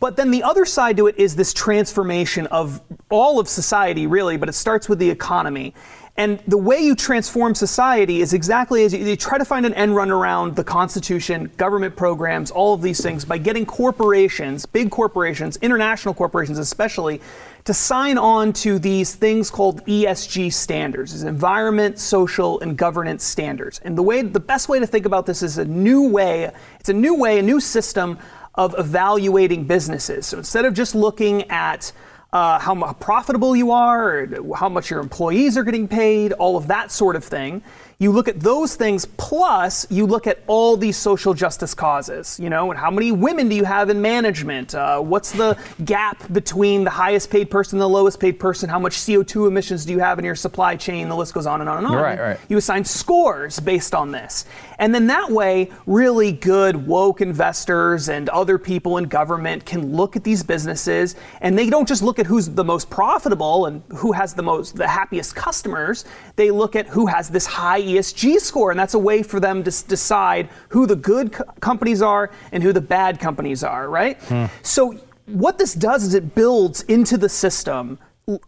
But 0.00 0.16
then 0.16 0.30
the 0.30 0.42
other 0.42 0.64
side 0.64 0.96
to 0.96 1.06
it 1.06 1.18
is 1.18 1.36
this 1.36 1.52
transformation 1.52 2.46
of 2.48 2.80
all 3.10 3.38
of 3.38 3.48
society, 3.48 4.06
really, 4.06 4.36
but 4.36 4.48
it 4.48 4.54
starts 4.54 4.88
with 4.88 4.98
the 4.98 5.10
economy. 5.10 5.74
And 6.18 6.40
the 6.48 6.58
way 6.58 6.80
you 6.80 6.96
transform 6.96 7.54
society 7.54 8.20
is 8.20 8.32
exactly 8.32 8.84
as 8.84 8.92
you, 8.92 9.04
you, 9.04 9.14
try 9.14 9.38
to 9.38 9.44
find 9.44 9.64
an 9.64 9.72
end 9.74 9.94
run 9.94 10.10
around 10.10 10.56
the 10.56 10.64
Constitution, 10.64 11.48
government 11.56 11.94
programs, 11.94 12.50
all 12.50 12.74
of 12.74 12.82
these 12.82 13.00
things 13.00 13.24
by 13.24 13.38
getting 13.38 13.64
corporations, 13.64 14.66
big 14.66 14.90
corporations, 14.90 15.58
international 15.58 16.14
corporations 16.14 16.58
especially, 16.58 17.20
to 17.66 17.72
sign 17.72 18.18
on 18.18 18.52
to 18.54 18.80
these 18.80 19.14
things 19.14 19.48
called 19.48 19.84
ESG 19.86 20.52
standards, 20.52 21.14
is 21.14 21.22
environment, 21.22 22.00
social, 22.00 22.58
and 22.60 22.76
governance 22.76 23.22
standards. 23.22 23.78
And 23.84 23.96
the 23.96 24.02
way, 24.02 24.22
the 24.22 24.40
best 24.40 24.68
way 24.68 24.80
to 24.80 24.86
think 24.88 25.06
about 25.06 25.24
this 25.24 25.40
is 25.40 25.58
a 25.58 25.64
new 25.64 26.08
way. 26.08 26.50
It's 26.80 26.88
a 26.88 26.94
new 26.94 27.14
way, 27.14 27.38
a 27.38 27.42
new 27.42 27.60
system 27.60 28.18
of 28.58 28.74
evaluating 28.76 29.64
businesses. 29.64 30.26
So 30.26 30.36
instead 30.36 30.66
of 30.66 30.74
just 30.74 30.94
looking 30.94 31.48
at 31.50 31.92
uh, 32.32 32.58
how 32.58 32.92
profitable 32.94 33.56
you 33.56 33.70
are, 33.70 34.28
how 34.54 34.68
much 34.68 34.90
your 34.90 35.00
employees 35.00 35.56
are 35.56 35.64
getting 35.64 35.88
paid, 35.88 36.32
all 36.32 36.56
of 36.56 36.66
that 36.66 36.92
sort 36.92 37.16
of 37.16 37.24
thing. 37.24 37.62
You 38.00 38.12
look 38.12 38.28
at 38.28 38.38
those 38.38 38.76
things, 38.76 39.06
plus 39.16 39.86
you 39.90 40.06
look 40.06 40.28
at 40.28 40.40
all 40.46 40.76
these 40.76 40.96
social 40.96 41.34
justice 41.34 41.74
causes, 41.74 42.38
you 42.38 42.48
know, 42.48 42.70
and 42.70 42.78
how 42.78 42.92
many 42.92 43.10
women 43.10 43.48
do 43.48 43.56
you 43.56 43.64
have 43.64 43.90
in 43.90 44.00
management? 44.00 44.74
Uh, 44.74 45.00
what's 45.00 45.32
the 45.32 45.58
gap 45.84 46.32
between 46.32 46.84
the 46.84 46.90
highest 46.90 47.28
paid 47.28 47.50
person 47.50 47.76
and 47.78 47.82
the 47.82 47.88
lowest 47.88 48.20
paid 48.20 48.38
person? 48.38 48.68
How 48.68 48.78
much 48.78 48.92
CO2 48.92 49.48
emissions 49.48 49.84
do 49.84 49.92
you 49.92 49.98
have 49.98 50.18
in 50.20 50.24
your 50.24 50.36
supply 50.36 50.76
chain? 50.76 51.08
The 51.08 51.16
list 51.16 51.34
goes 51.34 51.46
on 51.46 51.60
and 51.60 51.68
on 51.68 51.78
and 51.78 51.86
on. 51.88 51.96
Right, 51.96 52.20
right. 52.20 52.40
You 52.48 52.58
assign 52.58 52.84
scores 52.84 53.58
based 53.58 53.94
on 53.94 54.12
this. 54.12 54.44
And 54.78 54.94
then 54.94 55.08
that 55.08 55.30
way, 55.30 55.70
really 55.86 56.32
good 56.32 56.86
woke 56.86 57.20
investors 57.20 58.08
and 58.08 58.28
other 58.28 58.58
people 58.58 58.98
in 58.98 59.04
government 59.04 59.64
can 59.64 59.94
look 59.96 60.14
at 60.14 60.22
these 60.24 60.42
businesses 60.42 61.16
and 61.40 61.58
they 61.58 61.68
don't 61.68 61.88
just 61.88 62.02
look 62.02 62.18
at 62.18 62.26
who's 62.26 62.48
the 62.48 62.64
most 62.64 62.88
profitable 62.88 63.66
and 63.66 63.82
who 63.96 64.12
has 64.12 64.34
the 64.34 64.42
most 64.42 64.76
the 64.76 64.86
happiest 64.86 65.34
customers. 65.34 66.04
They 66.36 66.50
look 66.50 66.76
at 66.76 66.86
who 66.86 67.06
has 67.06 67.28
this 67.28 67.46
high 67.46 67.82
ESG 67.82 68.40
score, 68.40 68.70
and 68.70 68.78
that's 68.78 68.94
a 68.94 68.98
way 68.98 69.22
for 69.22 69.40
them 69.40 69.64
to 69.64 69.68
s- 69.68 69.82
decide 69.82 70.48
who 70.68 70.86
the 70.86 70.96
good 70.96 71.32
co- 71.32 71.44
companies 71.60 72.00
are 72.02 72.30
and 72.52 72.62
who 72.62 72.72
the 72.72 72.80
bad 72.80 73.18
companies 73.18 73.64
are, 73.64 73.88
right? 73.88 74.20
Hmm. 74.22 74.46
So 74.62 74.98
what 75.26 75.58
this 75.58 75.74
does 75.74 76.04
is 76.04 76.14
it 76.14 76.34
builds 76.34 76.82
into 76.82 77.18
the 77.18 77.28
system 77.28 77.98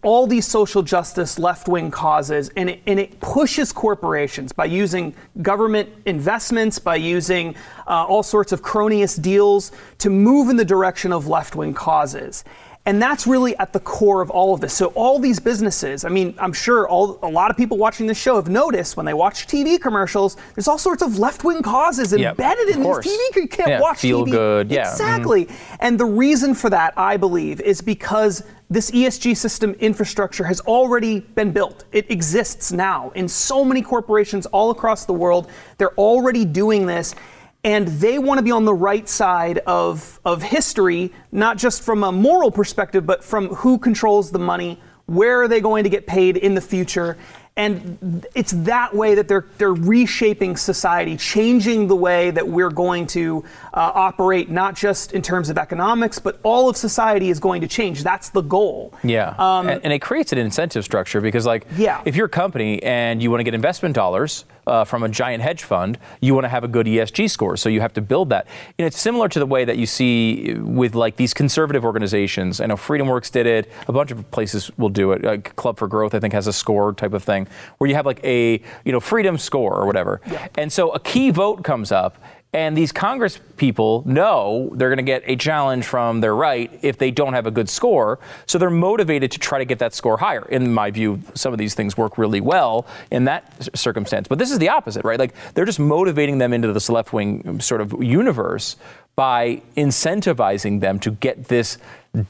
all 0.03 0.27
these 0.27 0.47
social 0.47 0.83
justice 0.83 1.38
left 1.38 1.66
wing 1.66 1.90
causes, 1.90 2.51
and 2.57 2.69
it, 2.71 2.81
and 2.87 3.01
it, 3.01 3.19
pushes 3.21 3.73
corporations 3.73 4.53
by 4.53 4.66
using 4.66 5.14
government 5.40 5.88
investments, 6.05 6.79
by 6.79 6.97
using 6.97 7.55
uh, 7.87 8.05
all 8.05 8.23
sorts 8.23 8.53
of 8.53 8.61
cronyist 8.61 9.23
deals 9.23 9.73
to 9.99 10.11
move 10.11 10.51
in 10.51 10.57
the 10.57 10.64
direction 10.64 11.12
of 11.12 11.27
left 11.27 11.55
wing 11.57 11.73
causes. 11.73 12.45
And 12.87 13.01
that's 13.01 13.27
really 13.27 13.55
at 13.59 13.75
the 13.75 13.81
core 13.81 14.23
of 14.23 14.31
all 14.31 14.55
of 14.55 14.61
this. 14.62 14.73
So 14.73 14.87
all 14.88 15.19
these 15.19 15.38
businesses, 15.38 16.05
I 16.05 16.09
mean, 16.09 16.35
I'm 16.38 16.53
sure 16.53 16.88
all, 16.88 17.19
a 17.23 17.29
lot 17.29 17.51
of 17.51 17.57
people 17.57 17.77
watching 17.77 18.07
this 18.07 18.19
show 18.19 18.37
have 18.37 18.49
noticed 18.49 18.97
when 18.97 19.05
they 19.05 19.12
watch 19.12 19.47
TV 19.47 19.79
commercials, 19.79 20.38
there's 20.55 20.66
all 20.66 20.79
sorts 20.79 21.03
of 21.03 21.19
left-wing 21.19 21.62
causes 21.62 22.12
yep, 22.12 22.33
embedded 22.33 22.71
in 22.71 22.83
these 22.83 22.97
TV. 22.97 23.37
You 23.37 23.49
can't 23.49 23.69
yeah, 23.69 23.81
watch 23.81 23.99
feel 23.99 24.25
TV. 24.25 24.31
good. 24.31 24.71
Yeah. 24.71 24.90
Exactly. 24.90 25.45
Mm-hmm. 25.45 25.77
And 25.81 26.01
the 26.01 26.07
reason 26.07 26.55
for 26.55 26.71
that, 26.71 26.95
I 26.97 27.19
believe, 27.19 27.61
is 27.61 27.83
because 27.83 28.43
this 28.70 28.92
ESG 28.92 29.37
system 29.37 29.72
infrastructure 29.80 30.44
has 30.44 30.61
already 30.61 31.20
been 31.20 31.50
built. 31.50 31.85
It 31.90 32.09
exists 32.09 32.70
now 32.70 33.11
in 33.16 33.26
so 33.26 33.64
many 33.64 33.83
corporations 33.83 34.46
all 34.46 34.70
across 34.70 35.04
the 35.06 35.12
world. 35.12 35.50
They're 35.76 35.94
already 35.94 36.44
doing 36.44 36.87
this 36.87 37.16
and 37.64 37.88
they 37.88 38.18
want 38.18 38.38
to 38.38 38.42
be 38.42 38.52
on 38.52 38.64
the 38.64 38.72
right 38.72 39.06
side 39.06 39.59
of, 39.66 40.18
of 40.24 40.42
history, 40.42 41.12
not 41.30 41.59
just 41.59 41.83
from 41.83 42.04
a 42.04 42.12
moral 42.12 42.50
perspective, 42.50 43.04
but 43.04 43.22
from 43.22 43.48
who 43.48 43.76
controls 43.76 44.30
the 44.30 44.38
money, 44.38 44.80
where 45.04 45.42
are 45.42 45.48
they 45.48 45.61
going 45.61 45.85
to 45.85 45.90
get 45.90 46.06
paid 46.06 46.37
in 46.37 46.54
the 46.54 46.61
future, 46.61 47.18
and 47.56 48.24
it's 48.35 48.52
that 48.52 48.94
way 48.94 49.16
that 49.16 49.28
they're 49.28 49.44
they're 49.59 49.74
reshaping 49.74 50.56
society, 50.56 51.16
changing 51.16 51.88
the 51.88 51.96
way 51.96 52.30
that 52.30 52.46
we're 52.46 52.70
going 52.70 53.06
to 53.09 53.44
uh, 53.72 53.92
operate, 53.94 54.50
not 54.50 54.74
just 54.74 55.12
in 55.12 55.22
terms 55.22 55.48
of 55.48 55.59
economics, 55.59 56.18
but 56.18 56.40
all 56.42 56.68
of 56.68 56.76
society 56.76 57.30
is 57.30 57.38
going 57.38 57.61
to 57.61 57.68
change. 57.68 58.02
That's 58.02 58.30
the 58.30 58.42
goal. 58.42 58.92
Yeah, 59.04 59.35
um, 59.38 59.68
and, 59.68 59.80
and, 59.85 59.92
it 59.92 60.00
creates 60.00 60.33
an 60.33 60.38
incentive 60.38 60.85
structure 60.85 61.20
because, 61.20 61.46
like, 61.46 61.66
yeah. 61.76 62.02
if 62.04 62.16
you're 62.16 62.26
a 62.26 62.28
company 62.28 62.83
and 62.83 63.22
you 63.22 63.30
want 63.30 63.40
to 63.40 63.44
get 63.44 63.54
investment 63.54 63.94
dollars 63.94 64.44
uh, 64.66 64.85
from 64.85 65.02
a 65.02 65.09
giant 65.09 65.42
hedge 65.42 65.62
fund, 65.62 65.98
you 66.20 66.35
want 66.35 66.44
to 66.44 66.48
have 66.48 66.64
a 66.64 66.68
good 66.68 66.87
ESG 66.87 67.30
score, 67.30 67.56
so 67.56 67.68
you 67.68 67.80
have 67.80 67.92
to 67.92 68.00
build 68.00 68.30
that. 68.30 68.46
And 68.78 68.87
it's 68.87 68.98
similar 69.00 69.28
to 69.28 69.38
the 69.38 69.46
way 69.46 69.64
that 69.64 69.78
you 69.78 69.87
see 69.87 70.54
with 70.54 70.94
like 70.94 71.16
these 71.16 71.35
conservative 71.35 71.85
organizations. 71.85 72.61
I 72.61 72.66
know 72.66 72.76
FreedomWorks 72.76 73.30
did 73.30 73.46
it. 73.46 73.70
A 73.88 73.92
bunch 73.92 74.11
of 74.11 74.30
places 74.30 74.70
will 74.78 74.88
do 74.88 75.12
it. 75.12 75.22
Like 75.22 75.54
Club 75.56 75.78
for 75.78 75.88
Growth, 75.88 76.14
I 76.14 76.20
think, 76.20 76.35
has 76.35 76.46
a 76.46 76.52
score 76.52 76.92
type 76.92 77.12
of 77.12 77.22
thing 77.22 77.46
where 77.78 77.88
you 77.88 77.94
have 77.94 78.06
like 78.06 78.22
a 78.24 78.62
you 78.85 78.92
know 78.92 79.00
freedom 79.00 79.38
score 79.38 79.74
or 79.74 79.87
whatever. 79.87 80.20
Yeah. 80.26 80.48
And 80.56 80.72
so 80.72 80.90
a 80.90 81.00
key 81.00 81.30
vote 81.30 81.64
comes 81.64 81.92
up 81.92 82.16
And 82.53 82.77
these 82.77 82.91
Congress 82.91 83.39
people 83.57 84.03
know 84.07 84.71
they're 84.75 84.89
going 84.89 84.97
to 84.97 85.05
get 85.05 85.23
a 85.27 85.37
challenge 85.37 85.85
from 85.85 86.21
their 86.21 86.35
right 86.35 86.77
if 86.83 86.99
they 86.99 87.13
don't 87.13 87.33
have 87.33 87.47
a 87.47 87.51
good 87.51 87.69
score. 87.69 88.19
So 88.47 88.59
they're 88.59 88.71
motivated 88.71 89.31
to 89.33 89.39
try 89.39 89.59
to 89.59 89.65
get 89.65 89.79
that 89.79 89.95
score 89.95 90.17
higher. 90.17 90.45
In 90.49 90.75
my 90.75 90.91
view, 90.91 91.21
some 91.35 91.53
of 91.53 91.61
these 91.61 91.75
things 91.75 91.97
work 91.97 92.19
really 92.19 92.41
well 92.41 92.87
in 93.13 93.27
that 93.27 93.77
circumstance. 93.77 94.27
But 94.27 94.40
this 94.40 94.51
is 94.51 94.59
the 94.59 94.69
opposite, 94.69 95.05
right? 95.05 95.19
Like 95.19 95.35
they're 95.55 95.65
just 95.65 95.79
motivating 95.79 96.38
them 96.38 96.53
into 96.53 96.73
this 96.73 96.88
left 96.88 97.13
wing 97.13 97.61
sort 97.61 97.81
of 97.81 98.03
universe 98.03 98.75
by 99.15 99.63
incentivizing 99.77 100.81
them 100.81 100.98
to 100.98 101.13
get 101.13 101.44
this 101.44 101.79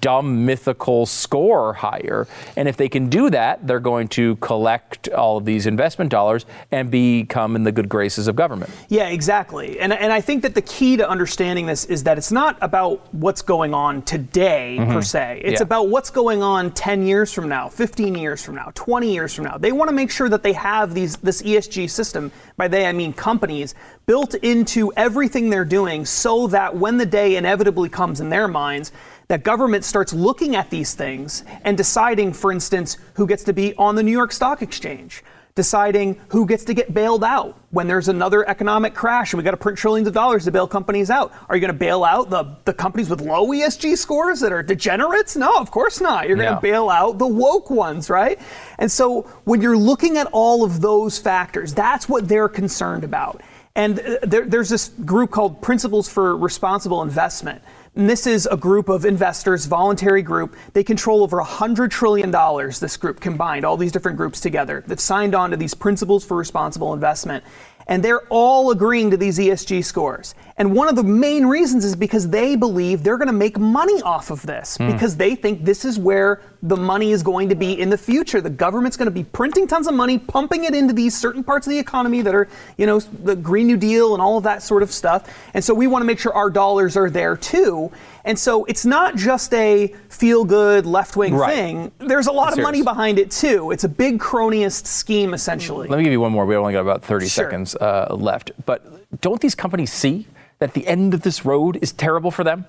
dumb 0.01 0.45
mythical 0.45 1.07
score 1.07 1.72
higher. 1.72 2.26
And 2.57 2.68
if 2.68 2.76
they 2.76 2.89
can 2.89 3.09
do 3.09 3.31
that, 3.31 3.66
they're 3.66 3.81
going 3.81 4.09
to 4.09 4.37
collect 4.37 5.09
all 5.09 5.39
of 5.39 5.45
these 5.45 5.66
investment 5.66 6.11
dollars 6.11 6.45
and 6.70 6.91
become 6.91 7.57
in 7.57 7.64
the 7.64 7.72
good 7.72 7.89
graces 7.89 8.28
of 8.28 8.37
government. 8.37 8.70
Yeah, 8.89 9.09
exactly. 9.09 9.81
And, 9.81 9.93
and 9.93 10.12
I 10.12 10.20
think 10.20 10.43
that 10.43 10.55
the 10.55 10.62
key 10.62 10.97
to 10.99 11.09
understanding 11.09 11.66
this 11.66 11.87
is 11.87 12.05
that 12.05 12.18
it's 12.18 12.33
not 12.33 12.59
about 12.61 13.12
what's 13.14 13.43
going 13.43 13.72
on 13.72 14.03
today, 14.03 14.76
mm-hmm. 14.78 14.93
per 14.93 15.03
se. 15.03 15.41
It's 15.45 15.61
yeah. 15.61 15.64
about 15.64 15.89
what's 15.89 16.11
going 16.11 16.43
on 16.43 16.72
10 16.72 17.07
years 17.07 17.33
from 17.33 17.49
now, 17.49 17.68
15 17.68 18.14
years 18.14 18.45
from 18.45 18.57
now, 18.57 18.70
20 18.74 19.12
years 19.12 19.35
from 19.35 19.45
now. 19.45 19.57
They 19.57 19.72
want 19.72 19.89
to 19.89 19.95
make 19.95 20.11
sure 20.11 20.28
that 20.28 20.43
they 20.43 20.53
have 20.53 20.95
these 20.95 21.16
this 21.18 21.43
ESG 21.43 21.89
system, 21.91 22.31
by 22.57 22.68
they 22.68 22.87
I 22.87 22.93
mean 22.93 23.12
companies, 23.12 23.74
built 24.07 24.35
into 24.35 24.93
everything 24.97 25.51
they're 25.51 25.64
doing 25.64 26.05
so 26.05 26.47
that 26.49 26.76
when 26.76 26.99
the 26.99 27.07
day 27.07 27.37
inevitably 27.37 27.89
comes 27.89 28.20
in 28.20 28.28
their 28.28 28.49
minds, 28.49 28.93
that 29.31 29.45
government 29.45 29.85
starts 29.85 30.12
looking 30.12 30.57
at 30.57 30.70
these 30.70 30.93
things 30.95 31.45
and 31.62 31.76
deciding, 31.76 32.33
for 32.33 32.51
instance, 32.51 32.99
who 33.14 33.28
gets 33.28 33.45
to 33.45 33.53
be 33.53 33.72
on 33.76 33.95
the 33.95 34.03
New 34.03 34.11
York 34.11 34.33
Stock 34.33 34.61
Exchange, 34.61 35.22
deciding 35.55 36.20
who 36.31 36.45
gets 36.45 36.64
to 36.64 36.74
get 36.74 36.93
bailed 36.93 37.22
out 37.22 37.57
when 37.70 37.87
there's 37.87 38.09
another 38.09 38.49
economic 38.49 38.93
crash 38.93 39.33
and 39.33 39.39
we 39.39 39.45
got 39.45 39.53
to 39.53 39.57
print 39.57 39.78
trillions 39.78 40.09
of 40.09 40.14
dollars 40.14 40.47
to 40.47 40.51
bail 40.51 40.66
companies 40.66 41.11
out. 41.11 41.33
Are 41.49 41.55
you 41.55 41.61
going 41.61 41.72
to 41.72 41.78
bail 41.78 42.03
out 42.03 42.28
the, 42.28 42.57
the 42.64 42.72
companies 42.72 43.09
with 43.09 43.20
low 43.20 43.47
ESG 43.47 43.97
scores 43.97 44.41
that 44.41 44.51
are 44.51 44.64
degenerates? 44.64 45.37
No, 45.37 45.59
of 45.59 45.70
course 45.70 46.01
not. 46.01 46.26
You're 46.26 46.37
going 46.37 46.53
to 46.53 46.61
bail 46.61 46.91
out 46.91 47.18
the 47.18 47.28
woke 47.28 47.70
ones, 47.70 48.11
right? 48.11 48.37
And 48.81 48.91
so 48.91 49.22
when 49.45 49.62
you're 49.62 49.78
looking 49.78 50.16
at 50.16 50.26
all 50.33 50.64
of 50.64 50.81
those 50.81 51.20
factors, 51.20 51.72
that's 51.72 52.09
what 52.09 52.26
they're 52.26 52.49
concerned 52.49 53.05
about. 53.05 53.43
And 53.76 54.01
uh, 54.01 54.16
there, 54.24 54.45
there's 54.45 54.68
this 54.68 54.89
group 54.89 55.31
called 55.31 55.62
Principles 55.62 56.09
for 56.09 56.37
Responsible 56.37 57.03
Investment 57.03 57.62
and 57.97 58.09
this 58.09 58.26
is 58.26 58.47
a 58.47 58.57
group 58.57 58.88
of 58.88 59.05
investors, 59.05 59.66
voluntary 59.66 60.22
group. 60.22 60.55
They 60.74 60.84
control 60.84 61.22
over 61.22 61.43
$100 61.43 61.91
trillion, 61.91 62.30
this 62.30 62.97
group 62.97 63.20
combined, 63.20 63.64
all 63.64 63.76
these 63.76 63.91
different 63.91 64.16
groups 64.16 64.41
together, 64.41 64.84
that 64.86 65.01
signed 65.01 65.34
on 65.34 65.51
to 65.51 65.57
these 65.57 65.74
principles 65.74 66.24
for 66.24 66.36
responsible 66.36 66.95
investment. 66.95 67.43
And 67.91 68.03
they're 68.03 68.22
all 68.28 68.70
agreeing 68.70 69.11
to 69.11 69.18
these 69.18 69.38
ESG 69.38 69.84
scores. 69.84 70.34
And 70.57 70.74
one 70.74 70.88
of 70.88 70.95
the 70.95 71.03
main 71.03 71.47
reasons 71.47 71.84
is 71.84 71.97
because 71.97 72.28
they 72.28 72.55
believe 72.55 73.03
they're 73.03 73.16
going 73.16 73.28
to 73.28 73.32
make 73.32 73.59
money 73.59 74.01
off 74.03 74.30
of 74.30 74.43
this 74.47 74.78
mm. 74.78 74.93
because 74.93 75.16
they 75.16 75.34
think 75.34 75.64
this 75.64 75.84
is 75.84 75.99
where 75.99 76.41
the 76.62 76.76
money 76.76 77.12
is 77.12 77.22
going 77.22 77.49
to 77.49 77.55
be 77.55 77.80
in 77.80 77.91
the 77.91 77.99
future. 77.99 78.41
The 78.41 78.51
government's 78.51 78.97
going 78.97 79.07
to 79.07 79.11
be 79.11 79.24
printing 79.24 79.66
tons 79.66 79.86
of 79.86 79.95
money, 79.95 80.18
pumping 80.18 80.64
it 80.64 80.74
into 80.74 80.93
these 80.93 81.16
certain 81.16 81.43
parts 81.43 81.66
of 81.66 81.70
the 81.70 81.78
economy 81.78 82.22
that 82.22 82.34
are, 82.34 82.47
you 82.76 82.86
know, 82.86 83.01
the 83.01 83.34
Green 83.34 83.66
New 83.66 83.76
Deal 83.76 84.12
and 84.14 84.22
all 84.22 84.36
of 84.36 84.45
that 84.45 84.62
sort 84.62 84.82
of 84.82 84.93
stuff. 84.93 85.34
And 85.55 85.64
so 85.64 85.74
we 85.74 85.86
want 85.86 86.03
to 86.03 86.07
make 86.07 86.18
sure 86.18 86.32
our 86.32 86.51
dollars 86.51 86.97
are 86.97 87.11
there 87.11 87.36
too. 87.36 87.91
And 88.25 88.39
so 88.39 88.64
it's 88.66 88.85
not 88.85 89.16
just 89.16 89.53
a 89.55 89.95
feel 90.09 90.45
good 90.45 90.87
left 90.87 91.16
wing 91.16 91.35
right. 91.35 91.55
thing. 91.55 91.93
There's 91.99 92.27
a 92.27 92.33
lot 92.33 92.53
of 92.53 92.59
money 92.59 92.83
behind 92.83 93.18
it 93.18 93.31
too. 93.31 93.71
It's 93.71 93.85
a 93.85 93.89
big 93.89 94.18
cronyist 94.18 94.87
scheme 94.87 95.35
essentially. 95.35 95.89
Let 95.89 95.99
me 95.99 96.05
give 96.05 96.12
you 96.12 96.21
one 96.21 96.33
more. 96.33 96.47
We 96.47 96.57
only 96.57 96.73
got 96.73 96.81
about 96.81 97.03
30 97.03 97.27
sure. 97.27 97.45
seconds 97.45 97.75
uh, 97.77 98.14
left. 98.14 98.53
But 98.66 99.21
don't 99.21 99.41
these 99.41 99.55
companies 99.55 99.93
see 99.93 100.27
that 100.59 100.75
the 100.75 100.87
end 100.87 101.14
of 101.14 101.23
this 101.23 101.45
road 101.45 101.79
is 101.81 101.93
terrible 101.93 102.31
for 102.31 102.45
them? 102.45 102.66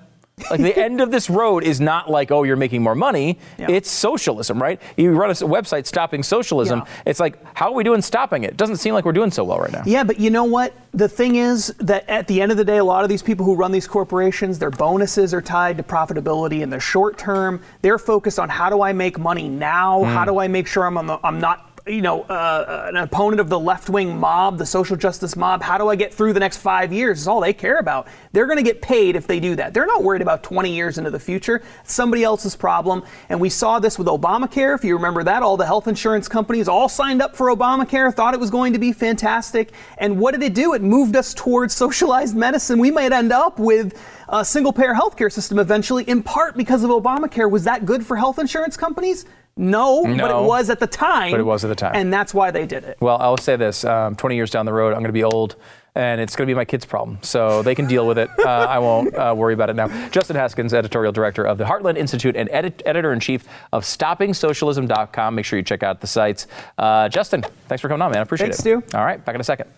Like 0.50 0.60
the 0.60 0.76
end 0.76 1.00
of 1.00 1.10
this 1.10 1.30
road 1.30 1.64
is 1.64 1.80
not 1.80 2.10
like, 2.10 2.30
oh, 2.30 2.42
you're 2.42 2.56
making 2.56 2.82
more 2.82 2.94
money. 2.94 3.38
Yeah. 3.58 3.70
It's 3.70 3.90
socialism, 3.90 4.60
right? 4.60 4.80
You 4.96 5.12
run 5.12 5.30
a 5.30 5.34
website 5.34 5.86
stopping 5.86 6.22
socialism. 6.22 6.80
Yeah. 6.80 7.02
It's 7.06 7.20
like, 7.20 7.38
how 7.56 7.66
are 7.66 7.74
we 7.74 7.84
doing 7.84 8.02
stopping 8.02 8.44
it? 8.44 8.50
It 8.50 8.56
doesn't 8.56 8.76
seem 8.76 8.94
like 8.94 9.04
we're 9.04 9.12
doing 9.12 9.30
so 9.30 9.44
well 9.44 9.58
right 9.58 9.72
now. 9.72 9.82
Yeah, 9.86 10.04
but 10.04 10.18
you 10.18 10.30
know 10.30 10.44
what? 10.44 10.74
The 10.92 11.08
thing 11.08 11.36
is 11.36 11.68
that 11.78 12.08
at 12.08 12.26
the 12.28 12.42
end 12.42 12.52
of 12.52 12.58
the 12.58 12.64
day, 12.64 12.78
a 12.78 12.84
lot 12.84 13.02
of 13.02 13.08
these 13.08 13.22
people 13.22 13.46
who 13.46 13.54
run 13.54 13.72
these 13.72 13.86
corporations, 13.86 14.58
their 14.58 14.70
bonuses 14.70 15.32
are 15.32 15.42
tied 15.42 15.76
to 15.78 15.82
profitability 15.82 16.60
in 16.60 16.70
the 16.70 16.80
short 16.80 17.16
term. 17.16 17.62
They're 17.80 17.98
focused 17.98 18.38
on 18.38 18.48
how 18.48 18.68
do 18.68 18.82
I 18.82 18.92
make 18.92 19.18
money 19.18 19.48
now? 19.48 20.00
Mm. 20.02 20.12
How 20.12 20.24
do 20.24 20.38
I 20.38 20.48
make 20.48 20.66
sure 20.66 20.84
I'm, 20.84 21.06
the, 21.06 21.18
I'm 21.24 21.40
not 21.40 21.71
you 21.86 22.00
know, 22.00 22.22
uh, 22.22 22.32
uh, 22.32 22.84
an 22.88 22.96
opponent 22.96 23.40
of 23.40 23.48
the 23.48 23.58
left 23.58 23.90
wing 23.90 24.16
mob, 24.16 24.56
the 24.56 24.66
social 24.66 24.96
justice 24.96 25.34
mob. 25.34 25.62
How 25.62 25.78
do 25.78 25.88
I 25.88 25.96
get 25.96 26.14
through 26.14 26.32
the 26.32 26.40
next 26.40 26.58
five 26.58 26.92
years? 26.92 27.20
Is 27.20 27.28
all 27.28 27.40
they 27.40 27.52
care 27.52 27.78
about. 27.78 28.06
They're 28.30 28.46
going 28.46 28.58
to 28.58 28.62
get 28.62 28.80
paid 28.80 29.16
if 29.16 29.26
they 29.26 29.40
do 29.40 29.56
that. 29.56 29.74
They're 29.74 29.86
not 29.86 30.04
worried 30.04 30.22
about 30.22 30.44
20 30.44 30.72
years 30.72 30.98
into 30.98 31.10
the 31.10 31.18
future. 31.18 31.60
It's 31.82 31.92
somebody 31.92 32.22
else's 32.22 32.54
problem. 32.54 33.02
And 33.28 33.40
we 33.40 33.48
saw 33.48 33.80
this 33.80 33.98
with 33.98 34.06
Obamacare. 34.06 34.76
If 34.76 34.84
you 34.84 34.94
remember 34.94 35.24
that, 35.24 35.42
all 35.42 35.56
the 35.56 35.66
health 35.66 35.88
insurance 35.88 36.28
companies 36.28 36.68
all 36.68 36.88
signed 36.88 37.20
up 37.20 37.34
for 37.34 37.48
Obamacare, 37.48 38.14
thought 38.14 38.34
it 38.34 38.40
was 38.40 38.50
going 38.50 38.72
to 38.74 38.78
be 38.78 38.92
fantastic. 38.92 39.72
And 39.98 40.20
what 40.20 40.32
did 40.32 40.42
it 40.44 40.54
do? 40.54 40.74
It 40.74 40.82
moved 40.82 41.16
us 41.16 41.34
towards 41.34 41.74
socialized 41.74 42.36
medicine. 42.36 42.78
We 42.78 42.92
might 42.92 43.12
end 43.12 43.32
up 43.32 43.58
with 43.58 44.00
a 44.28 44.44
single 44.44 44.72
payer 44.72 44.94
healthcare 44.94 45.32
system 45.32 45.58
eventually, 45.58 46.04
in 46.04 46.22
part 46.22 46.56
because 46.56 46.84
of 46.84 46.90
Obamacare. 46.90 47.50
Was 47.50 47.64
that 47.64 47.86
good 47.86 48.06
for 48.06 48.16
health 48.16 48.38
insurance 48.38 48.76
companies? 48.76 49.26
No, 49.56 50.02
no, 50.02 50.16
but 50.16 50.30
it 50.30 50.46
was 50.46 50.70
at 50.70 50.80
the 50.80 50.86
time. 50.86 51.30
But 51.30 51.40
it 51.40 51.44
was 51.44 51.64
at 51.64 51.68
the 51.68 51.74
time. 51.74 51.92
And 51.94 52.12
that's 52.12 52.32
why 52.32 52.50
they 52.50 52.66
did 52.66 52.84
it. 52.84 52.96
Well, 53.00 53.18
I'll 53.20 53.36
say 53.36 53.56
this 53.56 53.84
um, 53.84 54.16
20 54.16 54.34
years 54.34 54.50
down 54.50 54.64
the 54.66 54.72
road, 54.72 54.88
I'm 54.94 55.00
going 55.00 55.06
to 55.06 55.12
be 55.12 55.24
old, 55.24 55.56
and 55.94 56.20
it's 56.20 56.34
going 56.34 56.46
to 56.46 56.50
be 56.50 56.56
my 56.56 56.64
kids' 56.64 56.86
problem. 56.86 57.18
So 57.22 57.62
they 57.62 57.74
can 57.74 57.86
deal 57.86 58.06
with 58.06 58.18
it. 58.18 58.30
Uh, 58.42 58.66
I 58.68 58.80
won't 58.80 59.14
uh, 59.14 59.32
worry 59.36 59.54
about 59.54 59.70
it 59.70 59.76
now. 59.76 59.88
Justin 60.08 60.34
Haskins, 60.34 60.74
editorial 60.74 61.12
director 61.12 61.44
of 61.46 61.58
the 61.58 61.64
Heartland 61.64 61.96
Institute 61.96 62.34
and 62.34 62.48
edit- 62.50 62.82
editor 62.84 63.12
in 63.12 63.20
chief 63.20 63.46
of 63.72 63.84
StoppingSocialism.com. 63.84 65.34
Make 65.34 65.44
sure 65.44 65.58
you 65.58 65.62
check 65.62 65.84
out 65.84 66.00
the 66.00 66.08
sites. 66.08 66.48
Uh, 66.76 67.08
Justin, 67.08 67.42
thanks 67.68 67.80
for 67.80 67.88
coming 67.88 68.02
on, 68.02 68.10
man. 68.10 68.18
I 68.18 68.22
appreciate 68.22 68.48
thanks, 68.48 68.60
it. 68.60 68.64
Thanks, 68.64 68.88
Stu. 68.90 68.98
All 68.98 69.04
right, 69.04 69.24
back 69.24 69.36
in 69.36 69.40
a 69.40 69.44
second. 69.44 69.70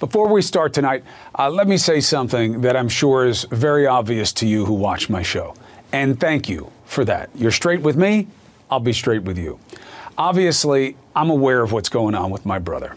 Before 0.00 0.28
we 0.28 0.42
start 0.42 0.72
tonight, 0.74 1.02
uh, 1.36 1.50
let 1.50 1.66
me 1.66 1.76
say 1.76 1.98
something 1.98 2.60
that 2.60 2.76
I'm 2.76 2.88
sure 2.88 3.26
is 3.26 3.44
very 3.50 3.84
obvious 3.84 4.32
to 4.34 4.46
you 4.46 4.64
who 4.64 4.74
watch 4.74 5.10
my 5.10 5.22
show. 5.22 5.54
And 5.92 6.20
thank 6.20 6.48
you 6.48 6.70
for 6.84 7.04
that. 7.06 7.30
You're 7.34 7.50
straight 7.50 7.80
with 7.80 7.96
me, 7.96 8.28
I'll 8.70 8.78
be 8.78 8.92
straight 8.92 9.24
with 9.24 9.36
you. 9.36 9.58
Obviously, 10.16 10.96
I'm 11.16 11.30
aware 11.30 11.62
of 11.62 11.72
what's 11.72 11.88
going 11.88 12.14
on 12.14 12.30
with 12.30 12.46
my 12.46 12.60
brother. 12.60 12.96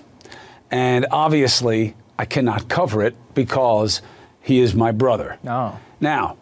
And 0.69 1.07
obviously, 1.09 1.95
I 2.19 2.25
cannot 2.25 2.69
cover 2.69 3.01
it 3.01 3.15
because 3.33 4.03
he 4.41 4.59
is 4.59 4.75
my 4.75 4.91
brother. 4.91 5.39
No. 5.41 5.79
Now, 5.99 6.37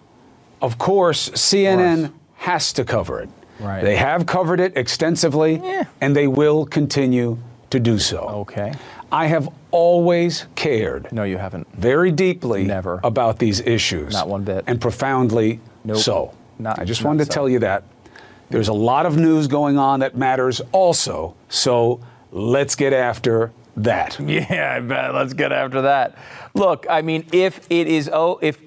of 0.61 0.77
course, 0.77 1.29
CNN 1.29 1.93
of 1.93 2.09
course. 2.11 2.21
has 2.35 2.73
to 2.73 2.83
cover 2.83 3.21
it. 3.21 3.29
Right. 3.61 3.81
They 3.81 3.95
have 3.95 4.25
covered 4.25 4.59
it 4.59 4.75
extensively, 4.75 5.55
yeah. 5.55 5.85
and 6.01 6.13
they 6.13 6.27
will 6.27 6.65
continue 6.65 7.37
to 7.69 7.79
do 7.79 7.99
so. 7.99 8.19
Okay. 8.19 8.73
I 9.11 9.27
have 9.27 9.49
always 9.71 10.45
cared. 10.55 11.11
No, 11.11 11.23
you 11.23 11.37
haven't. 11.37 11.67
Very 11.73 12.11
deeply. 12.11 12.63
Never. 12.63 12.99
About 13.03 13.39
these 13.39 13.59
issues. 13.59 14.13
Not 14.13 14.27
one 14.27 14.43
bit. 14.43 14.63
And 14.67 14.79
profoundly 14.79 15.59
nope. 15.83 15.97
so. 15.97 16.33
Not, 16.57 16.79
I 16.79 16.85
just 16.85 17.03
wanted 17.03 17.25
so. 17.25 17.29
to 17.29 17.33
tell 17.33 17.49
you 17.49 17.59
that. 17.59 17.83
There's 18.49 18.67
a 18.67 18.73
lot 18.73 19.05
of 19.05 19.15
news 19.17 19.47
going 19.47 19.77
on 19.77 19.99
that 19.99 20.17
matters 20.17 20.61
also. 20.71 21.35
So 21.49 22.01
let's 22.31 22.75
get 22.75 22.93
after 22.93 23.51
that. 23.77 24.19
Yeah, 24.27 24.75
I 24.75 24.79
bet. 24.81 25.13
Let's 25.13 25.33
get 25.33 25.51
after 25.51 25.83
that. 25.83 26.17
Look, 26.53 26.85
I 26.89 27.01
mean, 27.01 27.25
if 27.31 27.65
it 27.69 27.87
is, 27.87 28.09
oh, 28.11 28.39
if 28.41 28.59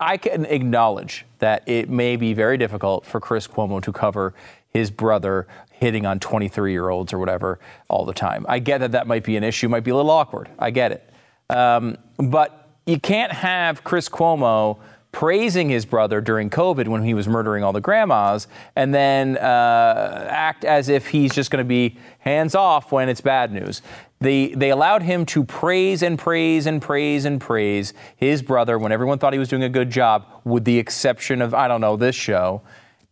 I 0.00 0.16
can 0.16 0.46
acknowledge 0.46 1.26
that 1.40 1.68
it 1.68 1.90
may 1.90 2.16
be 2.16 2.32
very 2.32 2.56
difficult 2.56 3.04
for 3.04 3.20
Chris 3.20 3.46
Cuomo 3.46 3.82
to 3.82 3.92
cover 3.92 4.34
his 4.72 4.90
brother 4.90 5.46
hitting 5.72 6.06
on 6.06 6.18
23 6.18 6.72
year 6.72 6.88
olds 6.88 7.12
or 7.12 7.18
whatever 7.18 7.58
all 7.88 8.04
the 8.04 8.14
time. 8.14 8.46
I 8.48 8.60
get 8.60 8.78
that 8.78 8.92
that 8.92 9.06
might 9.06 9.24
be 9.24 9.36
an 9.36 9.44
issue, 9.44 9.68
might 9.68 9.84
be 9.84 9.90
a 9.90 9.96
little 9.96 10.10
awkward. 10.10 10.48
I 10.58 10.70
get 10.70 10.92
it. 10.92 11.10
Um, 11.50 11.98
but 12.16 12.68
you 12.86 12.98
can't 12.98 13.32
have 13.32 13.84
Chris 13.84 14.08
Cuomo 14.08 14.78
praising 15.12 15.68
his 15.68 15.84
brother 15.84 16.20
during 16.20 16.50
COVID 16.50 16.86
when 16.88 17.02
he 17.02 17.14
was 17.14 17.26
murdering 17.26 17.64
all 17.64 17.72
the 17.72 17.80
grandmas 17.80 18.46
and 18.76 18.94
then 18.94 19.36
uh, 19.38 20.26
act 20.30 20.64
as 20.64 20.88
if 20.88 21.08
he's 21.08 21.34
just 21.34 21.50
going 21.50 21.64
to 21.64 21.68
be 21.68 21.96
hands 22.20 22.54
off 22.54 22.92
when 22.92 23.08
it's 23.08 23.20
bad 23.20 23.52
news. 23.52 23.82
They, 24.20 24.48
they 24.48 24.70
allowed 24.70 25.02
him 25.02 25.24
to 25.26 25.44
praise 25.44 26.02
and 26.02 26.18
praise 26.18 26.66
and 26.66 26.80
praise 26.80 27.24
and 27.24 27.40
praise 27.40 27.94
his 28.16 28.42
brother 28.42 28.78
when 28.78 28.92
everyone 28.92 29.18
thought 29.18 29.32
he 29.32 29.38
was 29.38 29.48
doing 29.48 29.62
a 29.62 29.68
good 29.68 29.90
job, 29.90 30.26
with 30.44 30.64
the 30.64 30.78
exception 30.78 31.40
of, 31.40 31.54
I 31.54 31.68
don't 31.68 31.80
know, 31.80 31.96
this 31.96 32.14
show 32.14 32.62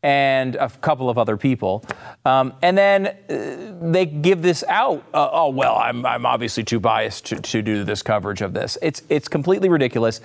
and 0.02 0.54
a 0.56 0.68
couple 0.68 1.10
of 1.10 1.18
other 1.18 1.36
people. 1.36 1.84
Um, 2.24 2.54
and 2.62 2.78
then 2.78 3.06
uh, 3.06 3.90
they 3.90 4.06
give 4.06 4.42
this 4.42 4.62
out. 4.68 5.04
Uh, 5.12 5.28
oh, 5.32 5.48
well, 5.48 5.76
I'm, 5.76 6.06
I'm 6.06 6.24
obviously 6.24 6.62
too 6.62 6.78
biased 6.78 7.26
to, 7.26 7.36
to 7.36 7.62
do 7.62 7.84
this 7.84 8.02
coverage 8.02 8.40
of 8.40 8.54
this. 8.54 8.78
It's, 8.80 9.02
it's 9.08 9.28
completely 9.28 9.68
ridiculous. 9.68 10.20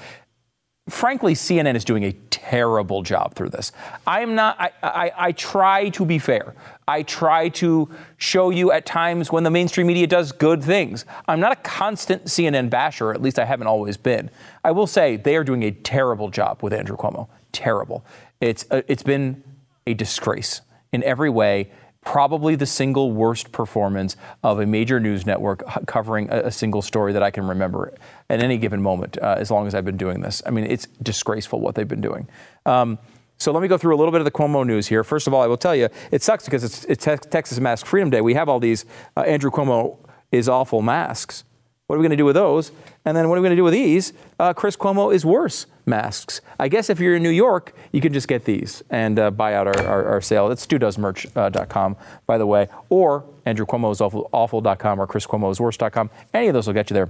Frankly, 0.90 1.34
CNN 1.34 1.76
is 1.76 1.86
doing 1.86 2.04
a 2.04 2.12
terrible 2.30 3.04
job 3.04 3.36
through 3.36 3.50
this. 3.50 3.72
I 4.06 4.22
am 4.22 4.36
not, 4.36 4.60
I, 4.60 4.72
I, 4.84 5.12
I, 5.18 5.32
try 5.32 5.90
to 5.90 6.06
be 6.06 6.20
fair. 6.20 6.56
I 6.88 7.04
try 7.04 7.50
to 7.50 7.90
show 8.18 8.50
you 8.50 8.72
at 8.72 8.86
times 8.86 9.32
when 9.32 9.44
the 9.44 9.50
mainstream 9.50 9.88
media 9.88 10.08
does 10.08 10.34
good 10.34 10.62
things. 10.62 11.06
I'm 11.28 11.40
not 11.40 11.54
a 11.54 11.56
constant 11.58 12.26
CNN 12.26 12.70
basher, 12.70 13.14
at 13.14 13.22
least 13.22 13.40
I 13.40 13.46
haven't 13.46 13.68
always 13.68 13.96
been. 13.96 14.30
I 14.64 14.72
will 14.72 14.88
say 14.88 15.16
they 15.16 15.38
are 15.38 15.44
doing 15.46 15.64
a 15.64 15.72
terrible 15.72 16.30
job 16.30 16.62
with 16.62 16.74
Andrew 16.74 16.98
Cuomo. 16.98 17.30
Terrible. 17.54 18.06
It's, 18.42 18.66
uh, 18.70 18.82
it's 18.88 19.04
been 19.04 19.42
a 19.88 19.94
disgrace 19.94 20.62
in 20.92 21.02
every 21.04 21.30
way 21.30 21.72
probably 22.04 22.56
the 22.56 22.66
single 22.66 23.12
worst 23.12 23.52
performance 23.52 24.16
of 24.44 24.60
a 24.60 24.66
major 24.66 25.00
news 25.00 25.26
network 25.26 25.64
covering 25.86 26.30
a, 26.30 26.52
single 26.52 26.82
story 26.82 27.14
that 27.14 27.24
I 27.24 27.32
can 27.32 27.48
remember 27.48 27.94
at 28.30 28.42
any 28.42 28.58
given 28.58 28.82
moment 28.82 29.18
uh, 29.22 29.36
as 29.38 29.50
long 29.50 29.68
as 29.68 29.74
I've 29.74 29.86
been 29.86 29.98
doing 29.98 30.22
this. 30.22 30.42
I 30.46 30.52
mean, 30.52 30.66
it's 30.66 30.88
disgraceful 31.02 31.60
what 31.60 31.76
they've 31.76 31.88
been 31.88 32.02
doing. 32.02 32.28
Um, 32.66 33.00
so 33.38 33.52
let 33.52 33.62
me 33.62 33.68
go 33.68 33.78
through 33.78 33.96
a 33.96 33.98
little 33.98 34.12
bit 34.12 34.22
of 34.22 34.26
the 34.26 34.32
Cuomo 34.32 34.66
news 34.66 34.88
here. 34.88 35.04
First 35.04 35.28
of 35.28 35.34
all, 35.34 35.42
I 35.42 35.48
will 35.48 35.58
tell 35.58 35.76
you, 35.76 35.90
it 36.12 36.22
sucks 36.22 36.46
because 36.46 36.64
it's, 36.64 36.86
it's 36.86 37.04
Texas 37.04 37.60
Mask 37.60 37.86
Freedom 37.86 38.10
Day. 38.10 38.22
We 38.22 38.36
have 38.36 38.48
all 38.48 38.60
these 38.60 38.86
uh, 39.18 39.22
Andrew 39.22 39.52
Cuomo 39.52 39.98
is 40.32 40.48
awful 40.48 40.82
masks. 40.82 41.44
What 41.88 41.98
are 41.98 42.00
we 42.00 42.04
going 42.04 42.12
to 42.12 42.18
do 42.18 42.26
with 42.26 42.36
those? 42.36 42.72
And 43.04 43.16
then 43.16 43.28
what 43.28 43.38
are 43.38 43.42
we 43.42 43.48
going 43.48 43.58
to 43.58 43.60
do 43.60 43.64
with 43.66 43.74
these? 43.74 44.14
Uh, 44.40 44.54
Chris 44.54 44.78
Cuomo 44.78 45.14
is 45.14 45.26
worse 45.26 45.66
masks. 45.86 46.40
I 46.58 46.70
guess 46.70 46.90
if 46.90 47.00
you're 47.00 47.18
in 47.18 47.24
New 47.24 47.30
York, 47.30 47.76
you 47.92 48.00
can 48.00 48.14
just 48.14 48.30
get 48.30 48.46
these 48.46 48.84
and 48.90 49.20
uh, 49.20 49.32
buy 49.32 49.54
out 49.54 49.68
our, 49.68 49.86
our, 49.86 50.06
our, 50.06 50.22
sale. 50.22 50.50
It's 50.50 50.66
studoesmerch.com, 50.66 51.92
uh, 52.00 52.04
by 52.26 52.38
the 52.38 52.46
way, 52.46 52.70
or 52.88 53.26
Andrew 53.46 53.66
Cuomo's 53.66 54.00
awful, 54.00 54.30
awful.com 54.32 55.00
or 55.00 55.08
Chris 55.08 55.28
Cuomo's 55.28 55.60
worst.com. 55.60 56.10
Any 56.34 56.48
of 56.48 56.54
those 56.54 56.68
will 56.68 56.74
get 56.74 56.90
you 56.90 56.94
there. 56.94 57.10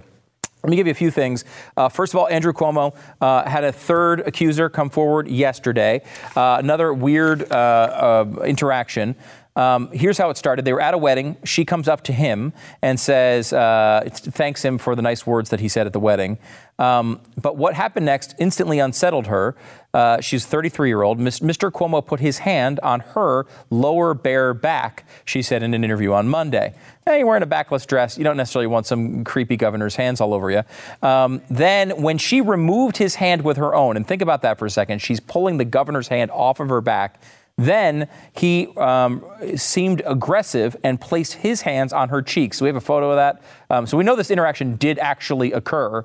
Let 0.63 0.69
me 0.69 0.77
give 0.77 0.87
you 0.87 0.91
a 0.91 0.95
few 0.95 1.11
things. 1.11 1.43
Uh, 1.75 1.89
first 1.89 2.13
of 2.13 2.19
all, 2.19 2.29
Andrew 2.29 2.53
Cuomo 2.53 2.95
uh, 3.19 3.47
had 3.47 3.65
a 3.65 3.71
third 3.71 4.21
accuser 4.21 4.69
come 4.69 4.89
forward 4.89 5.27
yesterday. 5.27 6.01
Uh, 6.37 6.55
another 6.57 6.93
weird 6.93 7.51
uh, 7.51 7.55
uh, 7.55 8.43
interaction. 8.45 9.15
Um, 9.55 9.89
here's 9.91 10.17
how 10.17 10.29
it 10.29 10.37
started. 10.37 10.65
They 10.65 10.73
were 10.73 10.81
at 10.81 10.93
a 10.93 10.97
wedding. 10.97 11.37
She 11.43 11.63
comes 11.65 11.87
up 11.87 12.03
to 12.05 12.13
him 12.13 12.53
and 12.81 12.99
says, 12.99 13.53
uh, 13.53 14.07
thanks 14.11 14.63
him 14.63 14.77
for 14.77 14.95
the 14.95 15.01
nice 15.01 15.27
words 15.27 15.49
that 15.51 15.59
he 15.59 15.67
said 15.67 15.85
at 15.85 15.93
the 15.93 15.99
wedding. 15.99 16.37
Um, 16.79 17.21
but 17.39 17.55
what 17.55 17.75
happened 17.75 18.07
next 18.07 18.33
instantly 18.39 18.79
unsettled 18.79 19.27
her. 19.27 19.55
Uh, 19.93 20.19
she's 20.21 20.43
33 20.47 20.89
year 20.89 21.03
old. 21.03 21.19
Mr. 21.19 21.71
Cuomo 21.71 22.03
put 22.03 22.19
his 22.19 22.39
hand 22.39 22.79
on 22.81 22.99
her 22.99 23.45
lower 23.69 24.15
bare 24.15 24.55
back, 24.55 25.05
she 25.23 25.43
said 25.43 25.61
in 25.61 25.75
an 25.75 25.83
interview 25.83 26.13
on 26.13 26.27
Monday. 26.27 26.73
Hey, 27.05 27.19
you're 27.19 27.27
wearing 27.27 27.43
a 27.43 27.47
backless 27.47 27.85
dress. 27.85 28.17
You 28.17 28.23
don't 28.23 28.37
necessarily 28.37 28.65
want 28.65 28.87
some 28.87 29.23
creepy 29.23 29.55
governor's 29.55 29.95
hands 29.95 30.19
all 30.19 30.33
over 30.33 30.49
you. 30.49 30.63
Um, 31.07 31.41
then, 31.49 32.01
when 32.01 32.17
she 32.17 32.41
removed 32.41 32.97
his 32.97 33.15
hand 33.15 33.43
with 33.43 33.57
her 33.57 33.75
own, 33.75 33.95
and 33.97 34.07
think 34.07 34.23
about 34.23 34.41
that 34.41 34.57
for 34.57 34.65
a 34.65 34.69
second, 34.69 34.99
she's 34.99 35.19
pulling 35.19 35.57
the 35.57 35.65
governor's 35.65 36.07
hand 36.07 36.31
off 36.31 36.59
of 36.59 36.69
her 36.69 36.81
back. 36.81 37.21
Then 37.57 38.07
he 38.35 38.67
um, 38.77 39.23
seemed 39.55 40.01
aggressive 40.05 40.75
and 40.83 40.99
placed 40.99 41.33
his 41.33 41.61
hands 41.61 41.93
on 41.93 42.09
her 42.09 42.21
cheeks. 42.21 42.57
So 42.57 42.65
we 42.65 42.69
have 42.69 42.75
a 42.75 42.81
photo 42.81 43.11
of 43.11 43.17
that. 43.17 43.43
Um, 43.69 43.85
so 43.85 43.97
we 43.97 44.03
know 44.03 44.15
this 44.15 44.31
interaction 44.31 44.75
did 44.75 44.97
actually 44.97 45.51
occur. 45.51 46.03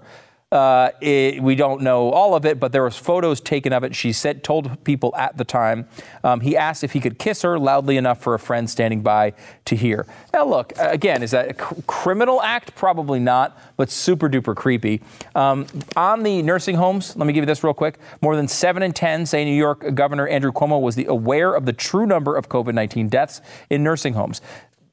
Uh, 0.51 0.91
it, 1.03 1.43
we 1.43 1.55
don't 1.55 1.83
know 1.83 2.11
all 2.11 2.35
of 2.35 2.47
it, 2.47 2.59
but 2.59 2.73
there 2.73 2.83
was 2.83 2.97
photos 2.97 3.39
taken 3.39 3.71
of 3.71 3.85
it. 3.85 3.95
She 3.95 4.15
said, 4.15 4.43
told 4.43 4.83
people 4.83 5.15
at 5.15 5.37
the 5.37 5.45
time. 5.45 5.87
Um, 6.25 6.41
he 6.41 6.57
asked 6.57 6.83
if 6.83 6.93
he 6.93 7.01
could 7.01 7.19
kiss 7.19 7.43
her 7.43 7.59
loudly 7.59 7.99
enough 7.99 8.23
for 8.23 8.33
a 8.33 8.39
friend 8.39 8.69
standing 8.69 9.03
by 9.03 9.35
to 9.67 9.77
hear. 9.77 10.07
Now, 10.33 10.47
look 10.47 10.73
again, 10.79 11.23
is 11.23 11.33
that 11.33 11.51
a 11.51 11.55
criminal 11.83 12.41
act? 12.41 12.75
Probably 12.75 13.21
not, 13.21 13.59
but 13.77 13.91
super 13.91 14.27
duper 14.27 14.57
creepy. 14.57 15.03
Um, 15.35 15.67
on 15.97 16.23
the 16.23 16.41
nursing 16.41 16.77
homes, 16.77 17.15
let 17.15 17.27
me 17.27 17.35
give 17.35 17.43
you 17.43 17.47
this 17.47 17.63
real 17.63 17.75
quick. 17.75 17.99
More 18.23 18.35
than 18.35 18.49
seven 18.49 18.83
in 18.83 18.93
ten 18.93 19.27
say 19.27 19.45
New 19.45 19.53
York 19.55 19.95
Governor 19.95 20.29
Andrew 20.29 20.53
Cuomo 20.53 20.81
was 20.81 20.95
the, 20.95 21.05
aware 21.07 21.53
of 21.53 21.67
the 21.67 21.75
true 21.75 22.07
number 22.07 22.35
of 22.35 22.49
COVID-19 22.49 23.11
deaths 23.11 23.43
in 23.69 23.85
nursing 23.85 24.15
homes. 24.15 24.41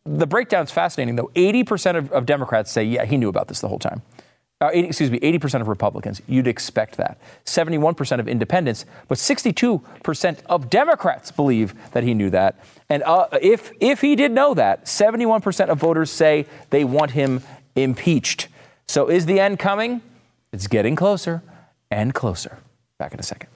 The 0.03 0.27
breakdown 0.27 0.65
is 0.65 0.71
fascinating, 0.71 1.15
though. 1.15 1.31
80% 1.33 1.95
of, 1.95 2.11
of 2.11 2.25
Democrats 2.25 2.71
say, 2.71 2.83
yeah, 2.83 3.05
he 3.05 3.15
knew 3.17 3.29
about 3.29 3.47
this 3.47 3.61
the 3.61 3.69
whole 3.69 3.79
time 3.79 4.01
uh, 4.61 4.69
80, 4.73 4.87
excuse 4.87 5.11
me, 5.11 5.19
80% 5.19 5.61
of 5.61 5.67
Republicans. 5.67 6.21
You'd 6.27 6.47
expect 6.47 6.97
that. 6.97 7.19
71% 7.45 8.19
of 8.19 8.27
independents, 8.27 8.85
but 9.07 9.17
62% 9.17 10.43
of 10.45 10.69
Democrats 10.69 11.31
believe 11.31 11.73
that 11.91 12.03
he 12.03 12.13
knew 12.13 12.29
that. 12.29 12.59
And 12.89 13.03
uh, 13.03 13.27
if, 13.41 13.71
if 13.79 14.01
he 14.01 14.15
did 14.15 14.31
know 14.31 14.53
that, 14.53 14.85
71% 14.85 15.69
of 15.69 15.77
voters 15.77 16.09
say 16.11 16.45
they 16.69 16.83
want 16.83 17.11
him 17.11 17.41
impeached. 17.75 18.47
So 18.87 19.09
is 19.09 19.25
the 19.25 19.39
end 19.39 19.59
coming? 19.59 20.01
It's 20.53 20.67
getting 20.67 20.95
closer 20.95 21.41
and 21.91 22.13
closer. 22.13 22.59
Back 22.97 23.13
in 23.13 23.19
a 23.19 23.23
second. 23.23 23.49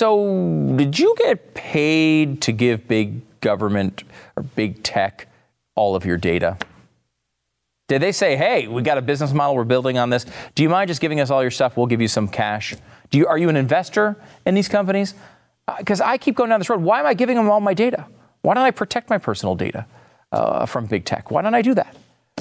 So, 0.00 0.72
did 0.76 0.98
you 0.98 1.14
get 1.18 1.52
paid 1.52 2.40
to 2.40 2.52
give 2.52 2.88
big 2.88 3.20
government 3.42 4.02
or 4.34 4.42
big 4.42 4.82
tech 4.82 5.28
all 5.74 5.94
of 5.94 6.06
your 6.06 6.16
data? 6.16 6.56
Did 7.86 8.00
they 8.00 8.10
say, 8.10 8.34
hey, 8.34 8.66
we 8.66 8.80
got 8.80 8.96
a 8.96 9.02
business 9.02 9.34
model 9.34 9.56
we're 9.56 9.64
building 9.64 9.98
on 9.98 10.08
this? 10.08 10.24
Do 10.54 10.62
you 10.62 10.70
mind 10.70 10.88
just 10.88 11.02
giving 11.02 11.20
us 11.20 11.28
all 11.28 11.42
your 11.42 11.50
stuff? 11.50 11.76
We'll 11.76 11.86
give 11.86 12.00
you 12.00 12.08
some 12.08 12.28
cash. 12.28 12.74
Do 13.10 13.18
you, 13.18 13.26
are 13.26 13.36
you 13.36 13.50
an 13.50 13.56
investor 13.56 14.16
in 14.46 14.54
these 14.54 14.68
companies? 14.68 15.12
Because 15.76 16.00
uh, 16.00 16.06
I 16.06 16.16
keep 16.16 16.34
going 16.34 16.48
down 16.48 16.60
this 16.60 16.70
road. 16.70 16.80
Why 16.80 17.00
am 17.00 17.06
I 17.06 17.12
giving 17.12 17.36
them 17.36 17.50
all 17.50 17.60
my 17.60 17.74
data? 17.74 18.06
Why 18.40 18.54
don't 18.54 18.64
I 18.64 18.70
protect 18.70 19.10
my 19.10 19.18
personal 19.18 19.54
data 19.54 19.84
uh, 20.32 20.64
from 20.64 20.86
big 20.86 21.04
tech? 21.04 21.30
Why 21.30 21.42
don't 21.42 21.54
I 21.54 21.60
do 21.60 21.74
that? 21.74 21.94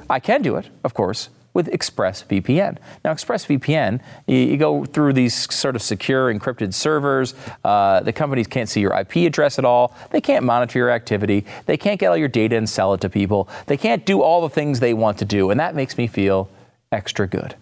I 0.09 0.21
can 0.21 0.41
do 0.41 0.55
it, 0.55 0.69
of 0.85 0.93
course, 0.93 1.27
with 1.53 1.67
ExpressVPN. 1.67 2.77
Now, 3.03 3.13
ExpressVPN, 3.13 4.01
you, 4.27 4.37
you 4.37 4.57
go 4.57 4.85
through 4.85 5.13
these 5.13 5.53
sort 5.53 5.75
of 5.75 5.81
secure 5.81 6.33
encrypted 6.33 6.73
servers. 6.73 7.33
Uh, 7.63 8.01
the 8.01 8.13
companies 8.13 8.47
can't 8.47 8.69
see 8.69 8.81
your 8.81 8.97
IP 8.97 9.17
address 9.17 9.59
at 9.59 9.65
all. 9.65 9.95
They 10.11 10.21
can't 10.21 10.45
monitor 10.45 10.79
your 10.79 10.91
activity. 10.91 11.45
They 11.65 11.77
can't 11.77 11.99
get 11.99 12.07
all 12.07 12.17
your 12.17 12.27
data 12.27 12.55
and 12.55 12.69
sell 12.69 12.93
it 12.93 13.01
to 13.01 13.09
people. 13.09 13.49
They 13.65 13.77
can't 13.77 14.05
do 14.05 14.21
all 14.21 14.41
the 14.41 14.49
things 14.49 14.79
they 14.79 14.93
want 14.93 15.17
to 15.19 15.25
do. 15.25 15.49
And 15.49 15.59
that 15.59 15.75
makes 15.75 15.97
me 15.97 16.07
feel 16.07 16.49
extra 16.91 17.27
good. 17.27 17.55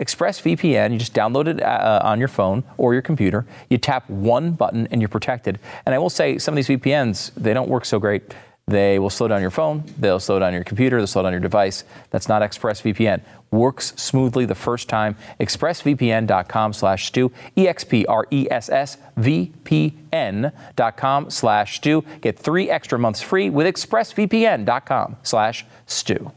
ExpressVPN, 0.00 0.92
you 0.92 0.98
just 0.98 1.14
download 1.14 1.46
it 1.46 1.62
uh, 1.62 2.00
on 2.02 2.18
your 2.18 2.28
phone 2.28 2.64
or 2.76 2.92
your 2.92 3.00
computer. 3.00 3.46
You 3.70 3.78
tap 3.78 4.08
one 4.10 4.52
button 4.52 4.86
and 4.90 5.00
you're 5.00 5.08
protected. 5.08 5.58
And 5.86 5.94
I 5.94 5.98
will 5.98 6.10
say, 6.10 6.36
some 6.36 6.52
of 6.52 6.56
these 6.56 6.68
VPNs, 6.68 7.32
they 7.34 7.54
don't 7.54 7.68
work 7.68 7.86
so 7.86 7.98
great. 7.98 8.34
They 8.68 8.98
will 8.98 9.10
slow 9.10 9.28
down 9.28 9.42
your 9.42 9.52
phone, 9.52 9.84
they'll 9.96 10.18
slow 10.18 10.40
down 10.40 10.52
your 10.52 10.64
computer, 10.64 10.96
they'll 10.96 11.06
slow 11.06 11.22
down 11.22 11.30
your 11.30 11.40
device. 11.40 11.84
That's 12.10 12.28
not 12.28 12.42
ExpressVPN. 12.42 13.20
Works 13.52 13.92
smoothly 13.94 14.44
the 14.44 14.56
first 14.56 14.88
time. 14.88 15.14
ExpressVPN.com 15.38 16.72
slash 16.72 17.06
Stu, 17.06 17.30
E-X-P-R-E-S-S-V-P-N 17.54 20.52
dot 20.74 20.96
com 20.96 21.30
slash 21.30 21.76
Stu. 21.76 22.04
Get 22.20 22.36
three 22.36 22.68
extra 22.68 22.98
months 22.98 23.22
free 23.22 23.50
with 23.50 23.68
ExpressVPN.com 23.68 25.16
slash 25.22 25.64
Stu. 25.86 26.32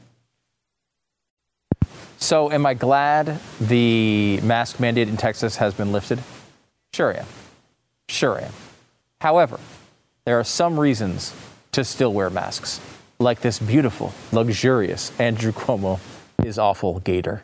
So, 2.20 2.52
am 2.52 2.68
I 2.68 2.76
glad 2.76 3.40
the 3.60 4.40
mask 4.44 4.80
mandate 4.80 5.08
in 5.08 5.18
Texas 5.18 5.56
has 5.56 5.74
been 5.74 5.92
lifted? 5.92 6.20
Sure 6.94 7.18
am. 7.18 7.26
Sure 8.08 8.40
am. 8.40 8.54
However, 9.22 9.60
there 10.26 10.40
are 10.40 10.44
some 10.44 10.80
reasons 10.80 11.34
to 11.72 11.84
still 11.84 12.14
wear 12.14 12.30
masks, 12.30 12.80
like 13.20 13.42
this 13.42 13.60
beautiful, 13.60 14.14
luxurious 14.32 15.18
Andrew 15.20 15.52
Cuomo 15.52 16.00
is 16.44 16.58
awful 16.58 17.00
gaiter. 17.00 17.44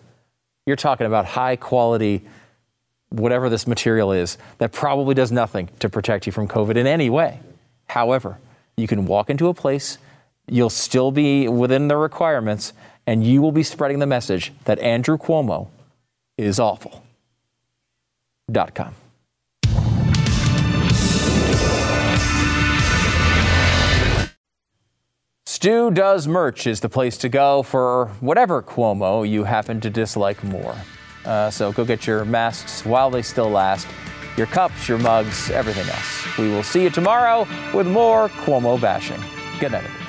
You're 0.65 0.75
talking 0.75 1.05
about 1.05 1.25
high 1.25 1.55
quality, 1.55 2.25
whatever 3.09 3.49
this 3.49 3.67
material 3.67 4.11
is, 4.11 4.37
that 4.57 4.71
probably 4.71 5.13
does 5.13 5.31
nothing 5.31 5.69
to 5.79 5.89
protect 5.89 6.25
you 6.25 6.31
from 6.31 6.47
COVID 6.47 6.75
in 6.75 6.87
any 6.87 7.09
way. 7.09 7.39
However, 7.87 8.39
you 8.77 8.87
can 8.87 9.05
walk 9.05 9.29
into 9.29 9.47
a 9.47 9.53
place, 9.53 9.99
you'll 10.47 10.69
still 10.69 11.11
be 11.11 11.47
within 11.47 11.87
the 11.87 11.97
requirements, 11.97 12.73
and 13.05 13.23
you 13.23 13.41
will 13.41 13.51
be 13.51 13.63
spreading 13.63 13.99
the 13.99 14.07
message 14.07 14.53
that 14.63 14.79
Andrew 14.79 15.17
Cuomo 15.17 15.67
is 16.37 16.59
awful. 16.59 17.03
Dot 18.51 18.75
com. 18.75 18.95
Stu 25.65 25.89
Does 25.89 26.27
Merch 26.27 26.67
is 26.67 26.79
the 26.79 26.89
place 26.89 27.17
to 27.17 27.27
go 27.27 27.63
for 27.63 28.11
whatever 28.19 28.61
Cuomo 28.61 29.27
you 29.27 29.45
happen 29.45 29.81
to 29.81 29.89
dislike 29.89 30.43
more. 30.43 30.75
Uh, 31.25 31.49
so 31.49 31.71
go 31.71 31.83
get 31.83 32.05
your 32.05 32.23
masks 32.23 32.85
while 32.85 33.09
they 33.09 33.23
still 33.23 33.49
last, 33.49 33.87
your 34.37 34.45
cups, 34.45 34.87
your 34.87 34.99
mugs, 34.99 35.49
everything 35.49 35.89
else. 35.89 36.37
We 36.37 36.49
will 36.49 36.61
see 36.61 36.83
you 36.83 36.91
tomorrow 36.91 37.47
with 37.73 37.87
more 37.87 38.29
Cuomo 38.29 38.79
bashing. 38.79 39.19
Good 39.59 39.71
night. 39.71 40.04